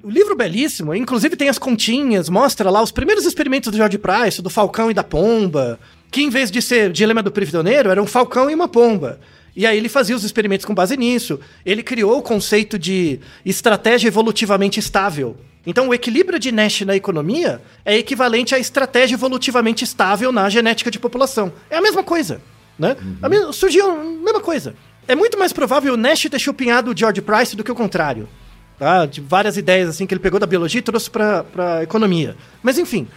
O 0.04 0.10
livro 0.10 0.36
belíssimo, 0.36 0.96
inclusive 0.96 1.36
tem 1.36 1.48
as 1.48 1.60
continhas, 1.60 2.28
mostra 2.28 2.72
lá 2.72 2.82
os 2.82 2.92
primeiros 2.92 3.24
experimentos 3.24 3.70
do 3.72 3.78
George 3.78 4.00
Price, 4.00 4.42
do 4.42 4.50
Falcão 4.50 4.90
e 4.90 4.96
da 4.96 5.04
Pomba, 5.04 5.80
que 6.10 6.24
em 6.24 6.30
vez 6.30 6.50
de 6.50 6.60
ser 6.60 6.92
Dilema 6.92 7.22
do 7.22 7.32
Prisioneiro, 7.32 7.90
era 7.90 8.02
um 8.02 8.08
Falcão 8.08 8.50
e 8.50 8.56
uma 8.56 8.68
Pomba. 8.68 9.20
E 9.56 9.66
aí 9.66 9.78
ele 9.78 9.88
fazia 9.88 10.16
os 10.16 10.24
experimentos 10.24 10.66
com 10.66 10.74
base 10.74 10.98
nisso. 10.98 11.40
Ele 11.64 11.84
criou 11.84 12.18
o 12.18 12.22
conceito 12.24 12.80
de 12.80 13.20
estratégia 13.46 14.08
evolutivamente 14.08 14.80
estável. 14.80 15.38
Então, 15.68 15.88
o 15.88 15.94
equilíbrio 15.94 16.40
de 16.40 16.52
Nash 16.52 16.82
na 16.82 16.96
economia 16.96 17.62
é 17.86 17.96
equivalente 17.98 18.54
à 18.56 18.60
estratégia 18.60 19.16
evolutivamente 19.16 19.84
estável 19.84 20.32
na 20.32 20.50
genética 20.50 20.90
de 20.90 21.00
população. 21.00 21.54
É 21.70 21.78
a 21.78 21.82
mesma 21.82 22.04
coisa, 22.04 22.42
né? 22.78 22.98
A 23.22 23.30
mesma- 23.30 23.54
surgiu 23.54 23.90
a 23.92 24.04
mesma 24.04 24.42
coisa. 24.42 24.76
É 25.08 25.16
muito 25.16 25.38
mais 25.38 25.54
provável 25.54 25.94
o 25.94 25.98
Nash 25.98 26.24
ter 26.30 26.40
chupinhado 26.40 26.92
o 26.92 26.98
George 26.98 27.22
Price 27.22 27.56
do 27.56 27.64
que 27.64 27.72
o 27.72 27.76
contrário. 27.76 28.28
Tá? 28.78 29.06
De 29.06 29.22
várias 29.22 29.58
ideias 29.58 29.90
assim 29.90 30.06
que 30.06 30.14
ele 30.14 30.22
pegou 30.22 30.40
da 30.40 30.46
biologia 30.46 30.80
e 30.80 30.84
trouxe 30.84 31.10
pra 31.10 31.82
economia. 31.82 32.36
Mas 32.62 32.78
enfim, 32.78 33.08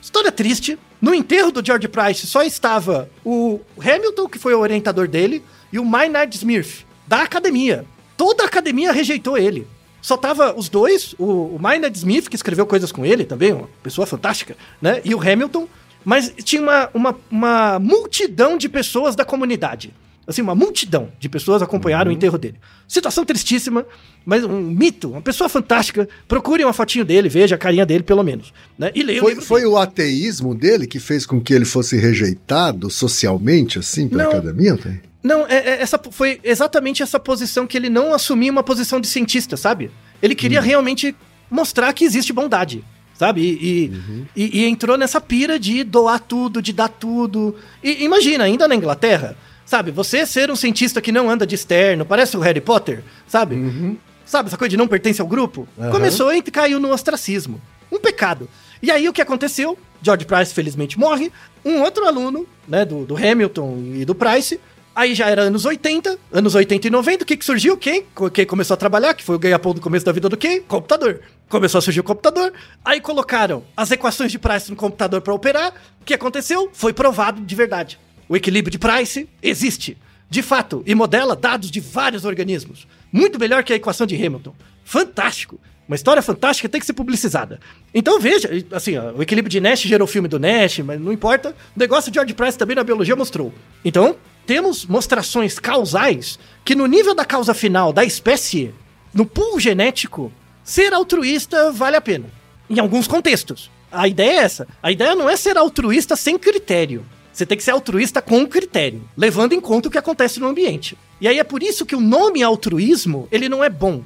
história 0.00 0.30
triste. 0.30 0.78
No 1.00 1.14
enterro 1.14 1.50
do 1.50 1.64
George 1.64 1.88
Price 1.88 2.26
só 2.26 2.42
estava 2.42 3.08
o 3.24 3.60
Hamilton, 3.78 4.28
que 4.28 4.38
foi 4.38 4.54
o 4.54 4.60
orientador 4.60 5.08
dele, 5.08 5.42
e 5.72 5.78
o 5.78 5.84
Maynard 5.84 6.34
Smith, 6.36 6.84
da 7.06 7.22
academia. 7.22 7.86
Toda 8.16 8.42
a 8.42 8.46
academia 8.46 8.92
rejeitou 8.92 9.38
ele. 9.38 9.66
só 10.02 10.16
tava 10.16 10.54
os 10.54 10.68
dois, 10.68 11.14
o, 11.18 11.54
o 11.54 11.58
Maynard 11.58 11.96
Smith, 11.96 12.28
que 12.28 12.36
escreveu 12.36 12.66
coisas 12.66 12.92
com 12.92 13.04
ele 13.04 13.24
também, 13.24 13.52
uma 13.52 13.68
pessoa 13.82 14.06
fantástica, 14.06 14.56
né? 14.80 15.00
E 15.04 15.14
o 15.14 15.20
Hamilton, 15.20 15.66
mas 16.04 16.32
tinha 16.44 16.60
uma, 16.60 16.90
uma, 16.92 17.16
uma 17.30 17.78
multidão 17.78 18.58
de 18.58 18.68
pessoas 18.68 19.16
da 19.16 19.24
comunidade. 19.24 19.92
Assim, 20.26 20.42
uma 20.42 20.54
multidão 20.54 21.08
de 21.18 21.28
pessoas 21.28 21.60
acompanharam 21.62 22.10
o 22.10 22.14
enterro 22.14 22.38
dele. 22.38 22.54
Situação 22.86 23.24
tristíssima, 23.24 23.84
mas 24.24 24.44
um 24.44 24.60
mito, 24.60 25.10
uma 25.10 25.22
pessoa 25.22 25.48
fantástica. 25.48 26.08
Procurem 26.28 26.64
uma 26.64 26.72
fotinho 26.72 27.04
dele, 27.04 27.28
veja 27.28 27.54
a 27.56 27.58
carinha 27.58 27.84
dele, 27.84 28.04
pelo 28.04 28.22
menos. 28.22 28.52
Né? 28.78 28.92
E 28.94 29.02
leia 29.02 29.18
o 29.18 29.22
Foi, 29.22 29.30
livro 29.32 29.44
foi 29.44 29.60
dele. 29.62 29.72
o 29.72 29.76
ateísmo 29.78 30.54
dele 30.54 30.86
que 30.86 31.00
fez 31.00 31.26
com 31.26 31.40
que 31.40 31.52
ele 31.52 31.64
fosse 31.64 31.96
rejeitado 31.96 32.88
socialmente, 32.90 33.78
assim, 33.78 34.08
pela 34.08 34.24
Não. 34.24 34.30
academia? 34.30 34.78
Não, 35.22 35.46
é- 35.46 35.56
é- 35.56 35.82
essa 35.82 35.98
foi 36.10 36.38
exatamente 36.44 37.02
essa 37.02 37.18
posição 37.18 37.66
que 37.66 37.76
ele 37.76 37.90
não 37.90 38.14
assumia 38.14 38.52
uma 38.52 38.62
posição 38.62 39.00
de 39.00 39.08
cientista, 39.08 39.56
sabe? 39.56 39.90
Ele 40.22 40.34
queria 40.34 40.60
realmente 40.60 41.14
mostrar 41.50 41.92
que 41.92 42.04
existe 42.04 42.32
bondade, 42.32 42.84
sabe? 43.18 43.40
E, 43.40 43.52
e- 43.86 43.92
e- 44.36 44.60
e 44.60 44.64
entrou 44.66 44.96
nessa 44.96 45.20
pira 45.20 45.58
de 45.58 45.82
doar 45.82 46.20
tudo, 46.20 46.62
de 46.62 46.72
dar 46.72 46.88
tudo. 46.88 47.56
E 47.82 48.04
imagina, 48.04 48.44
ainda 48.44 48.68
na 48.68 48.74
Inglaterra, 48.76 49.36
sabe? 49.70 49.92
Você 49.92 50.26
ser 50.26 50.50
um 50.50 50.56
cientista 50.56 51.00
que 51.00 51.12
não 51.12 51.30
anda 51.30 51.46
de 51.46 51.54
externo, 51.54 52.04
parece 52.04 52.36
o 52.36 52.40
Harry 52.40 52.60
Potter, 52.60 53.04
sabe? 53.24 53.96
Sabe, 54.26 54.48
essa 54.48 54.56
coisa 54.56 54.70
de 54.70 54.76
não 54.76 54.88
pertence 54.88 55.20
ao 55.20 55.28
grupo? 55.28 55.68
Aham. 55.78 55.92
Começou 55.92 56.34
e 56.34 56.42
caiu 56.42 56.80
no 56.80 56.92
ostracismo. 56.92 57.60
Um 57.90 58.00
pecado. 58.00 58.50
E 58.82 58.90
aí 58.90 59.08
o 59.08 59.12
que 59.12 59.22
aconteceu? 59.22 59.78
George 60.02 60.24
Price 60.24 60.52
felizmente 60.52 60.98
morre. 60.98 61.30
Um 61.64 61.82
outro 61.82 62.04
aluno, 62.04 62.48
né, 62.66 62.84
do, 62.84 63.04
do 63.04 63.16
Hamilton 63.16 63.78
e 63.94 64.04
do 64.04 64.12
Price. 64.12 64.58
Aí 64.92 65.14
já 65.14 65.28
era 65.28 65.42
anos 65.42 65.64
80, 65.64 66.18
anos 66.32 66.56
80 66.56 66.88
e 66.88 66.90
90, 66.90 67.22
o 67.22 67.26
que, 67.26 67.36
que 67.36 67.44
surgiu? 67.44 67.76
Quem? 67.76 68.04
Quem 68.34 68.44
começou 68.44 68.74
a 68.74 68.76
trabalhar, 68.76 69.14
que 69.14 69.22
foi 69.22 69.36
o 69.36 69.38
ganha-pão 69.38 69.72
do 69.72 69.80
começo 69.80 70.04
da 70.04 70.10
vida 70.10 70.28
do 70.28 70.36
quem? 70.36 70.62
Computador. 70.62 71.20
Começou 71.48 71.78
a 71.78 71.82
surgir 71.82 72.00
o 72.00 72.04
computador, 72.04 72.52
aí 72.84 73.00
colocaram 73.00 73.62
as 73.76 73.92
equações 73.92 74.32
de 74.32 74.38
Price 74.38 74.68
no 74.68 74.76
computador 74.76 75.20
para 75.20 75.32
operar. 75.32 75.72
O 76.00 76.04
que 76.04 76.12
aconteceu? 76.12 76.70
Foi 76.72 76.92
provado 76.92 77.40
de 77.40 77.54
verdade. 77.54 78.00
O 78.30 78.36
equilíbrio 78.36 78.70
de 78.70 78.78
Price 78.78 79.28
existe, 79.42 79.98
de 80.30 80.40
fato, 80.40 80.84
e 80.86 80.94
modela 80.94 81.34
dados 81.34 81.68
de 81.68 81.80
vários 81.80 82.24
organismos. 82.24 82.86
Muito 83.10 83.40
melhor 83.40 83.64
que 83.64 83.72
a 83.72 83.76
equação 83.76 84.06
de 84.06 84.14
Hamilton. 84.14 84.54
Fantástico. 84.84 85.58
Uma 85.88 85.96
história 85.96 86.22
fantástica 86.22 86.68
tem 86.68 86.80
que 86.80 86.86
ser 86.86 86.92
publicizada. 86.92 87.58
Então 87.92 88.20
veja, 88.20 88.48
assim, 88.70 88.96
ó, 88.96 89.10
o 89.14 89.20
equilíbrio 89.20 89.50
de 89.50 89.58
Nash 89.58 89.80
gerou 89.80 90.04
o 90.04 90.08
filme 90.08 90.28
do 90.28 90.38
Nash, 90.38 90.78
mas 90.78 91.00
não 91.00 91.12
importa. 91.12 91.56
O 91.74 91.80
negócio 91.80 92.08
de 92.08 92.14
George 92.14 92.32
Price 92.32 92.56
também 92.56 92.76
na 92.76 92.84
biologia 92.84 93.16
mostrou. 93.16 93.52
Então, 93.84 94.14
temos 94.46 94.86
mostrações 94.86 95.58
causais 95.58 96.38
que 96.64 96.76
no 96.76 96.86
nível 96.86 97.16
da 97.16 97.24
causa 97.24 97.52
final 97.52 97.92
da 97.92 98.04
espécie, 98.04 98.72
no 99.12 99.26
pool 99.26 99.58
genético, 99.58 100.32
ser 100.62 100.94
altruísta 100.94 101.72
vale 101.72 101.96
a 101.96 102.00
pena. 102.00 102.26
Em 102.70 102.78
alguns 102.78 103.08
contextos. 103.08 103.68
A 103.90 104.06
ideia 104.06 104.30
é 104.30 104.44
essa. 104.44 104.68
A 104.80 104.92
ideia 104.92 105.16
não 105.16 105.28
é 105.28 105.36
ser 105.36 105.58
altruísta 105.58 106.14
sem 106.14 106.38
critério. 106.38 107.04
Você 107.32 107.46
tem 107.46 107.56
que 107.56 107.64
ser 107.64 107.70
altruísta 107.70 108.20
com 108.20 108.46
critério, 108.46 109.02
levando 109.16 109.52
em 109.52 109.60
conta 109.60 109.88
o 109.88 109.90
que 109.90 109.98
acontece 109.98 110.40
no 110.40 110.48
ambiente. 110.48 110.96
E 111.20 111.28
aí 111.28 111.38
é 111.38 111.44
por 111.44 111.62
isso 111.62 111.86
que 111.86 111.94
o 111.94 112.00
nome 112.00 112.42
altruísmo, 112.42 113.28
ele 113.30 113.48
não 113.48 113.62
é 113.62 113.70
bom. 113.70 114.02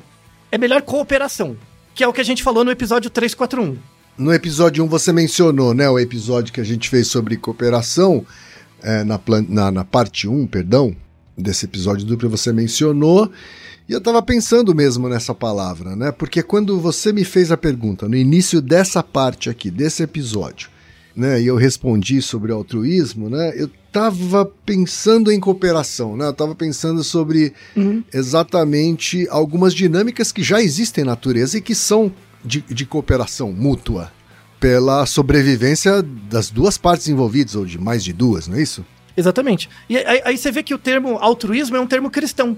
É 0.53 0.59
melhor 0.59 0.83
cooperação, 0.83 1.57
que 1.95 2.05
é 2.05 2.09
o 2.09 2.13
que 2.13 2.21
a 2.21 2.25
gente 2.25 2.43
falou 2.43 2.65
no 2.65 2.71
episódio 2.71 3.11
341. 3.11 3.77
No 4.17 4.33
episódio 4.33 4.85
1 4.85 4.89
você 4.89 5.13
mencionou, 5.13 5.75
né, 5.75 5.89
o 5.89 5.99
episódio 5.99 6.53
que 6.53 6.61
a 6.61 6.65
gente 6.65 6.89
fez 6.89 7.09
sobre 7.09 7.37
cooperação, 7.37 8.25
é, 8.83 9.03
na, 9.03 9.21
na, 9.49 9.71
na 9.73 9.85
parte 9.85 10.29
1, 10.29 10.47
perdão, 10.47 10.95
desse 11.37 11.65
episódio 11.65 12.07
duplo 12.07 12.31
você 12.31 12.53
mencionou, 12.53 13.31
e 13.89 13.93
eu 13.93 14.01
tava 14.01 14.23
pensando 14.23 14.73
mesmo 14.75 15.09
nessa 15.09 15.35
palavra, 15.35 15.97
né, 15.97 16.13
porque 16.13 16.43
quando 16.43 16.79
você 16.79 17.13
me 17.13 17.25
fez 17.25 17.51
a 17.51 17.57
pergunta 17.57 18.09
no 18.09 18.15
início 18.15 18.63
dessa 18.63 19.03
parte 19.03 19.51
aqui, 19.51 19.69
desse 19.71 20.03
episódio, 20.05 20.69
né, 21.17 21.41
e 21.41 21.47
eu 21.47 21.57
respondi 21.57 22.21
sobre 22.21 22.53
altruísmo, 22.53 23.31
né, 23.31 23.53
eu 23.57 23.71
tava 23.93 24.45
pensando 24.67 25.31
em 25.31 25.39
cooperação, 25.39 26.17
né, 26.17 26.27
eu 26.27 26.33
tava 26.33 26.55
pensando 26.55 27.05
sobre 27.05 27.53
exatamente 28.13 29.27
algumas 29.31 29.73
dinâmicas 29.73 30.33
que 30.33 30.43
já 30.43 30.61
existem 30.61 31.05
na 31.05 31.13
natureza 31.13 31.59
e 31.59 31.61
que 31.61 31.75
são 31.75 32.13
de, 32.45 32.61
de 32.61 32.85
cooperação 32.85 33.53
mútua 33.53 34.13
pela 34.59 35.07
sobrevivência 35.07 36.03
das 36.03 36.51
duas 36.51 36.77
partes 36.77 37.09
envolvidas, 37.09 37.55
ou 37.55 37.65
de 37.65 37.79
mais 37.79 38.03
de 38.03 38.13
duas, 38.13 38.49
não 38.49 38.57
é 38.57 38.63
isso? 38.63 38.85
Exatamente. 39.17 39.69
E 39.89 39.97
aí, 39.97 40.23
aí 40.25 40.37
você 40.37 40.51
vê 40.51 40.63
que 40.63 40.75
o 40.75 40.79
termo 40.79 41.19
altruísmo 41.19 41.77
é 41.77 41.81
um 41.81 41.87
termo 41.87 42.11
cristão. 42.11 42.57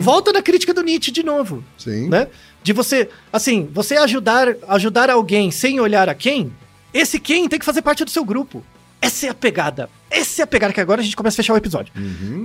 Volta 0.00 0.32
na 0.32 0.40
crítica 0.40 0.72
do 0.72 0.82
Nietzsche 0.82 1.10
de 1.10 1.22
novo. 1.22 1.62
Sim. 1.76 2.08
Né? 2.08 2.28
De 2.62 2.72
você, 2.72 3.08
assim, 3.32 3.68
você 3.72 3.96
ajudar, 3.96 4.56
ajudar 4.68 5.10
alguém 5.10 5.50
sem 5.50 5.80
olhar 5.80 6.08
a 6.08 6.14
quem, 6.14 6.52
esse 6.92 7.18
quem 7.18 7.48
tem 7.48 7.58
que 7.58 7.64
fazer 7.64 7.82
parte 7.82 8.04
do 8.04 8.10
seu 8.10 8.24
grupo. 8.24 8.64
Essa 9.00 9.26
é 9.26 9.28
a 9.30 9.34
pegada. 9.34 9.90
Essa 10.10 10.42
é 10.42 10.44
a 10.44 10.46
pegada 10.46 10.72
que 10.72 10.80
agora 10.80 11.00
a 11.00 11.04
gente 11.04 11.16
começa 11.16 11.34
a 11.34 11.38
fechar 11.42 11.54
o 11.54 11.56
episódio. 11.56 11.92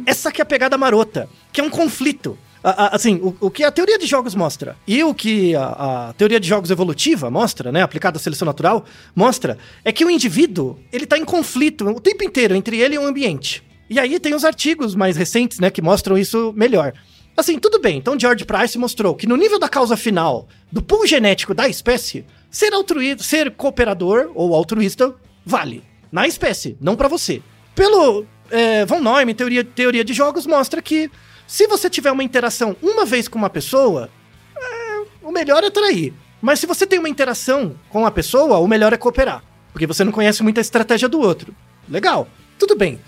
Essa 0.05 0.31
que 0.31 0.41
é 0.41 0.43
a 0.43 0.45
pegada 0.45 0.77
marota, 0.77 1.29
que 1.51 1.61
é 1.61 1.63
um 1.63 1.69
conflito. 1.69 2.37
A- 2.63 2.85
a- 2.85 2.95
assim, 2.95 3.15
o, 3.21 3.35
o 3.39 3.51
que 3.51 3.63
a 3.63 3.71
teoria 3.71 3.99
de 3.99 4.07
jogos 4.07 4.33
mostra 4.33 4.75
e 4.87 5.03
o 5.03 5.13
que 5.13 5.55
a, 5.55 6.07
a 6.09 6.13
teoria 6.13 6.39
de 6.39 6.47
jogos 6.47 6.71
evolutiva 6.71 7.29
mostra, 7.29 7.71
né, 7.71 7.83
aplicada 7.83 8.17
à 8.17 8.19
seleção 8.19 8.45
natural, 8.47 8.83
mostra, 9.15 9.57
é 9.85 9.91
que 9.91 10.03
o 10.03 10.09
indivíduo, 10.09 10.79
ele 10.91 11.05
tá 11.05 11.17
em 11.17 11.23
conflito 11.23 11.85
o 11.87 11.99
tempo 12.01 12.23
inteiro 12.23 12.55
entre 12.55 12.79
ele 12.79 12.95
e 12.95 12.97
o 12.97 13.05
ambiente. 13.05 13.63
E 13.87 13.99
aí 13.99 14.19
tem 14.19 14.33
os 14.33 14.43
artigos 14.43 14.95
mais 14.95 15.15
recentes, 15.15 15.59
né, 15.59 15.69
que 15.69 15.81
mostram 15.83 16.17
isso 16.17 16.51
melhor. 16.57 16.91
Assim, 17.37 17.59
tudo 17.59 17.79
bem. 17.79 17.99
Então, 17.99 18.19
George 18.19 18.43
Price 18.43 18.75
mostrou 18.79 19.13
que 19.13 19.27
no 19.27 19.37
nível 19.37 19.59
da 19.59 19.69
causa 19.69 19.95
final 19.95 20.47
do 20.71 20.81
pool 20.81 21.05
genético 21.05 21.53
da 21.53 21.69
espécie, 21.69 22.25
ser 22.49 22.73
altruísta, 22.73 23.23
ser 23.23 23.51
cooperador 23.51 24.31
ou 24.33 24.53
altruísta 24.53 25.15
vale 25.45 25.83
na 26.11 26.27
espécie, 26.27 26.77
não 26.79 26.95
pra 26.95 27.07
você. 27.07 27.41
Pelo 27.75 28.25
é, 28.49 28.85
Von 28.85 28.99
Neumann, 28.99 29.33
teoria, 29.33 29.63
teoria 29.63 30.03
de 30.03 30.13
jogos, 30.13 30.45
mostra 30.45 30.81
que 30.81 31.11
se 31.45 31.67
você 31.67 31.89
tiver 31.89 32.11
uma 32.11 32.23
interação 32.23 32.75
uma 32.81 33.05
vez 33.05 33.27
com 33.27 33.37
uma 33.37 33.49
pessoa, 33.49 34.09
é, 34.55 35.05
o 35.21 35.31
melhor 35.31 35.63
é 35.63 35.69
trair. 35.69 36.13
Mas 36.41 36.59
se 36.59 36.67
você 36.67 36.85
tem 36.85 36.99
uma 36.99 37.09
interação 37.09 37.75
com 37.89 38.05
a 38.05 38.11
pessoa, 38.11 38.59
o 38.59 38.67
melhor 38.67 38.93
é 38.93 38.97
cooperar. 38.97 39.43
Porque 39.71 39.87
você 39.87 40.03
não 40.03 40.11
conhece 40.11 40.43
muito 40.43 40.57
a 40.57 40.61
estratégia 40.61 41.07
do 41.07 41.19
outro. 41.19 41.55
Legal, 41.89 42.27
tudo 42.57 42.75
bem. 42.75 42.99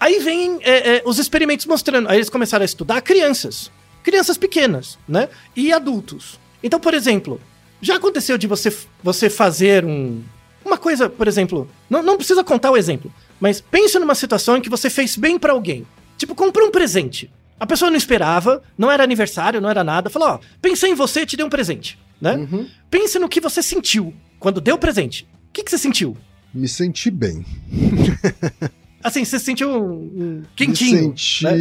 Aí 0.00 0.18
vem 0.18 0.58
é, 0.62 0.96
é, 0.96 1.02
os 1.04 1.18
experimentos 1.18 1.66
mostrando. 1.66 2.08
Aí 2.08 2.16
eles 2.16 2.30
começaram 2.30 2.62
a 2.62 2.66
estudar 2.66 3.00
crianças. 3.02 3.70
Crianças 4.02 4.36
pequenas, 4.36 4.98
né? 5.06 5.28
E 5.54 5.72
adultos. 5.72 6.40
Então, 6.62 6.80
por 6.80 6.92
exemplo, 6.92 7.40
já 7.82 7.96
aconteceu 7.96 8.38
de 8.38 8.46
você, 8.46 8.74
você 9.02 9.28
fazer 9.28 9.84
um, 9.84 10.22
uma 10.64 10.78
coisa, 10.78 11.10
por 11.10 11.26
exemplo. 11.28 11.68
Não, 11.90 12.02
não 12.02 12.16
precisa 12.16 12.42
contar 12.44 12.70
o 12.70 12.76
exemplo. 12.76 13.12
Mas 13.40 13.60
pense 13.60 13.98
numa 13.98 14.14
situação 14.14 14.56
em 14.56 14.60
que 14.62 14.70
você 14.70 14.88
fez 14.88 15.16
bem 15.16 15.38
pra 15.38 15.52
alguém. 15.52 15.84
Tipo, 16.16 16.34
comprou 16.34 16.68
um 16.68 16.70
presente. 16.70 17.28
A 17.58 17.66
pessoa 17.66 17.90
não 17.90 17.98
esperava, 17.98 18.62
não 18.78 18.90
era 18.90 19.02
aniversário, 19.04 19.60
não 19.60 19.68
era 19.68 19.82
nada. 19.84 20.08
Falou, 20.08 20.28
ó, 20.28 20.38
pensei 20.60 20.90
em 20.90 20.94
você 20.94 21.20
e 21.22 21.26
te 21.26 21.36
dei 21.36 21.44
um 21.44 21.50
presente, 21.50 21.98
né? 22.20 22.48
Pense 22.90 23.18
no 23.18 23.28
que 23.28 23.40
você 23.40 23.62
sentiu 23.62 24.14
quando 24.38 24.60
deu 24.60 24.76
o 24.76 24.78
presente. 24.78 25.24
O 25.48 25.52
que, 25.52 25.62
que 25.64 25.70
você 25.70 25.78
sentiu? 25.78 26.16
Me 26.54 26.68
senti 26.68 27.10
bem. 27.10 27.44
Assim, 29.02 29.24
você 29.24 29.38
sentiu 29.38 29.68
um, 29.70 29.92
um 29.92 30.42
quentinho. 30.54 31.10
Me 31.10 31.18
senti. 31.18 31.44
né? 31.44 31.52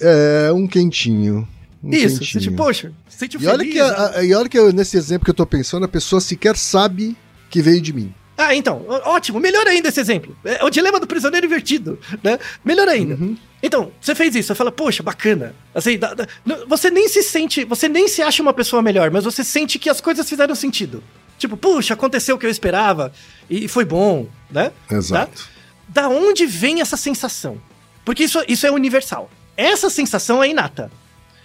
É, 0.00 0.52
um 0.52 0.66
quentinho. 0.66 1.46
Isso, 1.84 2.24
você 2.24 2.38
tipo, 2.40 2.56
poxa, 2.56 2.92
se 3.08 3.18
sentiu 3.18 3.40
E 3.40 3.46
olha 3.46 3.58
feliz. 3.58 3.72
que, 3.74 3.80
a- 3.80 3.88
né? 4.10 4.12
a- 4.16 4.24
e 4.24 4.34
olha 4.34 4.48
que 4.48 4.58
eu- 4.58 4.72
nesse 4.72 4.96
exemplo 4.96 5.24
que 5.24 5.30
eu 5.30 5.34
tô 5.34 5.44
pensando, 5.46 5.84
a 5.84 5.88
pessoa 5.88 6.20
sequer 6.20 6.56
sabe 6.56 7.16
que 7.50 7.60
veio 7.62 7.80
de 7.80 7.92
mim. 7.92 8.14
Ah, 8.38 8.54
então, 8.54 8.84
ótimo, 9.04 9.38
melhor 9.38 9.66
ainda 9.66 9.88
esse 9.88 10.00
exemplo. 10.00 10.36
É 10.44 10.64
o 10.64 10.70
dilema 10.70 10.98
do 10.98 11.06
prisioneiro 11.06 11.46
invertido, 11.46 11.98
né? 12.24 12.38
Melhor 12.64 12.88
ainda. 12.88 13.14
Uhum. 13.14 13.36
Então, 13.62 13.92
você 14.00 14.14
fez 14.14 14.34
isso, 14.34 14.48
você 14.48 14.54
fala, 14.54 14.72
poxa, 14.72 15.02
bacana. 15.02 15.54
Assim, 15.74 15.96
dá- 15.98 16.14
n- 16.44 16.64
você 16.66 16.90
nem 16.90 17.08
se 17.08 17.22
sente, 17.22 17.64
você 17.64 17.88
nem 17.88 18.08
se 18.08 18.20
acha 18.22 18.42
uma 18.42 18.52
pessoa 18.52 18.82
melhor, 18.82 19.10
mas 19.10 19.24
você 19.24 19.44
sente 19.44 19.78
que 19.78 19.88
as 19.90 20.00
coisas 20.00 20.28
fizeram 20.28 20.54
sentido. 20.54 21.02
Tipo, 21.38 21.56
puxa, 21.56 21.94
aconteceu 21.94 22.34
o 22.36 22.38
que 22.38 22.46
eu 22.46 22.50
esperava 22.50 23.12
e 23.50 23.68
foi 23.68 23.84
bom, 23.84 24.26
né? 24.50 24.72
Exato. 24.90 25.42
Tá? 25.42 25.48
Da 25.88 26.08
onde 26.08 26.46
vem 26.46 26.80
essa 26.80 26.96
sensação? 26.96 27.60
Porque 28.04 28.24
isso, 28.24 28.42
isso 28.48 28.66
é 28.66 28.70
universal. 28.70 29.30
Essa 29.56 29.90
sensação 29.90 30.42
é 30.42 30.48
inata. 30.48 30.90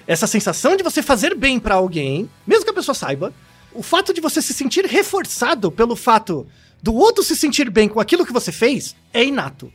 Essa 0.07 0.25
sensação 0.25 0.77
de 0.77 0.83
você 0.83 1.03
fazer 1.03 1.35
bem 1.35 1.59
pra 1.59 1.75
alguém, 1.75 2.29
mesmo 2.45 2.63
que 2.63 2.71
a 2.71 2.73
pessoa 2.73 2.95
saiba, 2.95 3.33
o 3.73 3.83
fato 3.83 4.13
de 4.13 4.21
você 4.21 4.41
se 4.41 4.53
sentir 4.53 4.85
reforçado 4.85 5.69
pelo 5.69 5.95
fato 5.95 6.47
do 6.81 6.95
outro 6.95 7.23
se 7.23 7.35
sentir 7.35 7.69
bem 7.69 7.89
com 7.89 7.99
aquilo 7.99 8.25
que 8.25 8.31
você 8.31 8.51
fez 8.51 8.95
é 9.13 9.23
inato. 9.23 9.71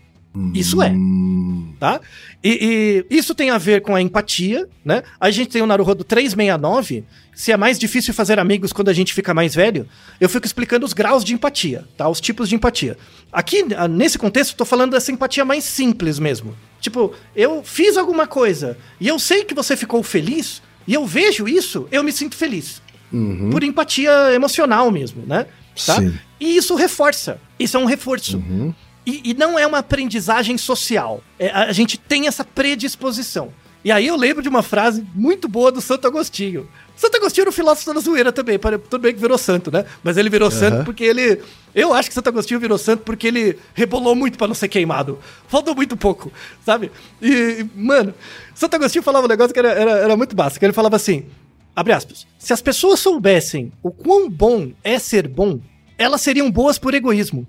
Isso 0.55 0.83
é, 0.83 0.89
Hum, 0.91 1.75
tá? 1.79 2.01
E, 2.43 3.05
e 3.11 3.17
isso 3.17 3.35
tem 3.35 3.51
a 3.51 3.59
ver 3.59 3.83
com 3.83 3.95
a 3.95 4.01
empatia, 4.01 4.67
né? 4.85 5.03
A 5.21 5.31
gente 5.31 5.51
tem 5.51 5.61
o 5.61 5.67
Naruhodo 5.67 6.05
369, 6.05 7.05
se 7.35 7.53
é 7.53 7.57
mais 7.57 7.79
difícil 7.79 8.15
fazer 8.15 8.39
amigos 8.39 8.73
quando 8.73 8.89
a 8.89 8.93
gente 8.93 9.13
fica 9.13 9.35
mais 9.35 9.55
velho, 9.55 9.87
eu 10.21 10.29
fico 10.29 10.47
explicando 10.47 10.87
os 10.87 10.93
graus 10.93 11.23
de 11.25 11.35
empatia, 11.35 11.85
tá? 11.97 12.09
Os 12.09 12.21
tipos 12.21 12.49
de 12.49 12.55
empatia. 12.55 12.97
Aqui, 13.31 13.65
ah, 13.77 13.87
nesse 13.87 14.19
contexto, 14.19 14.57
tô 14.57 14.65
falando 14.65 14.93
dessa 14.93 15.13
empatia 15.13 15.45
mais 15.45 15.65
simples 15.65 16.19
mesmo. 16.19 16.55
Tipo, 16.81 17.13
eu 17.37 17.63
fiz 17.63 17.97
alguma 17.97 18.27
coisa 18.27 18.79
e 18.99 19.09
eu 19.09 19.19
sei 19.19 19.45
que 19.45 19.55
você 19.55 19.77
ficou 19.77 20.03
feliz, 20.03 20.63
e 20.87 20.95
eu 20.95 21.07
vejo 21.07 21.47
isso, 21.47 21.87
eu 21.93 22.03
me 22.03 22.13
sinto 22.13 22.37
feliz. 22.37 22.81
Uhum. 23.13 23.51
por 23.51 23.63
empatia 23.63 24.11
emocional 24.33 24.91
mesmo, 24.91 25.23
né? 25.27 25.45
Tá? 25.87 25.97
Sim. 25.97 26.19
E 26.41 26.57
isso 26.57 26.75
reforça. 26.75 27.39
Isso 27.59 27.77
é 27.77 27.81
um 27.81 27.85
reforço. 27.85 28.39
Uhum. 28.39 28.75
E, 29.05 29.31
e 29.31 29.35
não 29.35 29.59
é 29.59 29.67
uma 29.67 29.79
aprendizagem 29.79 30.57
social. 30.57 31.23
É, 31.39 31.51
a, 31.51 31.73
gente 31.73 31.99
tem 31.99 32.27
essa 32.27 32.45
predisposição. 32.45 33.53
E 33.85 33.91
aí 33.91 34.07
eu 34.07 34.17
lembro 34.17 34.43
de 34.43 34.49
uma 34.49 34.63
frase 34.63 35.05
muito 35.13 35.49
boa 35.49 35.73
do 35.73 35.81
Santo 35.81 36.07
Agostinho. 36.07 36.69
Santo 36.95 37.17
Agostinho 37.17 37.43
era 37.43 37.51
um 37.51 37.53
filósofo 37.53 37.93
da 37.93 37.99
zoeira 37.99 38.31
também. 38.31 38.57
Tudo 38.59 39.01
bem 39.01 39.13
que 39.13 39.21
virou 39.21 39.37
santo, 39.37 39.73
né? 39.73 39.85
Mas 40.05 40.17
ele 40.17 40.31
virou 40.31 40.53
santo 40.53 40.85
porque 40.85 41.03
ele. 41.03 41.43
Eu 41.75 41.93
acho 41.93 42.09
que 42.09 42.15
Santo 42.15 42.29
Agostinho 42.29 42.61
virou 42.61 42.79
santo 42.79 43.03
porque 43.03 43.27
ele 43.27 43.59
rebolou 43.75 44.15
muito 44.15 44.39
pra 44.39 44.47
não 44.47 44.55
ser 44.55 44.69
queimado. 44.69 45.19
Faltou 45.49 45.75
muito 45.75 45.97
pouco, 45.97 46.33
sabe? 46.65 46.93
E, 47.21 47.67
mano, 47.75 48.15
Santo 48.55 48.77
Agostinho 48.77 49.03
falava 49.03 49.27
um 49.27 49.29
negócio 49.29 49.53
que 49.53 49.59
era, 49.59 49.73
era, 49.73 49.91
era 49.93 50.17
muito 50.17 50.37
básico. 50.37 50.65
Ele 50.65 50.73
falava 50.73 50.95
assim: 50.95 51.27
abre 51.75 51.93
aspas. 51.93 52.25
Se 52.39 52.53
as 52.53 52.63
pessoas 52.63 53.01
soubessem 53.01 53.73
o 53.83 53.91
quão 53.91 54.31
bom 54.31 54.71
é 54.85 54.97
ser 55.01 55.27
bom, 55.27 55.59
elas 55.99 56.21
seriam 56.21 56.49
boas 56.53 56.79
por 56.79 56.95
egoísmo. 56.95 57.45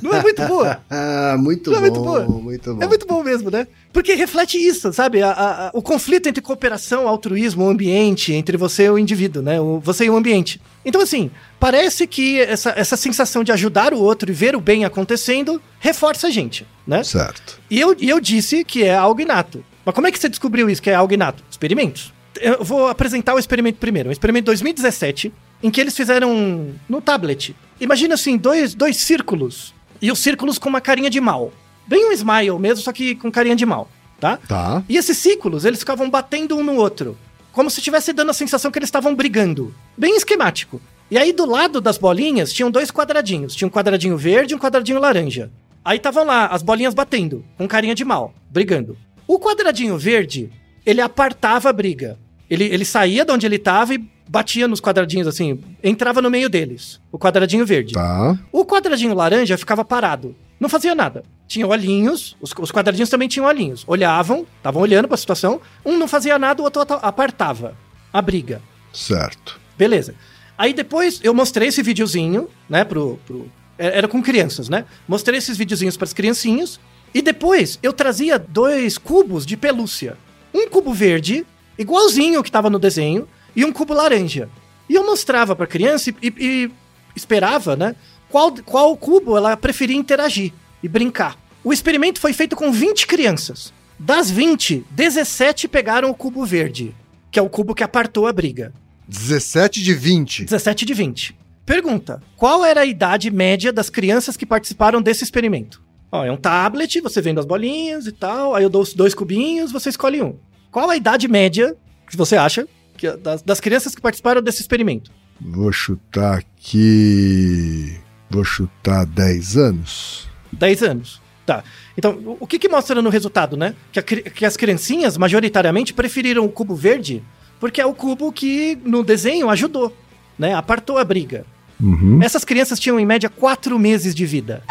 Não 0.00 0.12
é 0.14 0.22
muito 0.22 0.42
boa? 0.46 0.80
Ah, 0.90 1.36
muito 1.40 1.70
Não 1.70 1.78
bom. 1.80 1.86
é 1.86 1.90
muito 1.90 2.00
boa? 2.02 2.20
muito 2.24 2.74
bom. 2.74 2.82
É 2.82 2.86
muito 2.86 3.06
bom 3.06 3.22
mesmo, 3.22 3.50
né? 3.50 3.66
Porque 3.92 4.14
reflete 4.14 4.56
isso, 4.56 4.92
sabe? 4.92 5.22
A- 5.22 5.30
a- 5.32 5.70
o 5.74 5.82
conflito 5.82 6.28
entre 6.28 6.40
cooperação, 6.42 7.06
altruísmo, 7.08 7.64
o 7.64 7.68
ambiente, 7.68 8.32
entre 8.32 8.56
você 8.56 8.84
e 8.84 8.90
o 8.90 8.98
indivíduo, 8.98 9.42
né? 9.42 9.60
O, 9.60 9.80
você 9.80 10.04
e 10.04 10.10
o 10.10 10.16
ambiente. 10.16 10.60
Então, 10.84 11.00
assim, 11.00 11.30
parece 11.60 12.06
que 12.06 12.40
essa, 12.40 12.70
essa 12.76 12.96
sensação 12.96 13.42
de 13.44 13.52
ajudar 13.52 13.92
o 13.92 13.98
outro 14.00 14.30
e 14.30 14.34
ver 14.34 14.54
o 14.56 14.60
bem 14.60 14.84
acontecendo 14.84 15.60
reforça 15.80 16.28
a 16.28 16.30
gente, 16.30 16.66
né? 16.86 17.02
Certo. 17.04 17.60
E 17.70 17.80
eu, 17.80 17.94
e 17.98 18.08
eu 18.08 18.20
disse 18.20 18.64
que 18.64 18.82
é 18.84 18.94
algo 18.94 19.20
inato. 19.20 19.64
Mas 19.84 19.94
como 19.94 20.06
é 20.06 20.12
que 20.12 20.18
você 20.18 20.28
descobriu 20.28 20.70
isso, 20.70 20.80
que 20.80 20.90
é 20.90 20.94
algo 20.94 21.12
inato? 21.12 21.42
Experimentos. 21.50 22.12
Eu 22.40 22.64
vou 22.64 22.86
apresentar 22.88 23.34
o 23.34 23.38
experimento 23.38 23.78
primeiro. 23.78 24.08
Um 24.08 24.12
experimento 24.12 24.44
de 24.44 24.46
2017, 24.46 25.32
em 25.62 25.70
que 25.70 25.80
eles 25.80 25.96
fizeram 25.96 26.74
no 26.88 27.00
tablet. 27.00 27.54
Imagina 27.80 28.14
assim, 28.14 28.36
dois, 28.36 28.74
dois 28.74 28.96
círculos. 28.96 29.74
E 30.00 30.10
os 30.10 30.18
círculos 30.18 30.58
com 30.58 30.68
uma 30.68 30.80
carinha 30.80 31.08
de 31.08 31.20
mal. 31.20 31.52
Bem 31.86 32.08
um 32.08 32.12
smile 32.12 32.58
mesmo, 32.58 32.82
só 32.82 32.92
que 32.92 33.14
com 33.14 33.30
carinha 33.30 33.56
de 33.56 33.66
mal, 33.66 33.88
tá? 34.20 34.36
Tá. 34.36 34.82
E 34.88 34.96
esses 34.96 35.16
círculos, 35.18 35.64
eles 35.64 35.80
ficavam 35.80 36.08
batendo 36.10 36.56
um 36.56 36.64
no 36.64 36.74
outro. 36.76 37.16
Como 37.52 37.70
se 37.70 37.80
estivesse 37.80 38.12
dando 38.12 38.30
a 38.30 38.34
sensação 38.34 38.70
que 38.70 38.78
eles 38.78 38.88
estavam 38.88 39.14
brigando. 39.14 39.74
Bem 39.96 40.16
esquemático. 40.16 40.80
E 41.10 41.18
aí, 41.18 41.32
do 41.32 41.44
lado 41.44 41.80
das 41.80 41.98
bolinhas, 41.98 42.52
tinham 42.52 42.70
dois 42.70 42.90
quadradinhos. 42.90 43.54
Tinha 43.54 43.68
um 43.68 43.70
quadradinho 43.70 44.16
verde 44.16 44.54
e 44.54 44.56
um 44.56 44.58
quadradinho 44.58 44.98
laranja. 44.98 45.50
Aí 45.84 45.98
estavam 45.98 46.24
lá, 46.24 46.46
as 46.46 46.62
bolinhas 46.62 46.94
batendo, 46.94 47.44
com 47.58 47.68
carinha 47.68 47.94
de 47.94 48.04
mal, 48.04 48.32
brigando. 48.50 48.96
O 49.26 49.38
quadradinho 49.38 49.98
verde, 49.98 50.50
ele 50.86 51.00
apartava 51.00 51.68
a 51.68 51.72
briga. 51.72 52.18
Ele, 52.48 52.64
ele 52.64 52.84
saía 52.84 53.24
de 53.24 53.32
onde 53.32 53.44
ele 53.44 53.56
estava 53.56 53.94
e 53.94 53.98
batia 54.28 54.68
nos 54.68 54.80
quadradinhos 54.80 55.26
assim, 55.26 55.60
entrava 55.82 56.22
no 56.22 56.30
meio 56.30 56.48
deles. 56.48 57.00
O 57.10 57.18
quadradinho 57.18 57.66
verde. 57.66 57.94
Tá. 57.94 58.38
O 58.50 58.64
quadradinho 58.64 59.14
laranja 59.14 59.58
ficava 59.58 59.84
parado. 59.84 60.34
Não 60.58 60.68
fazia 60.68 60.94
nada. 60.94 61.24
Tinha 61.48 61.66
olhinhos, 61.66 62.36
os, 62.40 62.52
os 62.58 62.70
quadradinhos 62.70 63.10
também 63.10 63.28
tinham 63.28 63.46
olhinhos. 63.46 63.84
Olhavam, 63.86 64.46
estavam 64.56 64.80
olhando 64.80 65.08
pra 65.08 65.16
situação. 65.16 65.60
Um 65.84 65.98
não 65.98 66.06
fazia 66.06 66.38
nada, 66.38 66.62
o 66.62 66.64
outro 66.64 66.82
apartava 66.82 67.76
a 68.12 68.22
briga. 68.22 68.62
Certo. 68.92 69.58
Beleza. 69.76 70.14
Aí 70.56 70.72
depois 70.72 71.20
eu 71.24 71.34
mostrei 71.34 71.68
esse 71.68 71.82
videozinho, 71.82 72.48
né, 72.68 72.84
pro. 72.84 73.18
pro 73.26 73.50
é- 73.78 73.98
era 73.98 74.06
com 74.06 74.22
crianças, 74.22 74.68
né? 74.68 74.84
Mostrei 75.08 75.38
esses 75.38 75.56
videozinhos 75.56 75.96
pras 75.96 76.12
criancinhas. 76.12 76.78
E 77.14 77.20
depois 77.20 77.78
eu 77.82 77.92
trazia 77.92 78.38
dois 78.38 78.96
cubos 78.96 79.44
de 79.44 79.56
pelúcia. 79.56 80.16
Um 80.54 80.68
cubo 80.68 80.94
verde, 80.94 81.44
igualzinho 81.76 82.40
o 82.40 82.42
que 82.42 82.50
tava 82.52 82.70
no 82.70 82.78
desenho, 82.78 83.26
e 83.54 83.64
um 83.64 83.72
cubo 83.72 83.94
laranja. 83.94 84.48
E 84.88 84.94
eu 84.94 85.04
mostrava 85.06 85.54
pra 85.56 85.66
criança 85.66 86.10
e, 86.10 86.14
e- 86.22 86.32
e 86.38 86.70
esperava, 87.14 87.76
né? 87.76 87.94
Qual, 88.28 88.52
qual 88.64 88.96
cubo 88.96 89.36
ela 89.36 89.56
preferia 89.56 89.96
interagir 89.96 90.52
e 90.82 90.88
brincar. 90.88 91.36
O 91.62 91.72
experimento 91.72 92.18
foi 92.20 92.32
feito 92.32 92.56
com 92.56 92.72
20 92.72 93.06
crianças. 93.06 93.72
Das 93.98 94.30
20, 94.30 94.84
17 94.90 95.68
pegaram 95.68 96.10
o 96.10 96.14
cubo 96.14 96.44
verde, 96.44 96.94
que 97.30 97.38
é 97.38 97.42
o 97.42 97.48
cubo 97.48 97.74
que 97.74 97.84
apartou 97.84 98.26
a 98.26 98.32
briga. 98.32 98.72
17 99.06 99.82
de 99.82 99.94
20. 99.94 100.44
17 100.44 100.84
de 100.84 100.94
20. 100.94 101.36
Pergunta: 101.64 102.20
qual 102.36 102.64
era 102.64 102.80
a 102.80 102.86
idade 102.86 103.30
média 103.30 103.72
das 103.72 103.88
crianças 103.90 104.36
que 104.36 104.46
participaram 104.46 105.00
desse 105.00 105.22
experimento? 105.22 105.80
Ó, 106.10 106.24
é 106.24 106.32
um 106.32 106.36
tablet, 106.36 107.00
você 107.00 107.20
vendo 107.22 107.38
as 107.38 107.46
bolinhas 107.46 108.06
e 108.06 108.12
tal, 108.12 108.54
aí 108.54 108.64
eu 108.64 108.68
dou 108.70 108.82
os 108.82 108.92
dois 108.92 109.14
cubinhos, 109.14 109.70
você 109.72 109.88
escolhe 109.88 110.20
um. 110.22 110.36
Qual 110.70 110.90
a 110.90 110.96
idade 110.96 111.28
média 111.28 111.76
que 112.10 112.16
você 112.16 112.36
acha 112.36 112.66
que 113.02 113.16
das, 113.18 113.42
das 113.42 113.60
crianças 113.60 113.94
que 113.94 114.00
participaram 114.00 114.40
desse 114.40 114.60
experimento? 114.60 115.10
Vou 115.40 115.72
chutar 115.72 116.38
aqui. 116.38 117.98
Vou 118.30 118.44
chutar 118.44 119.04
10 119.06 119.56
anos. 119.56 120.28
10 120.52 120.82
anos. 120.82 121.20
Tá. 121.44 121.64
Então, 121.98 122.36
o- 122.40 122.46
que 122.46 122.58
que 122.58 122.68
mostra 122.68 123.02
no 123.02 123.10
resultado, 123.10 123.56
né? 123.56 123.74
Que, 123.90 123.98
a 123.98 124.02
que 124.02 124.44
as 124.46 124.56
criancinhas, 124.56 125.16
majoritariamente, 125.18 125.92
preferiram 125.92 126.44
o 126.44 126.48
cubo 126.48 126.74
verde 126.74 127.22
porque 127.58 127.80
é 127.80 127.86
o 127.86 127.94
cubo 127.94 128.32
que, 128.32 128.76
no 128.84 129.02
desenho, 129.04 129.48
ajudou, 129.50 129.94
né? 130.38 130.54
Apartou 130.54 130.98
a 130.98 131.04
briga. 131.04 131.44
Uhum. 131.80 132.20
Essas 132.22 132.44
crianças 132.44 132.78
tinham, 132.78 132.98
em 132.98 133.06
média, 133.06 133.28
4 133.28 133.78
meses 133.78 134.14
de 134.14 134.24
vida. 134.26 134.62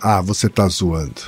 Ah, 0.00 0.20
você 0.20 0.48
tá 0.48 0.66
zoando. 0.68 1.20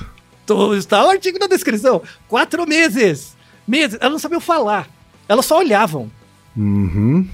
Tô- 0.46 0.74
Está 0.74 1.04
o 1.06 1.10
artigo 1.10 1.38
na 1.38 1.46
descrição. 1.46 2.02
Quatro 2.28 2.66
meses. 2.66 3.36
Meses. 3.66 3.96
Elas 4.00 4.12
não 4.12 4.18
sabiam 4.18 4.40
falar. 4.40 4.88
Elas 5.28 5.46
só 5.46 5.58
olhavam. 5.58 6.10
Uhum. 6.56 7.26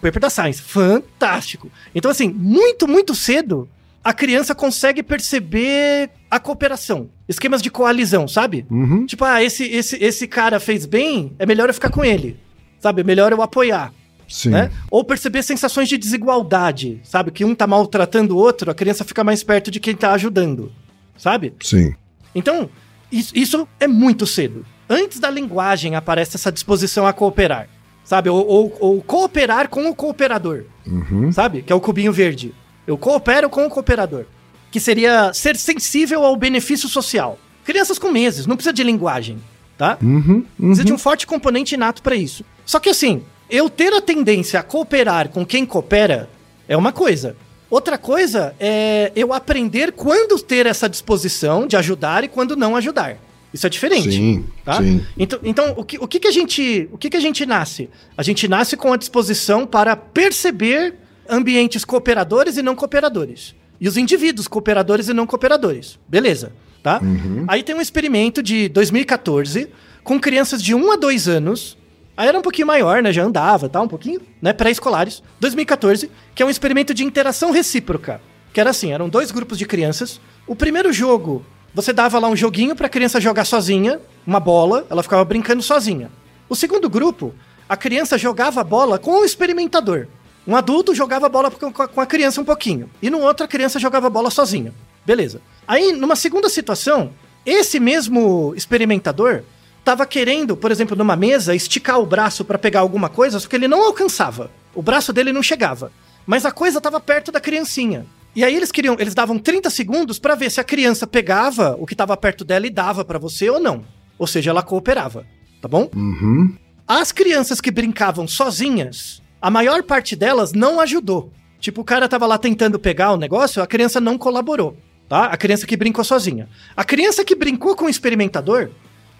Paper 0.00 0.20
da 0.20 0.30
Science. 0.30 0.60
Fantástico. 0.62 1.70
Então, 1.94 2.10
assim, 2.10 2.28
muito, 2.28 2.88
muito 2.88 3.14
cedo, 3.14 3.68
a 4.02 4.12
criança 4.12 4.54
consegue 4.54 5.02
perceber 5.02 6.10
a 6.30 6.40
cooperação. 6.40 7.08
Esquemas 7.28 7.62
de 7.62 7.70
coalizão, 7.70 8.26
sabe? 8.26 8.66
Uhum. 8.70 9.06
Tipo, 9.06 9.24
ah, 9.24 9.42
esse, 9.42 9.64
esse, 9.64 9.96
esse 10.02 10.26
cara 10.26 10.58
fez 10.58 10.86
bem, 10.86 11.32
é 11.38 11.46
melhor 11.46 11.68
eu 11.68 11.74
ficar 11.74 11.90
com 11.90 12.04
ele. 12.04 12.36
Sabe? 12.80 13.02
É 13.02 13.04
melhor 13.04 13.30
eu 13.32 13.42
apoiar. 13.42 13.92
Sim. 14.28 14.50
Né? 14.50 14.70
Ou 14.90 15.04
perceber 15.04 15.42
sensações 15.42 15.88
de 15.88 15.98
desigualdade, 15.98 17.00
sabe? 17.04 17.30
Que 17.30 17.44
um 17.44 17.54
tá 17.54 17.66
maltratando 17.66 18.34
o 18.34 18.38
outro, 18.38 18.70
a 18.70 18.74
criança 18.74 19.04
fica 19.04 19.22
mais 19.22 19.44
perto 19.44 19.70
de 19.70 19.78
quem 19.78 19.94
tá 19.94 20.12
ajudando. 20.12 20.72
Sabe? 21.16 21.52
Sim. 21.60 21.94
Então, 22.34 22.70
isso, 23.10 23.36
isso 23.36 23.68
é 23.78 23.86
muito 23.86 24.26
cedo. 24.26 24.64
Antes 24.92 25.18
da 25.18 25.30
linguagem 25.30 25.94
aparece 25.96 26.36
essa 26.36 26.52
disposição 26.52 27.06
a 27.06 27.12
cooperar, 27.12 27.68
sabe? 28.04 28.28
Ou, 28.28 28.46
ou- 28.46 28.76
ou 28.80 29.02
cooperar 29.02 29.68
com 29.68 29.88
o 29.88 29.94
cooperador, 29.94 30.64
Uhum. 30.86 31.32
sabe? 31.32 31.62
Que 31.62 31.72
é 31.72 31.76
o 31.76 31.80
cubinho 31.80 32.12
verde. 32.12 32.54
Eu 32.86 32.98
coopero 32.98 33.48
com 33.48 33.64
o 33.64 33.70
cooperador. 33.70 34.24
Que 34.70 34.78
seria 34.80 35.32
ser 35.32 35.56
sensível 35.56 36.24
ao 36.24 36.36
benefício 36.36 36.88
social. 36.88 37.38
Crianças 37.64 37.98
com 37.98 38.10
meses, 38.10 38.46
não 38.46 38.56
precisa 38.56 38.72
de 38.72 38.82
linguagem, 38.82 39.38
tá? 39.78 39.96
Uhum. 40.02 40.44
Precisa 40.58 40.84
de 40.84 40.92
um 40.92 40.98
forte 40.98 41.26
componente 41.26 41.74
inato 41.74 42.02
pra 42.02 42.14
isso. 42.16 42.44
Só 42.66 42.78
que 42.80 42.90
assim, 42.90 43.22
eu 43.48 43.70
ter 43.70 43.92
a 43.94 44.00
tendência 44.02 44.60
a 44.60 44.62
cooperar 44.62 45.28
com 45.28 45.44
quem 45.46 45.64
coopera 45.64 46.28
é 46.68 46.76
uma 46.76 46.92
coisa. 46.92 47.36
Outra 47.70 47.96
coisa 47.96 48.54
é 48.60 49.12
eu 49.16 49.32
aprender 49.32 49.92
quando 49.92 50.38
ter 50.38 50.66
essa 50.66 50.88
disposição 50.88 51.66
de 51.66 51.76
ajudar 51.76 52.24
e 52.24 52.28
quando 52.28 52.54
não 52.56 52.76
ajudar. 52.76 53.16
Isso 53.52 53.66
é 53.66 53.70
diferente. 53.70 54.10
Sim. 54.10 54.46
tá? 54.64 54.78
Sim. 54.78 55.04
Então, 55.18 55.38
então 55.42 55.74
o, 55.76 55.84
que, 55.84 55.98
o 55.98 56.08
que, 56.08 56.20
que 56.20 56.28
a 56.28 56.30
gente, 56.30 56.88
o 56.90 56.98
que, 56.98 57.10
que 57.10 57.16
a 57.16 57.20
gente 57.20 57.44
nasce? 57.44 57.88
A 58.16 58.22
gente 58.22 58.48
nasce 58.48 58.76
com 58.76 58.92
a 58.92 58.96
disposição 58.96 59.66
para 59.66 59.94
perceber 59.94 60.94
ambientes 61.28 61.84
cooperadores 61.84 62.56
e 62.56 62.62
não 62.62 62.74
cooperadores. 62.74 63.54
E 63.80 63.88
os 63.88 63.96
indivíduos 63.96 64.46
cooperadores 64.46 65.08
e 65.08 65.12
não 65.12 65.26
cooperadores. 65.26 65.98
Beleza, 66.08 66.52
tá? 66.82 67.00
Aí 67.48 67.62
tem 67.62 67.74
um 67.74 67.80
experimento 67.80 68.42
de 68.42 68.68
2014 68.68 69.68
com 70.04 70.20
crianças 70.20 70.62
de 70.62 70.74
1 70.74 70.92
a 70.92 70.96
2 70.96 71.28
anos. 71.28 71.76
Aí 72.16 72.28
era 72.28 72.38
um 72.38 72.42
pouquinho 72.42 72.66
maior, 72.66 73.02
né? 73.02 73.12
Já 73.12 73.24
andava, 73.24 73.68
tá? 73.68 73.80
Um 73.80 73.88
pouquinho, 73.88 74.20
né? 74.40 74.52
Pré-escolares. 74.52 75.22
2014, 75.40 76.10
que 76.34 76.42
é 76.42 76.46
um 76.46 76.50
experimento 76.50 76.94
de 76.94 77.04
interação 77.04 77.50
recíproca. 77.50 78.20
Que 78.52 78.60
era 78.60 78.70
assim, 78.70 78.92
eram 78.92 79.08
dois 79.08 79.30
grupos 79.30 79.58
de 79.58 79.64
crianças. 79.64 80.20
O 80.46 80.54
primeiro 80.54 80.92
jogo, 80.92 81.44
você 81.74 81.92
dava 81.92 82.18
lá 82.18 82.28
um 82.28 82.36
joguinho 82.36 82.76
pra 82.76 82.88
criança 82.88 83.20
jogar 83.20 83.44
sozinha, 83.44 84.00
uma 84.26 84.38
bola, 84.38 84.86
ela 84.90 85.02
ficava 85.02 85.24
brincando 85.24 85.62
sozinha. 85.62 86.10
O 86.48 86.54
segundo 86.54 86.88
grupo, 86.90 87.34
a 87.68 87.76
criança 87.76 88.18
jogava 88.18 88.60
a 88.60 88.64
bola 88.64 88.98
com 88.98 89.20
o 89.20 89.24
experimentador. 89.24 90.06
Um 90.46 90.54
adulto 90.54 90.94
jogava 90.94 91.26
a 91.26 91.28
bola 91.28 91.50
com 91.50 92.00
a 92.00 92.06
criança 92.06 92.40
um 92.40 92.44
pouquinho. 92.44 92.90
E 93.00 93.08
no 93.08 93.20
outro, 93.20 93.44
a 93.44 93.48
criança 93.48 93.78
jogava 93.78 94.08
a 94.08 94.10
bola 94.10 94.30
sozinha. 94.30 94.74
Beleza. 95.06 95.40
Aí, 95.66 95.92
numa 95.92 96.16
segunda 96.16 96.48
situação, 96.48 97.12
esse 97.46 97.80
mesmo 97.80 98.52
experimentador 98.56 99.42
tava 99.84 100.04
querendo, 100.04 100.56
por 100.56 100.70
exemplo, 100.70 100.96
numa 100.96 101.16
mesa, 101.16 101.54
esticar 101.54 101.98
o 101.98 102.06
braço 102.06 102.44
pra 102.44 102.58
pegar 102.58 102.80
alguma 102.80 103.08
coisa, 103.08 103.40
só 103.40 103.48
que 103.48 103.56
ele 103.56 103.68
não 103.68 103.82
alcançava. 103.82 104.50
O 104.74 104.82
braço 104.82 105.12
dele 105.12 105.32
não 105.32 105.42
chegava. 105.42 105.90
Mas 106.26 106.44
a 106.44 106.52
coisa 106.52 106.80
tava 106.80 107.00
perto 107.00 107.32
da 107.32 107.40
criancinha. 107.40 108.06
E 108.34 108.44
aí 108.44 108.54
eles 108.54 108.72
queriam, 108.72 108.96
eles 108.98 109.14
davam 109.14 109.38
30 109.38 109.68
segundos 109.68 110.18
pra 110.18 110.34
ver 110.34 110.50
se 110.50 110.60
a 110.60 110.64
criança 110.64 111.06
pegava 111.06 111.76
o 111.78 111.86
que 111.86 111.94
tava 111.94 112.16
perto 112.16 112.44
dela 112.44 112.66
e 112.66 112.70
dava 112.70 113.04
pra 113.04 113.18
você 113.18 113.50
ou 113.50 113.60
não. 113.60 113.84
Ou 114.18 114.26
seja, 114.26 114.50
ela 114.50 114.62
cooperava, 114.62 115.26
tá 115.60 115.68
bom? 115.68 115.90
Uhum. 115.94 116.56
As 116.86 117.12
crianças 117.12 117.60
que 117.60 117.70
brincavam 117.70 118.26
sozinhas, 118.26 119.22
a 119.40 119.50
maior 119.50 119.82
parte 119.82 120.16
delas 120.16 120.52
não 120.52 120.80
ajudou. 120.80 121.32
Tipo, 121.60 121.82
o 121.82 121.84
cara 121.84 122.08
tava 122.08 122.26
lá 122.26 122.38
tentando 122.38 122.78
pegar 122.78 123.12
o 123.12 123.16
negócio, 123.16 123.62
a 123.62 123.66
criança 123.66 124.00
não 124.00 124.18
colaborou, 124.18 124.76
tá? 125.08 125.26
A 125.26 125.36
criança 125.36 125.66
que 125.66 125.76
brincou 125.76 126.04
sozinha. 126.04 126.48
A 126.76 126.84
criança 126.84 127.24
que 127.24 127.34
brincou 127.34 127.76
com 127.76 127.84
o 127.84 127.88
experimentador, 127.88 128.70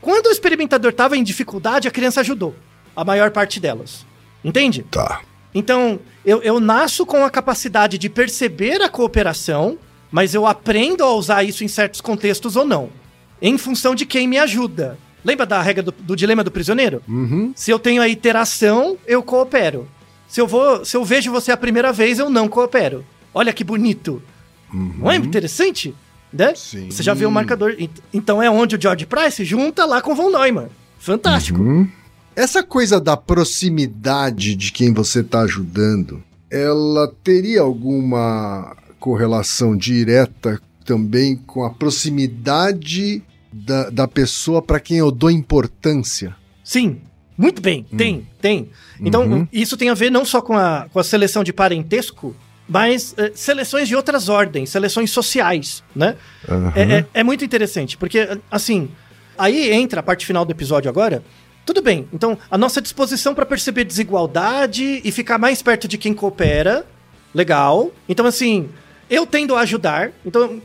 quando 0.00 0.26
o 0.26 0.30
experimentador 0.30 0.92
tava 0.92 1.16
em 1.16 1.22
dificuldade, 1.22 1.86
a 1.86 1.90
criança 1.90 2.20
ajudou. 2.20 2.54
A 2.96 3.04
maior 3.04 3.30
parte 3.30 3.60
delas. 3.60 4.04
Entende? 4.44 4.84
Tá. 4.90 5.20
Então, 5.54 6.00
eu, 6.24 6.42
eu 6.42 6.58
nasço 6.60 7.04
com 7.04 7.24
a 7.24 7.30
capacidade 7.30 7.98
de 7.98 8.08
perceber 8.08 8.80
a 8.82 8.88
cooperação, 8.88 9.76
mas 10.10 10.34
eu 10.34 10.46
aprendo 10.46 11.04
a 11.04 11.12
usar 11.14 11.42
isso 11.44 11.62
em 11.64 11.68
certos 11.68 12.00
contextos 12.00 12.56
ou 12.56 12.64
não. 12.64 12.88
Em 13.40 13.58
função 13.58 13.94
de 13.94 14.06
quem 14.06 14.26
me 14.28 14.38
ajuda. 14.38 14.98
Lembra 15.24 15.44
da 15.46 15.60
regra 15.62 15.82
do, 15.82 15.92
do 15.92 16.16
dilema 16.16 16.42
do 16.42 16.50
prisioneiro? 16.50 17.02
Uhum. 17.08 17.52
Se 17.54 17.70
eu 17.70 17.78
tenho 17.78 18.00
a 18.02 18.08
iteração, 18.08 18.96
eu 19.06 19.22
coopero. 19.22 19.88
Se 20.26 20.40
eu 20.40 20.46
vou, 20.46 20.84
se 20.84 20.96
eu 20.96 21.04
vejo 21.04 21.30
você 21.30 21.52
a 21.52 21.56
primeira 21.56 21.92
vez, 21.92 22.18
eu 22.18 22.30
não 22.30 22.48
coopero. 22.48 23.04
Olha 23.34 23.52
que 23.52 23.62
bonito. 23.62 24.22
Não 24.72 25.10
é 25.10 25.16
interessante? 25.16 25.94
Né? 26.32 26.54
Sim. 26.54 26.90
Você 26.90 27.02
já 27.02 27.12
viu 27.12 27.28
o 27.28 27.32
marcador. 27.32 27.74
Ent- 27.78 28.00
Então 28.12 28.42
é 28.42 28.50
onde 28.50 28.74
o 28.76 28.80
George 28.80 29.04
Price 29.04 29.44
junta 29.44 29.84
lá 29.84 30.00
com 30.00 30.12
o 30.12 30.14
Von 30.14 30.30
Neumann. 30.30 30.68
Fantástico. 30.98 31.60
Uhum. 31.60 31.86
Essa 32.34 32.62
coisa 32.62 33.00
da 33.00 33.16
proximidade 33.16 34.54
de 34.56 34.72
quem 34.72 34.92
você 34.92 35.20
está 35.20 35.42
ajudando, 35.42 36.22
ela 36.50 37.12
teria 37.22 37.60
alguma 37.60 38.74
correlação 38.98 39.76
direta 39.76 40.60
também 40.84 41.36
com 41.36 41.64
a 41.64 41.70
proximidade 41.70 43.22
da, 43.52 43.90
da 43.90 44.08
pessoa 44.08 44.62
para 44.62 44.80
quem 44.80 44.98
eu 44.98 45.10
dou 45.10 45.30
importância? 45.30 46.34
Sim, 46.64 47.00
muito 47.36 47.60
bem. 47.60 47.84
Tem, 47.96 48.26
tem. 48.40 48.70
Então, 49.00 49.24
Uhum. 49.26 49.48
isso 49.52 49.76
tem 49.76 49.90
a 49.90 49.94
ver 49.94 50.10
não 50.10 50.24
só 50.24 50.40
com 50.40 50.56
a, 50.56 50.86
com 50.92 50.98
a 50.98 51.04
seleção 51.04 51.44
de 51.44 51.52
parentesco, 51.52 52.34
mas 52.68 53.14
eh, 53.18 53.32
seleções 53.34 53.88
de 53.88 53.94
outras 53.96 54.28
ordens, 54.28 54.70
seleções 54.70 55.10
sociais, 55.10 55.82
né? 55.94 56.16
Aham. 56.48 56.72
É, 56.74 56.82
é- 57.00 57.06
é 57.14 57.22
muito 57.24 57.44
interessante, 57.44 57.96
porque, 57.98 58.38
assim, 58.50 58.88
aí 59.36 59.70
entra 59.72 60.00
a 60.00 60.02
parte 60.02 60.24
final 60.24 60.44
do 60.44 60.52
episódio 60.52 60.88
agora. 60.88 61.22
Tudo 61.64 61.80
bem, 61.80 62.08
então 62.12 62.36
a 62.50 62.58
nossa 62.58 62.80
disposição 62.80 63.34
para 63.34 63.46
perceber 63.46 63.84
desigualdade 63.84 65.00
e 65.04 65.12
ficar 65.12 65.38
mais 65.38 65.62
perto 65.62 65.86
de 65.86 65.96
quem 65.96 66.12
coopera, 66.12 66.84
legal. 67.34 67.92
Então, 68.08 68.26
assim, 68.26 68.68
eu 69.08 69.26
tendo 69.26 69.54
a 69.54 69.60
ajudar. 69.60 70.12
Então, 70.24 70.60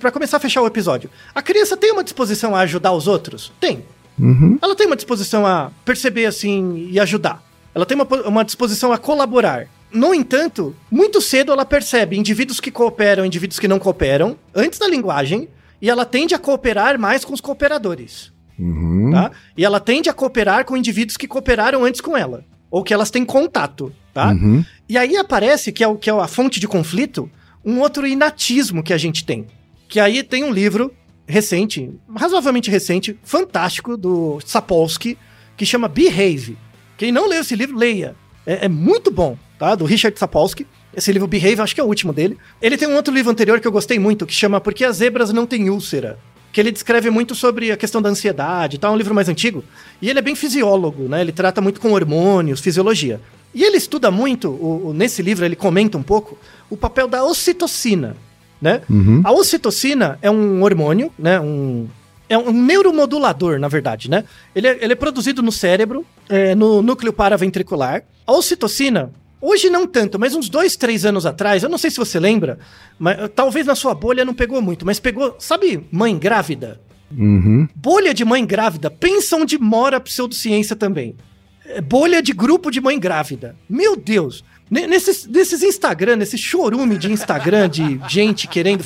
para 0.00 0.10
começar 0.10 0.38
a 0.38 0.40
fechar 0.40 0.62
o 0.62 0.66
episódio, 0.66 1.10
a 1.34 1.42
criança 1.42 1.76
tem 1.76 1.92
uma 1.92 2.04
disposição 2.04 2.54
a 2.54 2.60
ajudar 2.60 2.92
os 2.92 3.06
outros? 3.06 3.52
Tem. 3.60 3.84
Uhum. 4.18 4.58
Ela 4.60 4.74
tem 4.74 4.86
uma 4.86 4.96
disposição 4.96 5.46
a 5.46 5.70
perceber 5.84 6.26
assim 6.26 6.88
e 6.90 6.98
ajudar. 6.98 7.42
Ela 7.74 7.86
tem 7.86 7.94
uma, 7.94 8.06
uma 8.26 8.44
disposição 8.44 8.92
a 8.92 8.98
colaborar. 8.98 9.68
No 9.90 10.12
entanto, 10.12 10.74
muito 10.90 11.20
cedo 11.20 11.52
ela 11.52 11.64
percebe 11.64 12.18
indivíduos 12.18 12.60
que 12.60 12.70
cooperam, 12.70 13.24
indivíduos 13.24 13.58
que 13.58 13.68
não 13.68 13.78
cooperam, 13.78 14.36
antes 14.54 14.78
da 14.78 14.88
linguagem, 14.88 15.48
e 15.80 15.88
ela 15.88 16.04
tende 16.04 16.34
a 16.34 16.38
cooperar 16.38 16.98
mais 16.98 17.24
com 17.24 17.32
os 17.32 17.40
cooperadores. 17.40 18.32
Uhum. 18.58 19.10
Tá? 19.12 19.30
E 19.56 19.64
ela 19.64 19.78
tende 19.78 20.08
a 20.08 20.14
cooperar 20.14 20.64
com 20.64 20.76
indivíduos 20.76 21.16
que 21.16 21.28
cooperaram 21.28 21.84
antes 21.84 22.00
com 22.00 22.16
ela. 22.16 22.44
Ou 22.70 22.82
que 22.82 22.92
elas 22.92 23.10
têm 23.10 23.24
contato. 23.24 23.92
Tá? 24.12 24.30
Uhum. 24.30 24.64
E 24.88 24.98
aí 24.98 25.16
aparece, 25.16 25.72
que 25.72 25.84
é, 25.84 25.88
o, 25.88 25.96
que 25.96 26.10
é 26.10 26.12
a 26.12 26.26
fonte 26.26 26.58
de 26.58 26.66
conflito, 26.66 27.30
um 27.64 27.80
outro 27.80 28.06
inatismo 28.06 28.82
que 28.82 28.92
a 28.92 28.98
gente 28.98 29.24
tem. 29.24 29.46
Que 29.88 30.00
aí 30.00 30.22
tem 30.22 30.44
um 30.44 30.52
livro 30.52 30.92
recente, 31.26 31.90
razoavelmente 32.14 32.70
recente, 32.70 33.18
fantástico, 33.22 33.96
do 33.96 34.40
Sapolsky, 34.44 35.16
que 35.56 35.66
chama 35.66 35.88
Behave. 35.88 36.56
Quem 36.96 37.12
não 37.12 37.28
leu 37.28 37.40
esse 37.40 37.54
livro, 37.54 37.76
leia. 37.76 38.16
É, 38.46 38.64
é 38.64 38.68
muito 38.68 39.10
bom, 39.10 39.36
tá? 39.58 39.74
Do 39.74 39.84
Richard 39.84 40.18
Sapolsky. 40.18 40.66
Esse 40.94 41.12
livro 41.12 41.28
Behave, 41.28 41.60
acho 41.60 41.74
que 41.74 41.80
é 41.80 41.84
o 41.84 41.86
último 41.86 42.12
dele. 42.12 42.38
Ele 42.60 42.76
tem 42.76 42.88
um 42.88 42.96
outro 42.96 43.12
livro 43.12 43.30
anterior 43.30 43.60
que 43.60 43.68
eu 43.68 43.72
gostei 43.72 43.98
muito, 43.98 44.26
que 44.26 44.34
chama 44.34 44.60
Por 44.60 44.72
que 44.72 44.84
as 44.84 44.96
zebras 44.96 45.32
não 45.32 45.46
têm 45.46 45.70
úlcera? 45.70 46.18
Que 46.52 46.60
ele 46.60 46.70
descreve 46.72 47.10
muito 47.10 47.34
sobre 47.34 47.70
a 47.70 47.76
questão 47.76 48.00
da 48.00 48.08
ansiedade, 48.08 48.78
tá? 48.78 48.88
É 48.88 48.90
um 48.90 48.96
livro 48.96 49.14
mais 49.14 49.28
antigo. 49.28 49.62
E 50.00 50.08
ele 50.08 50.18
é 50.18 50.22
bem 50.22 50.34
fisiólogo, 50.34 51.08
né? 51.08 51.20
Ele 51.20 51.32
trata 51.32 51.60
muito 51.60 51.80
com 51.80 51.92
hormônios, 51.92 52.60
fisiologia. 52.60 53.20
E 53.54 53.62
ele 53.64 53.76
estuda 53.76 54.10
muito, 54.10 54.48
o- 54.48 54.88
o- 54.88 54.92
nesse 54.94 55.22
livro 55.22 55.44
ele 55.44 55.56
comenta 55.56 55.96
um 55.98 56.02
pouco, 56.02 56.38
o 56.70 56.76
papel 56.76 57.06
da 57.08 57.24
ocitocina, 57.24 58.16
né? 58.60 58.82
Uhum. 58.88 59.20
A 59.24 59.32
ocitocina 59.32 60.18
é 60.22 60.30
um 60.30 60.62
hormônio, 60.62 61.10
né? 61.18 61.38
Um, 61.40 61.86
é 62.28 62.36
um 62.36 62.52
neuromodulador, 62.52 63.58
na 63.58 63.68
verdade, 63.68 64.10
né? 64.10 64.24
Ele 64.54 64.66
é, 64.68 64.78
ele 64.82 64.92
é 64.92 64.96
produzido 64.96 65.42
no 65.42 65.50
cérebro, 65.52 66.04
é, 66.28 66.54
no 66.54 66.82
núcleo 66.82 67.12
paraventricular. 67.12 68.02
A 68.26 68.32
ocitocina, 68.32 69.10
hoje 69.40 69.68
não 69.70 69.86
tanto, 69.86 70.18
mas 70.18 70.34
uns 70.34 70.48
dois, 70.48 70.76
três 70.76 71.04
anos 71.04 71.24
atrás, 71.26 71.62
eu 71.62 71.68
não 71.68 71.78
sei 71.78 71.90
se 71.90 71.96
você 71.96 72.18
lembra, 72.18 72.58
mas 72.98 73.18
eh, 73.18 73.28
talvez 73.28 73.66
na 73.66 73.74
sua 73.74 73.94
bolha 73.94 74.24
não 74.24 74.34
pegou 74.34 74.60
muito, 74.62 74.84
mas 74.86 74.98
pegou, 75.00 75.36
sabe, 75.38 75.86
mãe 75.90 76.18
grávida? 76.18 76.80
Uhum. 77.16 77.66
Bolha 77.74 78.12
de 78.12 78.24
mãe 78.24 78.44
grávida, 78.44 78.90
pensa 78.90 79.36
onde 79.36 79.58
mora 79.58 79.96
a 79.96 80.00
pseudociência 80.00 80.76
também. 80.76 81.16
É, 81.64 81.80
bolha 81.80 82.22
de 82.22 82.32
grupo 82.32 82.70
de 82.70 82.80
mãe 82.80 82.98
grávida. 82.98 83.56
Meu 83.68 83.96
Deus! 83.96 84.44
Ne- 84.70 84.86
Nesses, 84.86 85.26
nesses 85.26 85.62
Instagram, 85.62 86.16
nesse 86.16 86.36
chorume 86.36 86.98
de 86.98 87.10
Instagram 87.10 87.68
de 87.70 87.98
gente 88.08 88.46
querendo 88.46 88.84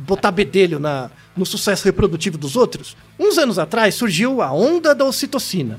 botar 0.00 0.32
bedelho 0.32 0.80
na, 0.80 1.10
no 1.36 1.46
sucesso 1.46 1.84
reprodutivo 1.84 2.36
dos 2.36 2.56
outros, 2.56 2.96
uns 3.18 3.38
anos 3.38 3.58
atrás 3.58 3.94
surgiu 3.94 4.42
a 4.42 4.52
onda 4.52 4.94
da 4.94 5.04
ocitocina. 5.04 5.78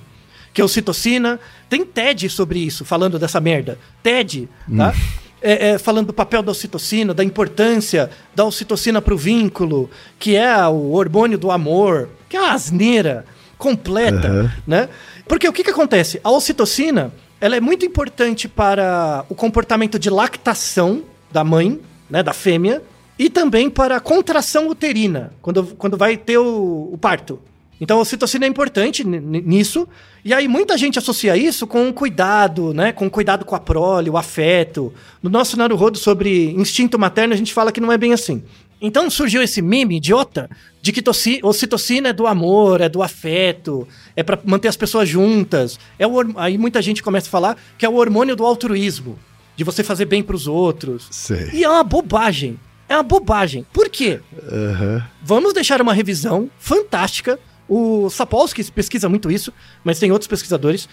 Que 0.53 0.61
a 0.61 0.65
ocitocina. 0.65 1.39
Tem 1.69 1.83
TED 1.83 2.29
sobre 2.29 2.59
isso, 2.59 2.85
falando 2.85 3.17
dessa 3.17 3.39
merda. 3.39 3.77
TED, 4.01 4.47
tá? 4.77 4.93
É, 5.41 5.69
é, 5.69 5.77
falando 5.77 6.07
do 6.07 6.13
papel 6.13 6.41
da 6.41 6.51
ocitocina, 6.51 7.13
da 7.13 7.23
importância 7.23 8.09
da 8.33 8.45
ocitocina 8.45 9.01
pro 9.01 9.17
vínculo, 9.17 9.89
que 10.17 10.37
é 10.37 10.65
o 10.67 10.91
hormônio 10.91 11.37
do 11.37 11.51
amor, 11.51 12.09
que 12.29 12.37
é 12.37 12.39
uma 12.39 12.53
asneira 12.53 13.25
completa, 13.57 14.53
né? 14.65 14.87
Porque 15.27 15.47
o 15.47 15.53
que, 15.53 15.63
que 15.63 15.69
acontece? 15.69 16.19
A 16.23 16.31
ocitocina, 16.31 17.13
ela 17.39 17.55
é 17.55 17.59
muito 17.59 17.85
importante 17.85 18.47
para 18.47 19.25
o 19.29 19.35
comportamento 19.35 19.97
de 19.97 20.09
lactação 20.09 21.03
da 21.31 21.43
mãe, 21.43 21.79
né, 22.09 22.21
da 22.21 22.33
fêmea, 22.33 22.81
e 23.17 23.29
também 23.29 23.69
para 23.69 23.97
a 23.97 23.99
contração 23.99 24.67
uterina, 24.67 25.33
quando, 25.41 25.65
quando 25.77 25.97
vai 25.97 26.17
ter 26.17 26.37
o, 26.37 26.89
o 26.91 26.97
parto. 26.97 27.39
Então 27.83 27.97
a 27.97 28.01
ocitocina 28.01 28.45
é 28.45 28.47
importante 28.47 29.03
nisso. 29.03 29.85
E 30.23 30.33
aí 30.33 30.47
muita 30.47 30.77
gente 30.77 30.97
associa 30.97 31.35
isso 31.35 31.67
com 31.67 31.91
cuidado, 31.91 32.73
né? 32.73 32.93
Com 32.93 33.09
cuidado 33.09 33.43
com 33.43 33.55
a 33.55 33.59
prole, 33.59 34.09
o 34.09 34.15
afeto. 34.17 34.93
No 35.21 35.29
nosso 35.29 35.57
Naruhodo 35.57 35.97
sobre 35.97 36.51
instinto 36.51 36.97
materno, 36.97 37.33
a 37.33 37.37
gente 37.37 37.53
fala 37.53 37.73
que 37.73 37.81
não 37.81 37.91
é 37.91 37.97
bem 37.97 38.13
assim. 38.13 38.41
Então 38.81 39.09
surgiu 39.09 39.43
esse 39.43 39.61
meme 39.61 39.97
idiota 39.97 40.49
de 40.81 40.93
que 40.93 41.01
toci- 41.01 41.41
ocitocina 41.43 42.09
é 42.09 42.13
do 42.13 42.25
amor, 42.25 42.79
é 42.79 42.87
do 42.87 43.03
afeto, 43.03 43.85
é 44.15 44.23
pra 44.23 44.39
manter 44.45 44.69
as 44.69 44.77
pessoas 44.77 45.09
juntas. 45.09 45.77
É 45.99 46.07
o 46.07 46.13
aí 46.37 46.57
muita 46.57 46.81
gente 46.81 47.03
começa 47.03 47.27
a 47.27 47.31
falar 47.31 47.57
que 47.77 47.85
é 47.85 47.89
o 47.89 47.95
hormônio 47.95 48.33
do 48.33 48.45
altruísmo, 48.45 49.19
de 49.57 49.65
você 49.65 49.83
fazer 49.83 50.05
bem 50.05 50.23
pros 50.23 50.47
outros. 50.47 51.07
Sei. 51.11 51.49
E 51.51 51.65
é 51.65 51.69
uma 51.69 51.83
bobagem. 51.83 52.57
É 52.87 52.95
uma 52.95 53.03
bobagem. 53.03 53.65
Por 53.73 53.89
quê? 53.89 54.21
Aham. 54.49 55.03
Vamos 55.21 55.53
deixar 55.53 55.81
uma 55.81 55.93
revisão 55.93 56.49
fantástica. 56.57 57.37
O 57.67 58.09
Sapolsky 58.09 58.63
pesquisa 58.71 59.07
muito 59.07 59.31
isso, 59.31 59.53
mas 59.83 59.99
tem 59.99 60.11
outros 60.11 60.27
pesquisadores. 60.27 60.87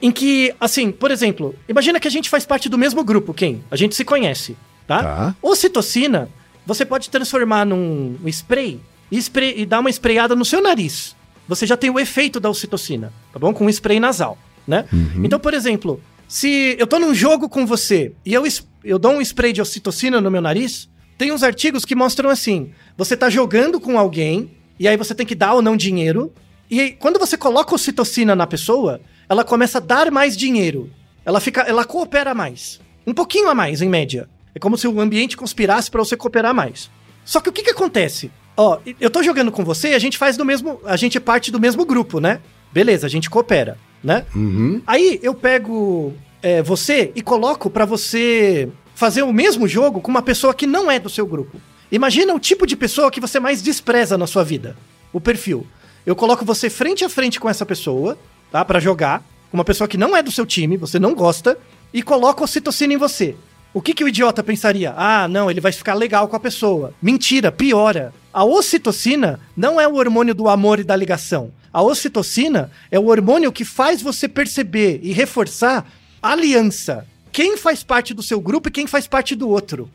Em 0.00 0.10
que, 0.12 0.54
assim, 0.60 0.90
por 0.90 1.10
exemplo, 1.10 1.54
imagina 1.68 1.98
que 1.98 2.08
a 2.08 2.10
gente 2.10 2.28
faz 2.28 2.44
parte 2.44 2.68
do 2.68 2.76
mesmo 2.76 3.02
grupo, 3.02 3.32
quem? 3.32 3.64
A 3.70 3.76
gente 3.76 3.94
se 3.94 4.04
conhece, 4.04 4.56
tá? 4.86 5.02
Tá. 5.02 5.36
Ocitocina, 5.40 6.28
você 6.66 6.84
pode 6.84 7.08
transformar 7.08 7.64
num 7.64 8.18
spray 8.26 8.80
e, 9.10 9.18
spray 9.18 9.54
e 9.56 9.64
dar 9.64 9.80
uma 9.80 9.88
sprayada 9.88 10.36
no 10.36 10.44
seu 10.44 10.60
nariz. 10.60 11.16
Você 11.48 11.64
já 11.64 11.76
tem 11.76 11.90
o 11.90 11.98
efeito 11.98 12.40
da 12.40 12.50
ocitocina, 12.50 13.12
tá 13.32 13.38
bom? 13.38 13.54
Com 13.54 13.66
um 13.66 13.70
spray 13.70 14.00
nasal, 14.00 14.36
né? 14.66 14.84
Então, 15.24 15.38
por 15.38 15.54
exemplo, 15.54 16.02
se 16.28 16.76
eu 16.78 16.86
tô 16.86 16.98
num 16.98 17.14
jogo 17.14 17.48
com 17.48 17.64
você 17.64 18.12
e 18.24 18.34
eu, 18.34 18.42
eu 18.84 18.98
dou 18.98 19.12
um 19.12 19.20
spray 19.20 19.52
de 19.52 19.62
ocitocina 19.62 20.20
no 20.20 20.30
meu 20.30 20.42
nariz, 20.42 20.88
tem 21.16 21.32
uns 21.32 21.42
artigos 21.42 21.84
que 21.84 21.94
mostram 21.94 22.28
assim: 22.28 22.72
você 22.96 23.16
tá 23.16 23.30
jogando 23.30 23.80
com 23.80 23.98
alguém, 23.98 24.50
e 24.78 24.86
aí 24.86 24.96
você 24.96 25.14
tem 25.14 25.26
que 25.26 25.34
dar 25.34 25.54
ou 25.54 25.62
não 25.62 25.76
dinheiro, 25.76 26.32
e 26.70 26.80
aí, 26.80 26.92
quando 26.92 27.18
você 27.18 27.36
coloca 27.36 27.74
ocitocina 27.74 28.34
na 28.34 28.46
pessoa, 28.46 29.00
ela 29.28 29.44
começa 29.44 29.78
a 29.78 29.80
dar 29.80 30.10
mais 30.10 30.36
dinheiro. 30.36 30.90
Ela 31.24 31.40
fica, 31.40 31.62
ela 31.62 31.84
coopera 31.84 32.34
mais. 32.34 32.80
Um 33.06 33.14
pouquinho 33.14 33.48
a 33.48 33.54
mais, 33.54 33.80
em 33.80 33.88
média. 33.88 34.28
É 34.54 34.58
como 34.58 34.76
se 34.76 34.88
o 34.88 35.00
ambiente 35.00 35.36
conspirasse 35.36 35.90
pra 35.90 36.02
você 36.02 36.16
cooperar 36.16 36.54
mais. 36.54 36.90
Só 37.24 37.40
que 37.40 37.48
o 37.48 37.52
que 37.52 37.62
que 37.62 37.70
acontece? 37.70 38.30
Ó, 38.56 38.78
eu 39.00 39.10
tô 39.10 39.22
jogando 39.22 39.52
com 39.52 39.64
você 39.64 39.90
e 39.90 39.94
a 39.94 39.98
gente 39.98 40.18
faz 40.18 40.36
do 40.36 40.44
mesmo. 40.44 40.80
A 40.84 40.96
gente 40.96 41.16
é 41.16 41.20
parte 41.20 41.52
do 41.52 41.60
mesmo 41.60 41.84
grupo, 41.84 42.20
né? 42.20 42.40
Beleza, 42.72 43.06
a 43.06 43.10
gente 43.10 43.30
coopera, 43.30 43.78
né? 44.02 44.24
Uhum. 44.34 44.82
Aí 44.86 45.20
eu 45.22 45.34
pego 45.34 46.14
é, 46.42 46.62
você 46.62 47.12
e 47.14 47.22
coloco 47.22 47.70
pra 47.70 47.84
você 47.84 48.68
fazer 48.94 49.22
o 49.22 49.32
mesmo 49.32 49.68
jogo 49.68 50.00
com 50.00 50.10
uma 50.10 50.22
pessoa 50.22 50.54
que 50.54 50.66
não 50.66 50.90
é 50.90 50.98
do 50.98 51.10
seu 51.10 51.26
grupo. 51.26 51.60
Imagina 51.90 52.34
o 52.34 52.40
tipo 52.40 52.66
de 52.66 52.76
pessoa 52.76 53.10
que 53.10 53.20
você 53.20 53.38
mais 53.38 53.62
despreza 53.62 54.18
na 54.18 54.26
sua 54.26 54.42
vida. 54.42 54.76
O 55.12 55.20
perfil. 55.20 55.66
Eu 56.04 56.16
coloco 56.16 56.44
você 56.44 56.68
frente 56.68 57.04
a 57.04 57.08
frente 57.08 57.38
com 57.38 57.48
essa 57.48 57.64
pessoa, 57.64 58.18
tá? 58.50 58.64
Pra 58.64 58.80
jogar. 58.80 59.24
Uma 59.52 59.64
pessoa 59.64 59.88
que 59.88 59.96
não 59.96 60.16
é 60.16 60.22
do 60.22 60.30
seu 60.32 60.44
time, 60.44 60.76
você 60.76 60.98
não 60.98 61.14
gosta. 61.14 61.58
e 61.94 62.02
coloca 62.02 62.44
ocitocina 62.44 62.92
em 62.92 62.96
você. 62.96 63.36
O 63.72 63.80
que, 63.80 63.94
que 63.94 64.04
o 64.04 64.08
idiota 64.08 64.42
pensaria? 64.42 64.92
Ah, 64.96 65.28
não, 65.28 65.50
ele 65.50 65.60
vai 65.60 65.70
ficar 65.72 65.94
legal 65.94 66.28
com 66.28 66.36
a 66.36 66.40
pessoa. 66.40 66.92
Mentira, 67.00 67.52
piora. 67.52 68.12
A 68.32 68.44
ocitocina 68.44 69.40
não 69.56 69.80
é 69.80 69.86
o 69.86 69.94
hormônio 69.94 70.34
do 70.34 70.48
amor 70.48 70.80
e 70.80 70.84
da 70.84 70.96
ligação. 70.96 71.52
A 71.72 71.82
ocitocina 71.82 72.70
é 72.90 72.98
o 72.98 73.06
hormônio 73.06 73.52
que 73.52 73.64
faz 73.64 74.02
você 74.02 74.28
perceber 74.28 75.00
e 75.02 75.12
reforçar 75.12 75.86
aliança. 76.22 77.06
Quem 77.30 77.56
faz 77.56 77.82
parte 77.82 78.14
do 78.14 78.22
seu 78.22 78.40
grupo 78.40 78.68
e 78.68 78.72
quem 78.72 78.86
faz 78.86 79.06
parte 79.06 79.34
do 79.34 79.48
outro. 79.48 79.90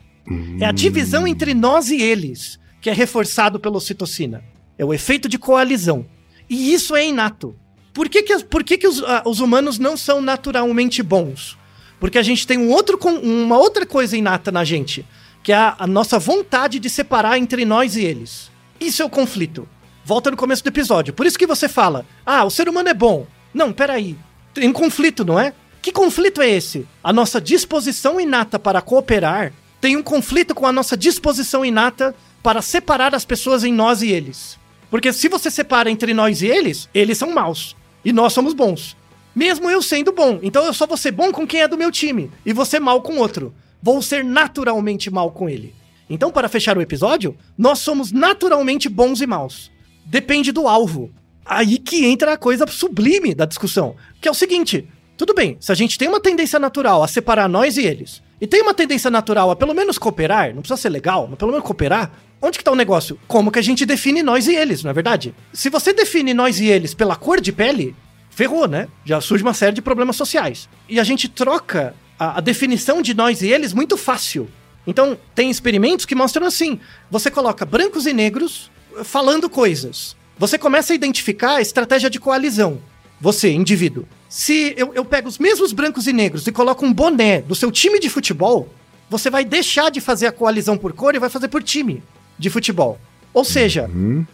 É 0.60 0.64
a 0.64 0.72
divisão 0.72 1.26
entre 1.26 1.54
nós 1.54 1.90
e 1.90 2.00
eles 2.00 2.60
que 2.80 2.90
é 2.90 2.92
reforçado 2.92 3.60
pela 3.60 3.76
ocitocina. 3.76 4.42
É 4.76 4.84
o 4.84 4.92
efeito 4.92 5.28
de 5.28 5.38
coalizão. 5.38 6.04
E 6.50 6.74
isso 6.74 6.96
é 6.96 7.06
inato. 7.06 7.56
Por 7.94 8.08
que, 8.08 8.22
que, 8.22 8.44
por 8.44 8.64
que, 8.64 8.76
que 8.76 8.88
os, 8.88 9.02
ah, 9.04 9.22
os 9.24 9.38
humanos 9.38 9.78
não 9.78 9.96
são 9.96 10.20
naturalmente 10.20 11.02
bons? 11.02 11.56
Porque 12.00 12.18
a 12.18 12.22
gente 12.22 12.46
tem 12.46 12.58
um 12.58 12.70
outro, 12.70 12.98
uma 13.22 13.56
outra 13.56 13.86
coisa 13.86 14.16
inata 14.16 14.50
na 14.50 14.64
gente, 14.64 15.06
que 15.42 15.52
é 15.52 15.56
a, 15.56 15.76
a 15.78 15.86
nossa 15.86 16.18
vontade 16.18 16.80
de 16.80 16.90
separar 16.90 17.38
entre 17.38 17.64
nós 17.64 17.94
e 17.94 18.04
eles. 18.04 18.50
Isso 18.80 19.02
é 19.02 19.04
o 19.04 19.10
conflito. 19.10 19.68
Volta 20.04 20.30
no 20.30 20.36
começo 20.36 20.64
do 20.64 20.68
episódio. 20.68 21.14
Por 21.14 21.26
isso 21.26 21.38
que 21.38 21.46
você 21.46 21.68
fala: 21.68 22.04
ah, 22.26 22.44
o 22.44 22.50
ser 22.50 22.68
humano 22.68 22.88
é 22.88 22.94
bom. 22.94 23.26
Não, 23.54 23.72
peraí. 23.72 24.16
Tem 24.52 24.68
um 24.68 24.72
conflito, 24.72 25.24
não 25.24 25.38
é? 25.38 25.54
Que 25.80 25.92
conflito 25.92 26.42
é 26.42 26.50
esse? 26.50 26.86
A 27.02 27.12
nossa 27.12 27.40
disposição 27.40 28.20
inata 28.20 28.58
para 28.58 28.82
cooperar 28.82 29.52
tem 29.82 29.96
um 29.96 30.02
conflito 30.02 30.54
com 30.54 30.64
a 30.64 30.70
nossa 30.70 30.96
disposição 30.96 31.64
inata 31.64 32.14
para 32.40 32.62
separar 32.62 33.16
as 33.16 33.24
pessoas 33.24 33.64
em 33.64 33.72
nós 33.72 34.00
e 34.00 34.12
eles. 34.12 34.56
Porque 34.88 35.12
se 35.12 35.28
você 35.28 35.50
separa 35.50 35.90
entre 35.90 36.14
nós 36.14 36.40
e 36.40 36.46
eles, 36.46 36.88
eles 36.94 37.18
são 37.18 37.32
maus. 37.32 37.74
E 38.04 38.12
nós 38.12 38.32
somos 38.32 38.54
bons. 38.54 38.96
Mesmo 39.34 39.68
eu 39.68 39.82
sendo 39.82 40.12
bom. 40.12 40.38
Então 40.40 40.64
eu 40.64 40.72
só 40.72 40.86
vou 40.86 40.96
ser 40.96 41.10
bom 41.10 41.32
com 41.32 41.44
quem 41.44 41.62
é 41.62 41.66
do 41.66 41.76
meu 41.76 41.90
time. 41.90 42.30
E 42.46 42.52
você 42.52 42.78
mal 42.78 43.02
com 43.02 43.18
outro. 43.18 43.52
Vou 43.82 44.00
ser 44.00 44.24
naturalmente 44.24 45.10
mal 45.10 45.32
com 45.32 45.48
ele. 45.48 45.74
Então, 46.08 46.30
para 46.30 46.48
fechar 46.48 46.78
o 46.78 46.82
episódio, 46.82 47.36
nós 47.58 47.80
somos 47.80 48.12
naturalmente 48.12 48.88
bons 48.88 49.20
e 49.20 49.26
maus. 49.26 49.68
Depende 50.04 50.52
do 50.52 50.68
alvo. 50.68 51.10
Aí 51.44 51.76
que 51.78 52.04
entra 52.04 52.34
a 52.34 52.38
coisa 52.38 52.68
sublime 52.68 53.34
da 53.34 53.46
discussão. 53.46 53.96
Que 54.20 54.28
é 54.28 54.30
o 54.30 54.34
seguinte: 54.34 54.86
tudo 55.16 55.34
bem, 55.34 55.56
se 55.58 55.72
a 55.72 55.74
gente 55.74 55.98
tem 55.98 56.08
uma 56.08 56.20
tendência 56.20 56.60
natural 56.60 57.02
a 57.02 57.08
separar 57.08 57.48
nós 57.48 57.76
e 57.76 57.82
eles, 57.84 58.22
e 58.42 58.46
tem 58.48 58.60
uma 58.60 58.74
tendência 58.74 59.08
natural 59.08 59.52
a 59.52 59.56
pelo 59.56 59.72
menos 59.72 59.98
cooperar, 59.98 60.52
não 60.52 60.62
precisa 60.62 60.76
ser 60.76 60.88
legal, 60.88 61.28
mas 61.28 61.38
pelo 61.38 61.52
menos 61.52 61.64
cooperar, 61.64 62.10
onde 62.40 62.58
que 62.58 62.64
tá 62.64 62.72
o 62.72 62.74
negócio? 62.74 63.16
Como 63.28 63.52
que 63.52 63.58
a 63.60 63.62
gente 63.62 63.86
define 63.86 64.20
nós 64.20 64.48
e 64.48 64.56
eles, 64.56 64.82
não 64.82 64.90
é 64.90 64.92
verdade? 64.92 65.32
Se 65.52 65.70
você 65.70 65.92
define 65.92 66.34
nós 66.34 66.58
e 66.58 66.66
eles 66.66 66.92
pela 66.92 67.14
cor 67.14 67.40
de 67.40 67.52
pele, 67.52 67.94
ferrou, 68.30 68.66
né? 68.66 68.88
Já 69.04 69.20
surge 69.20 69.44
uma 69.44 69.54
série 69.54 69.76
de 69.76 69.80
problemas 69.80 70.16
sociais. 70.16 70.68
E 70.88 70.98
a 70.98 71.04
gente 71.04 71.28
troca 71.28 71.94
a, 72.18 72.38
a 72.38 72.40
definição 72.40 73.00
de 73.00 73.14
nós 73.14 73.42
e 73.42 73.48
eles 73.48 73.72
muito 73.72 73.96
fácil. 73.96 74.50
Então, 74.84 75.16
tem 75.36 75.48
experimentos 75.48 76.04
que 76.04 76.16
mostram 76.16 76.44
assim: 76.44 76.80
você 77.08 77.30
coloca 77.30 77.64
brancos 77.64 78.06
e 78.06 78.12
negros 78.12 78.72
falando 79.04 79.48
coisas. 79.48 80.16
Você 80.36 80.58
começa 80.58 80.92
a 80.92 80.96
identificar 80.96 81.58
a 81.58 81.60
estratégia 81.60 82.10
de 82.10 82.18
coalizão. 82.18 82.80
Você, 83.20 83.52
indivíduo. 83.52 84.04
Se 84.34 84.72
eu, 84.78 84.94
eu 84.94 85.04
pego 85.04 85.28
os 85.28 85.36
mesmos 85.38 85.74
brancos 85.74 86.06
e 86.06 86.12
negros 86.12 86.46
e 86.46 86.52
coloco 86.52 86.86
um 86.86 86.92
boné 86.92 87.42
do 87.42 87.54
seu 87.54 87.70
time 87.70 88.00
de 88.00 88.08
futebol, 88.08 88.66
você 89.10 89.28
vai 89.28 89.44
deixar 89.44 89.90
de 89.90 90.00
fazer 90.00 90.26
a 90.26 90.32
coalizão 90.32 90.78
por 90.78 90.94
cor 90.94 91.14
e 91.14 91.18
vai 91.18 91.28
fazer 91.28 91.48
por 91.48 91.62
time 91.62 92.02
de 92.38 92.48
futebol. 92.48 92.98
Ou 93.34 93.44
seja, 93.44 93.90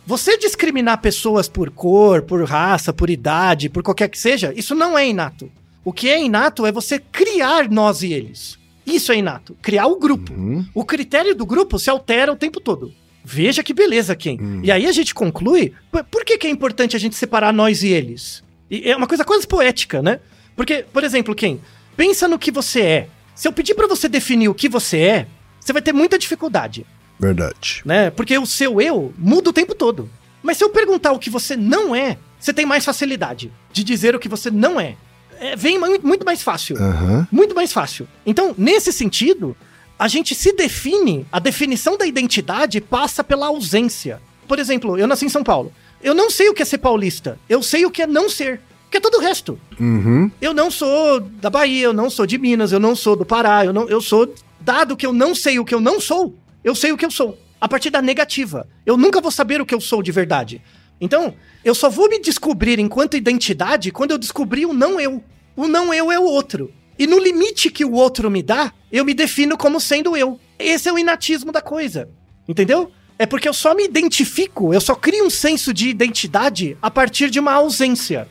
você 0.06 0.38
discriminar 0.38 1.00
pessoas 1.00 1.48
por 1.48 1.68
cor, 1.70 2.22
por 2.22 2.44
raça, 2.44 2.92
por 2.92 3.10
idade, 3.10 3.68
por 3.68 3.82
qualquer 3.82 4.08
que 4.08 4.16
seja, 4.16 4.52
isso 4.56 4.72
não 4.72 4.96
é 4.96 5.04
inato. 5.08 5.50
O 5.84 5.92
que 5.92 6.08
é 6.08 6.22
inato 6.22 6.64
é 6.64 6.70
você 6.70 7.00
criar 7.00 7.68
nós 7.68 8.02
e 8.04 8.12
eles. 8.12 8.56
Isso 8.86 9.10
é 9.10 9.16
inato. 9.16 9.56
Criar 9.60 9.88
o 9.88 9.98
grupo. 9.98 10.32
O 10.74 10.84
critério 10.84 11.34
do 11.34 11.44
grupo 11.44 11.76
se 11.76 11.90
altera 11.90 12.32
o 12.32 12.36
tempo 12.36 12.60
todo. 12.60 12.92
Veja 13.24 13.64
que 13.64 13.74
beleza, 13.74 14.14
Ken. 14.14 14.38
E 14.62 14.70
aí 14.70 14.86
a 14.86 14.92
gente 14.92 15.12
conclui, 15.12 15.72
por- 15.90 16.04
por 16.04 16.24
que, 16.24 16.38
que 16.38 16.46
é 16.46 16.50
importante 16.50 16.94
a 16.94 17.00
gente 17.00 17.16
separar 17.16 17.52
nós 17.52 17.82
e 17.82 17.88
eles? 17.88 18.46
E 18.70 18.90
é 18.90 18.96
uma 18.96 19.06
coisa 19.06 19.24
quase 19.24 19.46
poética, 19.46 20.02
né? 20.02 20.20
Porque, 20.56 20.84
por 20.92 21.04
exemplo, 21.04 21.34
Ken, 21.34 21.58
pensa 21.96 22.26
no 22.28 22.38
que 22.38 22.50
você 22.50 22.80
é. 22.82 23.08
Se 23.34 23.46
eu 23.46 23.52
pedir 23.52 23.74
pra 23.74 23.86
você 23.86 24.08
definir 24.08 24.48
o 24.48 24.54
que 24.54 24.68
você 24.68 24.98
é, 24.98 25.26
você 25.60 25.72
vai 25.72 25.80
ter 25.82 25.92
muita 25.92 26.18
dificuldade 26.18 26.84
Verdade. 27.18 27.82
né? 27.84 28.10
Porque 28.10 28.36
o 28.38 28.46
seu 28.46 28.80
eu 28.80 29.12
muda 29.18 29.50
o 29.50 29.52
tempo 29.52 29.74
todo. 29.74 30.08
Mas 30.42 30.56
se 30.56 30.64
eu 30.64 30.70
perguntar 30.70 31.12
o 31.12 31.18
que 31.18 31.30
você 31.30 31.56
não 31.56 31.94
é, 31.94 32.16
você 32.38 32.52
tem 32.52 32.64
mais 32.66 32.84
facilidade 32.84 33.52
de 33.72 33.82
dizer 33.84 34.14
o 34.14 34.18
que 34.18 34.28
você 34.28 34.50
não 34.50 34.80
é. 34.80 34.96
É, 35.40 35.54
vem 35.56 35.78
mu- 35.78 36.00
muito 36.02 36.24
mais 36.24 36.42
fácil. 36.42 36.76
Aham. 36.76 37.26
Muito 37.30 37.54
mais 37.54 37.72
fácil. 37.72 38.08
Então, 38.26 38.54
nesse 38.58 38.92
sentido, 38.92 39.56
a 39.98 40.08
gente 40.08 40.34
se 40.34 40.52
define, 40.52 41.26
a 41.30 41.38
definição 41.38 41.96
da 41.96 42.06
identidade 42.06 42.80
passa 42.80 43.22
pela 43.22 43.46
ausência. 43.46 44.20
Por 44.48 44.58
exemplo, 44.58 44.98
eu 44.98 45.06
nasci 45.06 45.24
em 45.26 45.28
São 45.28 45.44
Paulo. 45.44 45.72
Eu 46.02 46.14
não 46.14 46.30
sei 46.30 46.48
o 46.48 46.54
que 46.54 46.62
é 46.62 46.64
ser 46.64 46.78
paulista. 46.78 47.38
Eu 47.48 47.62
sei 47.62 47.84
o 47.84 47.90
que 47.90 48.02
é 48.02 48.06
não 48.06 48.28
ser. 48.28 48.60
Que 48.90 48.96
é 48.96 49.00
todo 49.00 49.16
o 49.16 49.20
resto. 49.20 49.58
Uhum. 49.78 50.30
Eu 50.40 50.54
não 50.54 50.70
sou 50.70 51.20
da 51.20 51.50
Bahia, 51.50 51.86
eu 51.86 51.92
não 51.92 52.08
sou 52.08 52.26
de 52.26 52.38
Minas, 52.38 52.72
eu 52.72 52.80
não 52.80 52.96
sou 52.96 53.16
do 53.16 53.24
Pará, 53.24 53.64
eu, 53.64 53.72
não, 53.72 53.88
eu 53.88 54.00
sou. 54.00 54.32
Dado 54.60 54.96
que 54.96 55.06
eu 55.06 55.12
não 55.12 55.34
sei 55.34 55.58
o 55.58 55.64
que 55.64 55.74
eu 55.74 55.80
não 55.80 56.00
sou, 56.00 56.34
eu 56.64 56.74
sei 56.74 56.92
o 56.92 56.96
que 56.96 57.04
eu 57.04 57.10
sou. 57.10 57.38
A 57.60 57.68
partir 57.68 57.90
da 57.90 58.00
negativa. 58.00 58.66
Eu 58.86 58.96
nunca 58.96 59.20
vou 59.20 59.30
saber 59.30 59.60
o 59.60 59.66
que 59.66 59.74
eu 59.74 59.80
sou 59.80 60.02
de 60.02 60.12
verdade. 60.12 60.62
Então, 61.00 61.34
eu 61.64 61.74
só 61.74 61.88
vou 61.88 62.08
me 62.08 62.20
descobrir 62.20 62.78
enquanto 62.78 63.16
identidade 63.16 63.90
quando 63.90 64.12
eu 64.12 64.18
descobrir 64.18 64.66
o 64.66 64.72
não 64.72 65.00
eu. 65.00 65.22
O 65.56 65.66
não 65.68 65.92
eu 65.92 66.10
é 66.10 66.18
o 66.18 66.24
outro. 66.24 66.72
E 66.98 67.06
no 67.06 67.18
limite 67.18 67.70
que 67.70 67.84
o 67.84 67.92
outro 67.92 68.30
me 68.30 68.42
dá, 68.42 68.72
eu 68.90 69.04
me 69.04 69.14
defino 69.14 69.56
como 69.56 69.80
sendo 69.80 70.16
eu. 70.16 70.40
Esse 70.58 70.88
é 70.88 70.92
o 70.92 70.98
inatismo 70.98 71.52
da 71.52 71.60
coisa. 71.60 72.08
Entendeu? 72.48 72.90
É 73.18 73.26
porque 73.26 73.48
eu 73.48 73.52
só 73.54 73.74
me 73.74 73.84
identifico, 73.84 74.72
eu 74.72 74.80
só 74.80 74.94
crio 74.94 75.26
um 75.26 75.30
senso 75.30 75.74
de 75.74 75.88
identidade 75.88 76.76
a 76.80 76.90
partir 76.90 77.30
de 77.30 77.40
uma 77.40 77.52
ausência. 77.52 78.28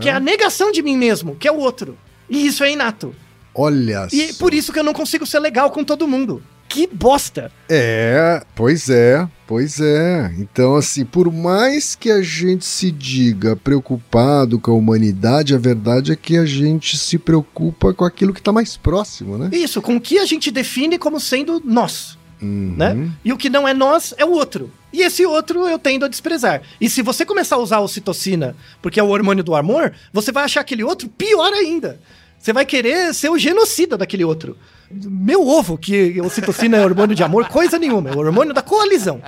Que 0.00 0.08
é 0.08 0.12
a 0.12 0.20
negação 0.20 0.72
de 0.72 0.82
mim 0.82 0.96
mesmo, 0.96 1.36
que 1.36 1.46
é 1.46 1.52
o 1.52 1.58
outro. 1.58 1.96
E 2.28 2.46
isso 2.46 2.64
é 2.64 2.72
inato. 2.72 3.14
Olha 3.54 4.06
E 4.12 4.32
só. 4.32 4.38
por 4.38 4.54
isso 4.54 4.72
que 4.72 4.78
eu 4.78 4.84
não 4.84 4.92
consigo 4.94 5.26
ser 5.26 5.40
legal 5.40 5.70
com 5.70 5.84
todo 5.84 6.06
mundo. 6.08 6.42
Que 6.68 6.86
bosta! 6.86 7.50
É, 7.68 8.44
pois 8.54 8.88
é, 8.88 9.28
pois 9.44 9.80
é. 9.80 10.32
Então, 10.38 10.76
assim, 10.76 11.04
por 11.04 11.30
mais 11.32 11.96
que 11.96 12.08
a 12.12 12.22
gente 12.22 12.64
se 12.64 12.92
diga 12.92 13.56
preocupado 13.56 14.56
com 14.60 14.70
a 14.70 14.74
humanidade, 14.74 15.52
a 15.52 15.58
verdade 15.58 16.12
é 16.12 16.16
que 16.16 16.36
a 16.36 16.46
gente 16.46 16.96
se 16.96 17.18
preocupa 17.18 17.92
com 17.92 18.04
aquilo 18.04 18.32
que 18.32 18.40
tá 18.40 18.52
mais 18.52 18.76
próximo, 18.76 19.36
né? 19.36 19.50
Isso, 19.52 19.82
com 19.82 19.96
o 19.96 20.00
que 20.00 20.18
a 20.20 20.24
gente 20.24 20.48
define 20.52 20.96
como 20.96 21.18
sendo 21.18 21.60
nós, 21.64 22.16
Uhum. 22.42 22.74
né? 22.76 23.10
E 23.24 23.32
o 23.32 23.36
que 23.36 23.50
não 23.50 23.66
é 23.68 23.74
nós 23.74 24.14
é 24.16 24.24
o 24.24 24.30
outro. 24.30 24.72
E 24.92 25.02
esse 25.02 25.24
outro 25.26 25.68
eu 25.68 25.78
tendo 25.78 26.04
a 26.04 26.08
desprezar. 26.08 26.62
E 26.80 26.88
se 26.90 27.02
você 27.02 27.24
começar 27.24 27.56
a 27.56 27.60
usar 27.60 27.76
a 27.76 27.80
ocitocina, 27.80 28.56
porque 28.82 28.98
é 28.98 29.02
o 29.02 29.08
hormônio 29.08 29.44
do 29.44 29.54
amor, 29.54 29.92
você 30.12 30.32
vai 30.32 30.44
achar 30.44 30.60
aquele 30.60 30.82
outro 30.82 31.08
pior 31.08 31.52
ainda. 31.52 32.00
Você 32.38 32.52
vai 32.52 32.64
querer 32.64 33.12
ser 33.14 33.28
o 33.28 33.38
genocida 33.38 33.96
daquele 33.98 34.24
outro. 34.24 34.56
Meu 34.90 35.46
ovo, 35.46 35.76
que 35.78 36.20
ocitocina 36.20 36.78
é 36.78 36.84
hormônio 36.84 37.14
de 37.14 37.22
amor, 37.22 37.46
coisa 37.48 37.78
nenhuma. 37.78 38.10
É 38.10 38.14
o 38.14 38.18
hormônio 38.18 38.52
da 38.54 38.62
coalizão. 38.62 39.22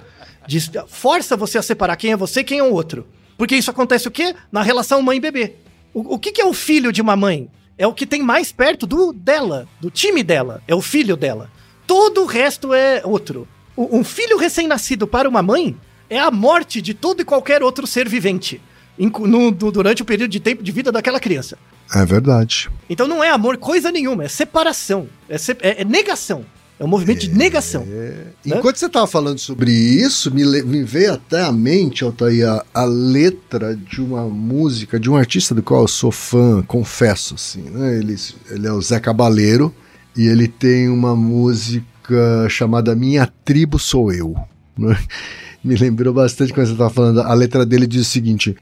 Diz- 0.46 0.70
força 0.88 1.36
você 1.36 1.58
a 1.58 1.62
separar 1.62 1.96
quem 1.96 2.12
é 2.12 2.16
você 2.16 2.40
e 2.40 2.44
quem 2.44 2.58
é 2.58 2.62
o 2.64 2.72
outro. 2.72 3.06
Porque 3.36 3.54
isso 3.54 3.70
acontece 3.70 4.08
o 4.08 4.10
quê? 4.10 4.34
Na 4.50 4.62
relação 4.62 5.02
mãe 5.02 5.18
e 5.18 5.20
bebê. 5.20 5.54
O, 5.94 6.14
o 6.14 6.18
que, 6.18 6.32
que 6.32 6.40
é 6.40 6.44
o 6.44 6.52
filho 6.52 6.90
de 6.92 7.00
uma 7.02 7.14
mãe? 7.14 7.48
É 7.78 7.86
o 7.86 7.92
que 7.92 8.06
tem 8.06 8.22
mais 8.22 8.50
perto 8.50 8.86
do 8.86 9.12
dela, 9.12 9.68
do 9.80 9.90
time 9.90 10.22
dela. 10.22 10.62
É 10.66 10.74
o 10.74 10.80
filho 10.80 11.16
dela. 11.16 11.50
Todo 11.86 12.22
o 12.22 12.26
resto 12.26 12.72
é 12.72 13.02
outro. 13.04 13.46
Um 13.76 14.04
filho 14.04 14.36
recém-nascido 14.38 15.06
para 15.06 15.28
uma 15.28 15.42
mãe 15.42 15.76
é 16.08 16.18
a 16.18 16.30
morte 16.30 16.82
de 16.82 16.92
todo 16.94 17.22
e 17.22 17.24
qualquer 17.24 17.62
outro 17.62 17.86
ser 17.86 18.08
vivente 18.08 18.60
no- 18.98 19.50
durante 19.50 20.02
o 20.02 20.04
período 20.04 20.30
de 20.30 20.40
tempo 20.40 20.62
de 20.62 20.70
vida 20.70 20.92
daquela 20.92 21.18
criança. 21.18 21.56
É 21.94 22.04
verdade. 22.04 22.70
Então 22.88 23.08
não 23.08 23.22
é 23.24 23.30
amor 23.30 23.56
coisa 23.56 23.90
nenhuma, 23.90 24.24
é 24.24 24.28
separação, 24.28 25.08
é, 25.28 25.38
se- 25.38 25.56
é- 25.60 25.82
é 25.82 25.84
negação. 25.84 26.44
É 26.80 26.84
um 26.84 26.88
movimento 26.88 27.20
de 27.20 27.30
negação. 27.30 27.84
Né? 27.84 28.24
Enquanto 28.44 28.76
você 28.76 28.88
tava 28.88 29.06
falando 29.06 29.38
sobre 29.38 29.70
isso, 29.70 30.34
me, 30.34 30.44
me 30.62 30.82
veio 30.82 31.12
até 31.12 31.40
à 31.42 31.52
mente, 31.52 32.02
Altair, 32.02 32.48
a, 32.48 32.64
a 32.74 32.84
letra 32.84 33.76
de 33.76 34.00
uma 34.00 34.22
música 34.24 34.98
de 34.98 35.08
um 35.08 35.14
artista 35.16 35.54
do 35.54 35.62
qual 35.62 35.82
eu 35.82 35.88
sou 35.88 36.10
fã, 36.10 36.60
confesso, 36.62 37.36
assim, 37.36 37.62
né? 37.70 37.98
Ele, 37.98 38.16
ele 38.50 38.66
é 38.66 38.72
o 38.72 38.82
Zé 38.82 38.98
Cabaleiro 38.98 39.72
e 40.16 40.26
ele 40.26 40.48
tem 40.48 40.88
uma 40.88 41.16
música 41.16 42.46
chamada 42.48 42.94
Minha 42.94 43.26
Tribo 43.44 43.78
Sou 43.78 44.12
Eu. 44.12 44.34
Me 45.64 45.76
lembrou 45.76 46.12
bastante 46.12 46.52
quando 46.52 46.66
você 46.66 46.74
tava 46.74 46.90
falando. 46.90 47.20
A 47.20 47.32
letra 47.34 47.64
dele 47.64 47.86
diz 47.86 48.02
o 48.02 48.10
seguinte: 48.10 48.56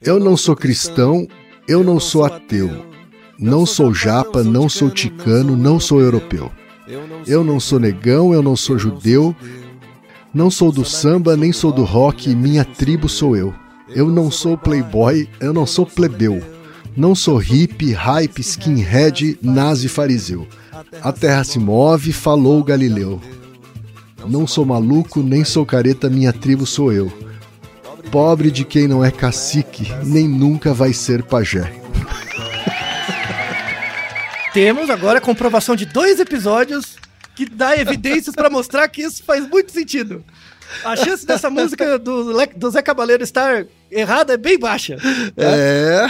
Eu 0.00 0.20
não 0.20 0.36
sou 0.36 0.54
cristão, 0.54 1.26
eu 1.66 1.82
não 1.82 1.98
sou 1.98 2.24
ateu. 2.24 2.86
Não 3.38 3.66
sou 3.66 3.92
japa, 3.92 4.42
não 4.42 4.68
sou 4.68 4.88
ticano, 4.88 5.56
não 5.56 5.78
sou 5.78 6.00
europeu. 6.00 6.50
Eu 7.26 7.42
não 7.42 7.58
sou 7.58 7.80
negão, 7.80 8.32
eu 8.32 8.40
não 8.40 8.54
sou 8.54 8.78
judeu, 8.78 9.34
não 10.32 10.50
sou 10.50 10.70
do 10.70 10.84
samba, 10.84 11.36
nem 11.36 11.52
sou 11.52 11.72
do 11.72 11.82
rock, 11.82 12.34
minha 12.34 12.64
tribo 12.64 13.08
sou 13.08 13.36
eu. 13.36 13.52
Eu 13.88 14.08
não 14.08 14.30
sou 14.30 14.56
playboy, 14.56 15.28
eu 15.40 15.52
não 15.52 15.66
sou 15.66 15.84
plebeu. 15.84 16.42
Não 16.96 17.14
sou 17.14 17.36
hippie, 17.36 17.92
hype, 17.92 18.40
skinhead, 18.40 19.38
nazi 19.42 19.88
fariseu. 19.88 20.46
A 21.02 21.12
terra 21.12 21.42
se 21.44 21.58
move, 21.58 22.12
falou 22.12 22.62
Galileu. 22.62 23.20
Não 24.26 24.46
sou 24.46 24.64
maluco, 24.66 25.22
nem 25.22 25.44
sou 25.44 25.64
careta, 25.64 26.10
minha 26.10 26.32
tribo 26.32 26.66
sou 26.66 26.92
eu. 26.92 27.10
Pobre 28.10 28.50
de 28.50 28.64
quem 28.64 28.86
não 28.86 29.04
é 29.04 29.10
cacique, 29.10 29.86
nem 30.04 30.28
nunca 30.28 30.74
vai 30.74 30.92
ser 30.92 31.22
pajé. 31.22 31.72
Temos 34.52 34.90
agora 34.90 35.18
a 35.18 35.20
comprovação 35.20 35.74
de 35.74 35.86
dois 35.86 36.20
episódios 36.20 36.96
que 37.34 37.46
dá 37.46 37.76
evidências 37.76 38.34
para 38.34 38.50
mostrar 38.50 38.88
que 38.88 39.02
isso 39.02 39.22
faz 39.22 39.48
muito 39.48 39.72
sentido. 39.72 40.24
A 40.84 40.96
chance 40.96 41.26
dessa 41.26 41.50
música 41.50 41.98
do, 41.98 42.32
do 42.56 42.70
Zé 42.70 42.82
Cabaleiro 42.82 43.22
estar 43.22 43.66
errada 43.90 44.34
é 44.34 44.36
bem 44.36 44.58
baixa. 44.58 44.96
É. 45.36 46.06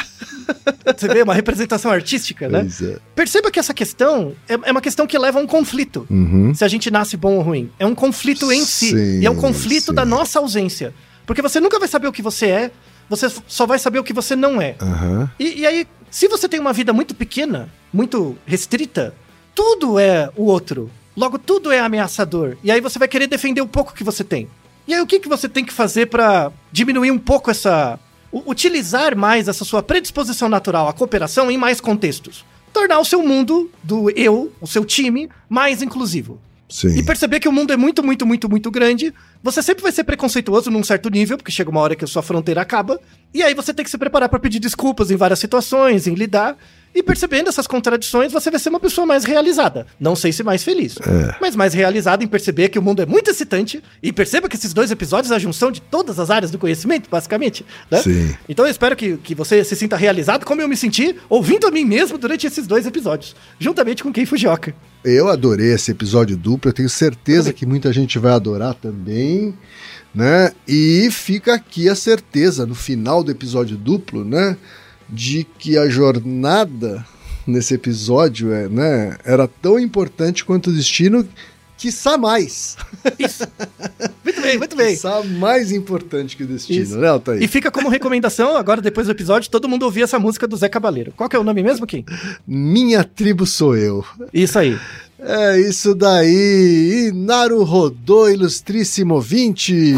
Você 0.96 1.08
vê 1.08 1.22
uma 1.22 1.34
representação 1.34 1.90
artística, 1.90 2.48
né? 2.48 2.66
É. 2.82 2.98
Perceba 3.14 3.50
que 3.50 3.58
essa 3.58 3.74
questão 3.74 4.34
é, 4.48 4.54
é 4.54 4.72
uma 4.72 4.80
questão 4.80 5.06
que 5.06 5.18
leva 5.18 5.38
a 5.38 5.42
um 5.42 5.46
conflito. 5.46 6.06
Uhum. 6.10 6.54
Se 6.54 6.64
a 6.64 6.68
gente 6.68 6.90
nasce 6.90 7.16
bom 7.16 7.34
ou 7.36 7.42
ruim. 7.42 7.70
É 7.78 7.86
um 7.86 7.94
conflito 7.94 8.50
em 8.52 8.64
si. 8.64 8.90
Sim, 8.90 9.20
e 9.20 9.26
é 9.26 9.30
um 9.30 9.36
conflito 9.36 9.86
sim. 9.86 9.94
da 9.94 10.04
nossa 10.04 10.38
ausência. 10.38 10.94
Porque 11.26 11.42
você 11.42 11.60
nunca 11.60 11.78
vai 11.78 11.88
saber 11.88 12.06
o 12.06 12.12
que 12.12 12.22
você 12.22 12.46
é, 12.46 12.70
você 13.08 13.30
só 13.46 13.66
vai 13.66 13.78
saber 13.78 13.98
o 13.98 14.04
que 14.04 14.12
você 14.12 14.36
não 14.36 14.60
é. 14.60 14.76
Aham. 14.80 15.30
E, 15.38 15.60
e 15.60 15.66
aí, 15.66 15.86
se 16.10 16.28
você 16.28 16.48
tem 16.48 16.60
uma 16.60 16.72
vida 16.72 16.92
muito 16.92 17.14
pequena, 17.14 17.68
muito 17.92 18.36
restrita, 18.46 19.14
tudo 19.54 19.98
é 19.98 20.30
o 20.36 20.44
outro. 20.44 20.90
Logo, 21.16 21.38
tudo 21.38 21.72
é 21.72 21.78
ameaçador. 21.78 22.56
E 22.62 22.70
aí 22.70 22.80
você 22.80 22.98
vai 22.98 23.08
querer 23.08 23.26
defender 23.26 23.62
o 23.62 23.66
pouco 23.66 23.94
que 23.94 24.04
você 24.04 24.22
tem. 24.22 24.48
E 24.86 24.94
aí, 24.94 25.00
o 25.00 25.06
que, 25.06 25.18
que 25.18 25.28
você 25.28 25.48
tem 25.48 25.64
que 25.64 25.72
fazer 25.72 26.06
pra 26.06 26.52
diminuir 26.70 27.10
um 27.10 27.18
pouco 27.18 27.50
essa. 27.50 27.98
utilizar 28.32 29.16
mais 29.16 29.48
essa 29.48 29.64
sua 29.64 29.82
predisposição 29.82 30.48
natural 30.48 30.88
à 30.88 30.92
cooperação 30.92 31.50
em 31.50 31.56
mais 31.56 31.80
contextos? 31.80 32.44
Tornar 32.72 32.98
o 32.98 33.04
seu 33.04 33.22
mundo, 33.22 33.70
do 33.82 34.10
eu, 34.10 34.52
o 34.60 34.66
seu 34.66 34.84
time, 34.84 35.30
mais 35.48 35.80
inclusivo. 35.80 36.38
Sim. 36.68 36.98
E 36.98 37.02
perceber 37.02 37.38
que 37.38 37.48
o 37.48 37.52
mundo 37.52 37.72
é 37.72 37.76
muito, 37.76 38.02
muito, 38.02 38.26
muito, 38.26 38.48
muito 38.48 38.70
grande. 38.70 39.14
Você 39.42 39.62
sempre 39.62 39.82
vai 39.82 39.92
ser 39.92 40.04
preconceituoso 40.04 40.70
num 40.70 40.82
certo 40.82 41.08
nível, 41.08 41.36
porque 41.36 41.52
chega 41.52 41.70
uma 41.70 41.80
hora 41.80 41.94
que 41.94 42.04
a 42.04 42.08
sua 42.08 42.22
fronteira 42.22 42.60
acaba. 42.60 43.00
E 43.32 43.42
aí 43.42 43.54
você 43.54 43.72
tem 43.72 43.84
que 43.84 43.90
se 43.90 43.98
preparar 43.98 44.28
pra 44.28 44.38
pedir 44.38 44.58
desculpas 44.58 45.10
em 45.10 45.16
várias 45.16 45.38
situações, 45.38 46.06
em 46.06 46.14
lidar. 46.14 46.56
E 46.94 47.02
percebendo 47.02 47.50
essas 47.50 47.66
contradições, 47.66 48.32
você 48.32 48.50
vai 48.50 48.58
ser 48.58 48.70
uma 48.70 48.80
pessoa 48.80 49.06
mais 49.06 49.22
realizada. 49.22 49.86
Não 50.00 50.16
sei 50.16 50.32
se 50.32 50.42
mais 50.42 50.64
feliz, 50.64 50.96
mas 51.38 51.54
mais 51.54 51.74
realizada 51.74 52.24
em 52.24 52.26
perceber 52.26 52.70
que 52.70 52.78
o 52.78 52.82
mundo 52.82 53.02
é 53.02 53.06
muito 53.06 53.30
excitante. 53.30 53.82
E 54.02 54.10
perceba 54.10 54.48
que 54.48 54.56
esses 54.56 54.72
dois 54.72 54.90
episódios 54.90 55.30
é 55.30 55.34
a 55.34 55.38
junção 55.38 55.70
de 55.70 55.82
todas 55.82 56.18
as 56.18 56.30
áreas 56.30 56.50
do 56.50 56.58
conhecimento, 56.58 57.10
basicamente. 57.10 57.66
Né? 57.90 58.00
Sim. 58.00 58.34
Então 58.48 58.64
eu 58.64 58.70
espero 58.70 58.96
que, 58.96 59.18
que 59.18 59.34
você 59.34 59.62
se 59.62 59.76
sinta 59.76 59.94
realizado 59.94 60.46
como 60.46 60.62
eu 60.62 60.68
me 60.68 60.76
senti 60.76 61.14
ouvindo 61.28 61.66
a 61.66 61.70
mim 61.70 61.84
mesmo 61.84 62.16
durante 62.16 62.46
esses 62.46 62.66
dois 62.66 62.86
episódios, 62.86 63.36
juntamente 63.58 64.02
com 64.02 64.10
Ken 64.10 64.24
Fujioka. 64.24 64.74
Eu 65.08 65.28
adorei 65.28 65.72
esse 65.72 65.92
episódio 65.92 66.36
duplo, 66.36 66.68
eu 66.68 66.74
tenho 66.74 66.88
certeza 66.88 67.52
que 67.52 67.64
muita 67.64 67.92
gente 67.92 68.18
vai 68.18 68.32
adorar 68.32 68.74
também, 68.74 69.54
né? 70.12 70.50
E 70.66 71.08
fica 71.12 71.54
aqui 71.54 71.88
a 71.88 71.94
certeza 71.94 72.66
no 72.66 72.74
final 72.74 73.22
do 73.22 73.30
episódio 73.30 73.76
duplo, 73.76 74.24
né, 74.24 74.56
de 75.08 75.46
que 75.60 75.78
a 75.78 75.88
jornada 75.88 77.06
nesse 77.46 77.72
episódio 77.72 78.52
é, 78.52 78.68
né, 78.68 79.16
era 79.24 79.46
tão 79.46 79.78
importante 79.78 80.44
quanto 80.44 80.70
o 80.70 80.72
destino, 80.72 81.24
quiçá 81.76 82.16
mais. 82.18 82.76
Isso. 83.18 83.46
Muito 84.24 84.40
bem, 84.40 84.58
muito 84.58 84.76
bem. 84.76 84.94
Quiçá 84.94 85.22
mais 85.22 85.70
importante 85.72 86.36
que 86.36 86.42
o 86.42 86.46
destino, 86.46 86.82
Isso. 86.82 86.98
né, 86.98 87.08
Altair? 87.08 87.42
E 87.42 87.46
fica 87.48 87.70
como 87.70 87.88
recomendação, 87.88 88.56
agora 88.56 88.80
depois 88.80 89.06
do 89.06 89.10
episódio, 89.12 89.50
todo 89.50 89.68
mundo 89.68 89.84
ouvir 89.84 90.02
essa 90.02 90.18
música 90.18 90.46
do 90.46 90.56
Zé 90.56 90.68
Cabaleiro. 90.68 91.12
Qual 91.16 91.28
que 91.28 91.36
é 91.36 91.38
o 91.38 91.44
nome 91.44 91.62
mesmo, 91.62 91.86
Kim? 91.86 92.04
Minha 92.46 93.04
tribo 93.04 93.46
sou 93.46 93.76
eu. 93.76 94.04
Isso 94.32 94.58
aí. 94.58 94.78
É 95.18 95.58
isso 95.60 95.94
daí. 95.94 97.08
Inaru 97.08 97.64
Rodô, 97.64 98.28
ilustríssimo 98.28 99.20
20. 99.20 99.94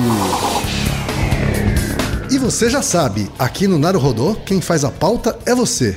E 2.30 2.38
você 2.38 2.68
já 2.68 2.82
sabe, 2.82 3.26
aqui 3.38 3.66
no 3.66 3.78
Naruhodô, 3.78 4.34
quem 4.34 4.60
faz 4.60 4.84
a 4.84 4.90
pauta 4.90 5.38
é 5.46 5.54
você. 5.54 5.96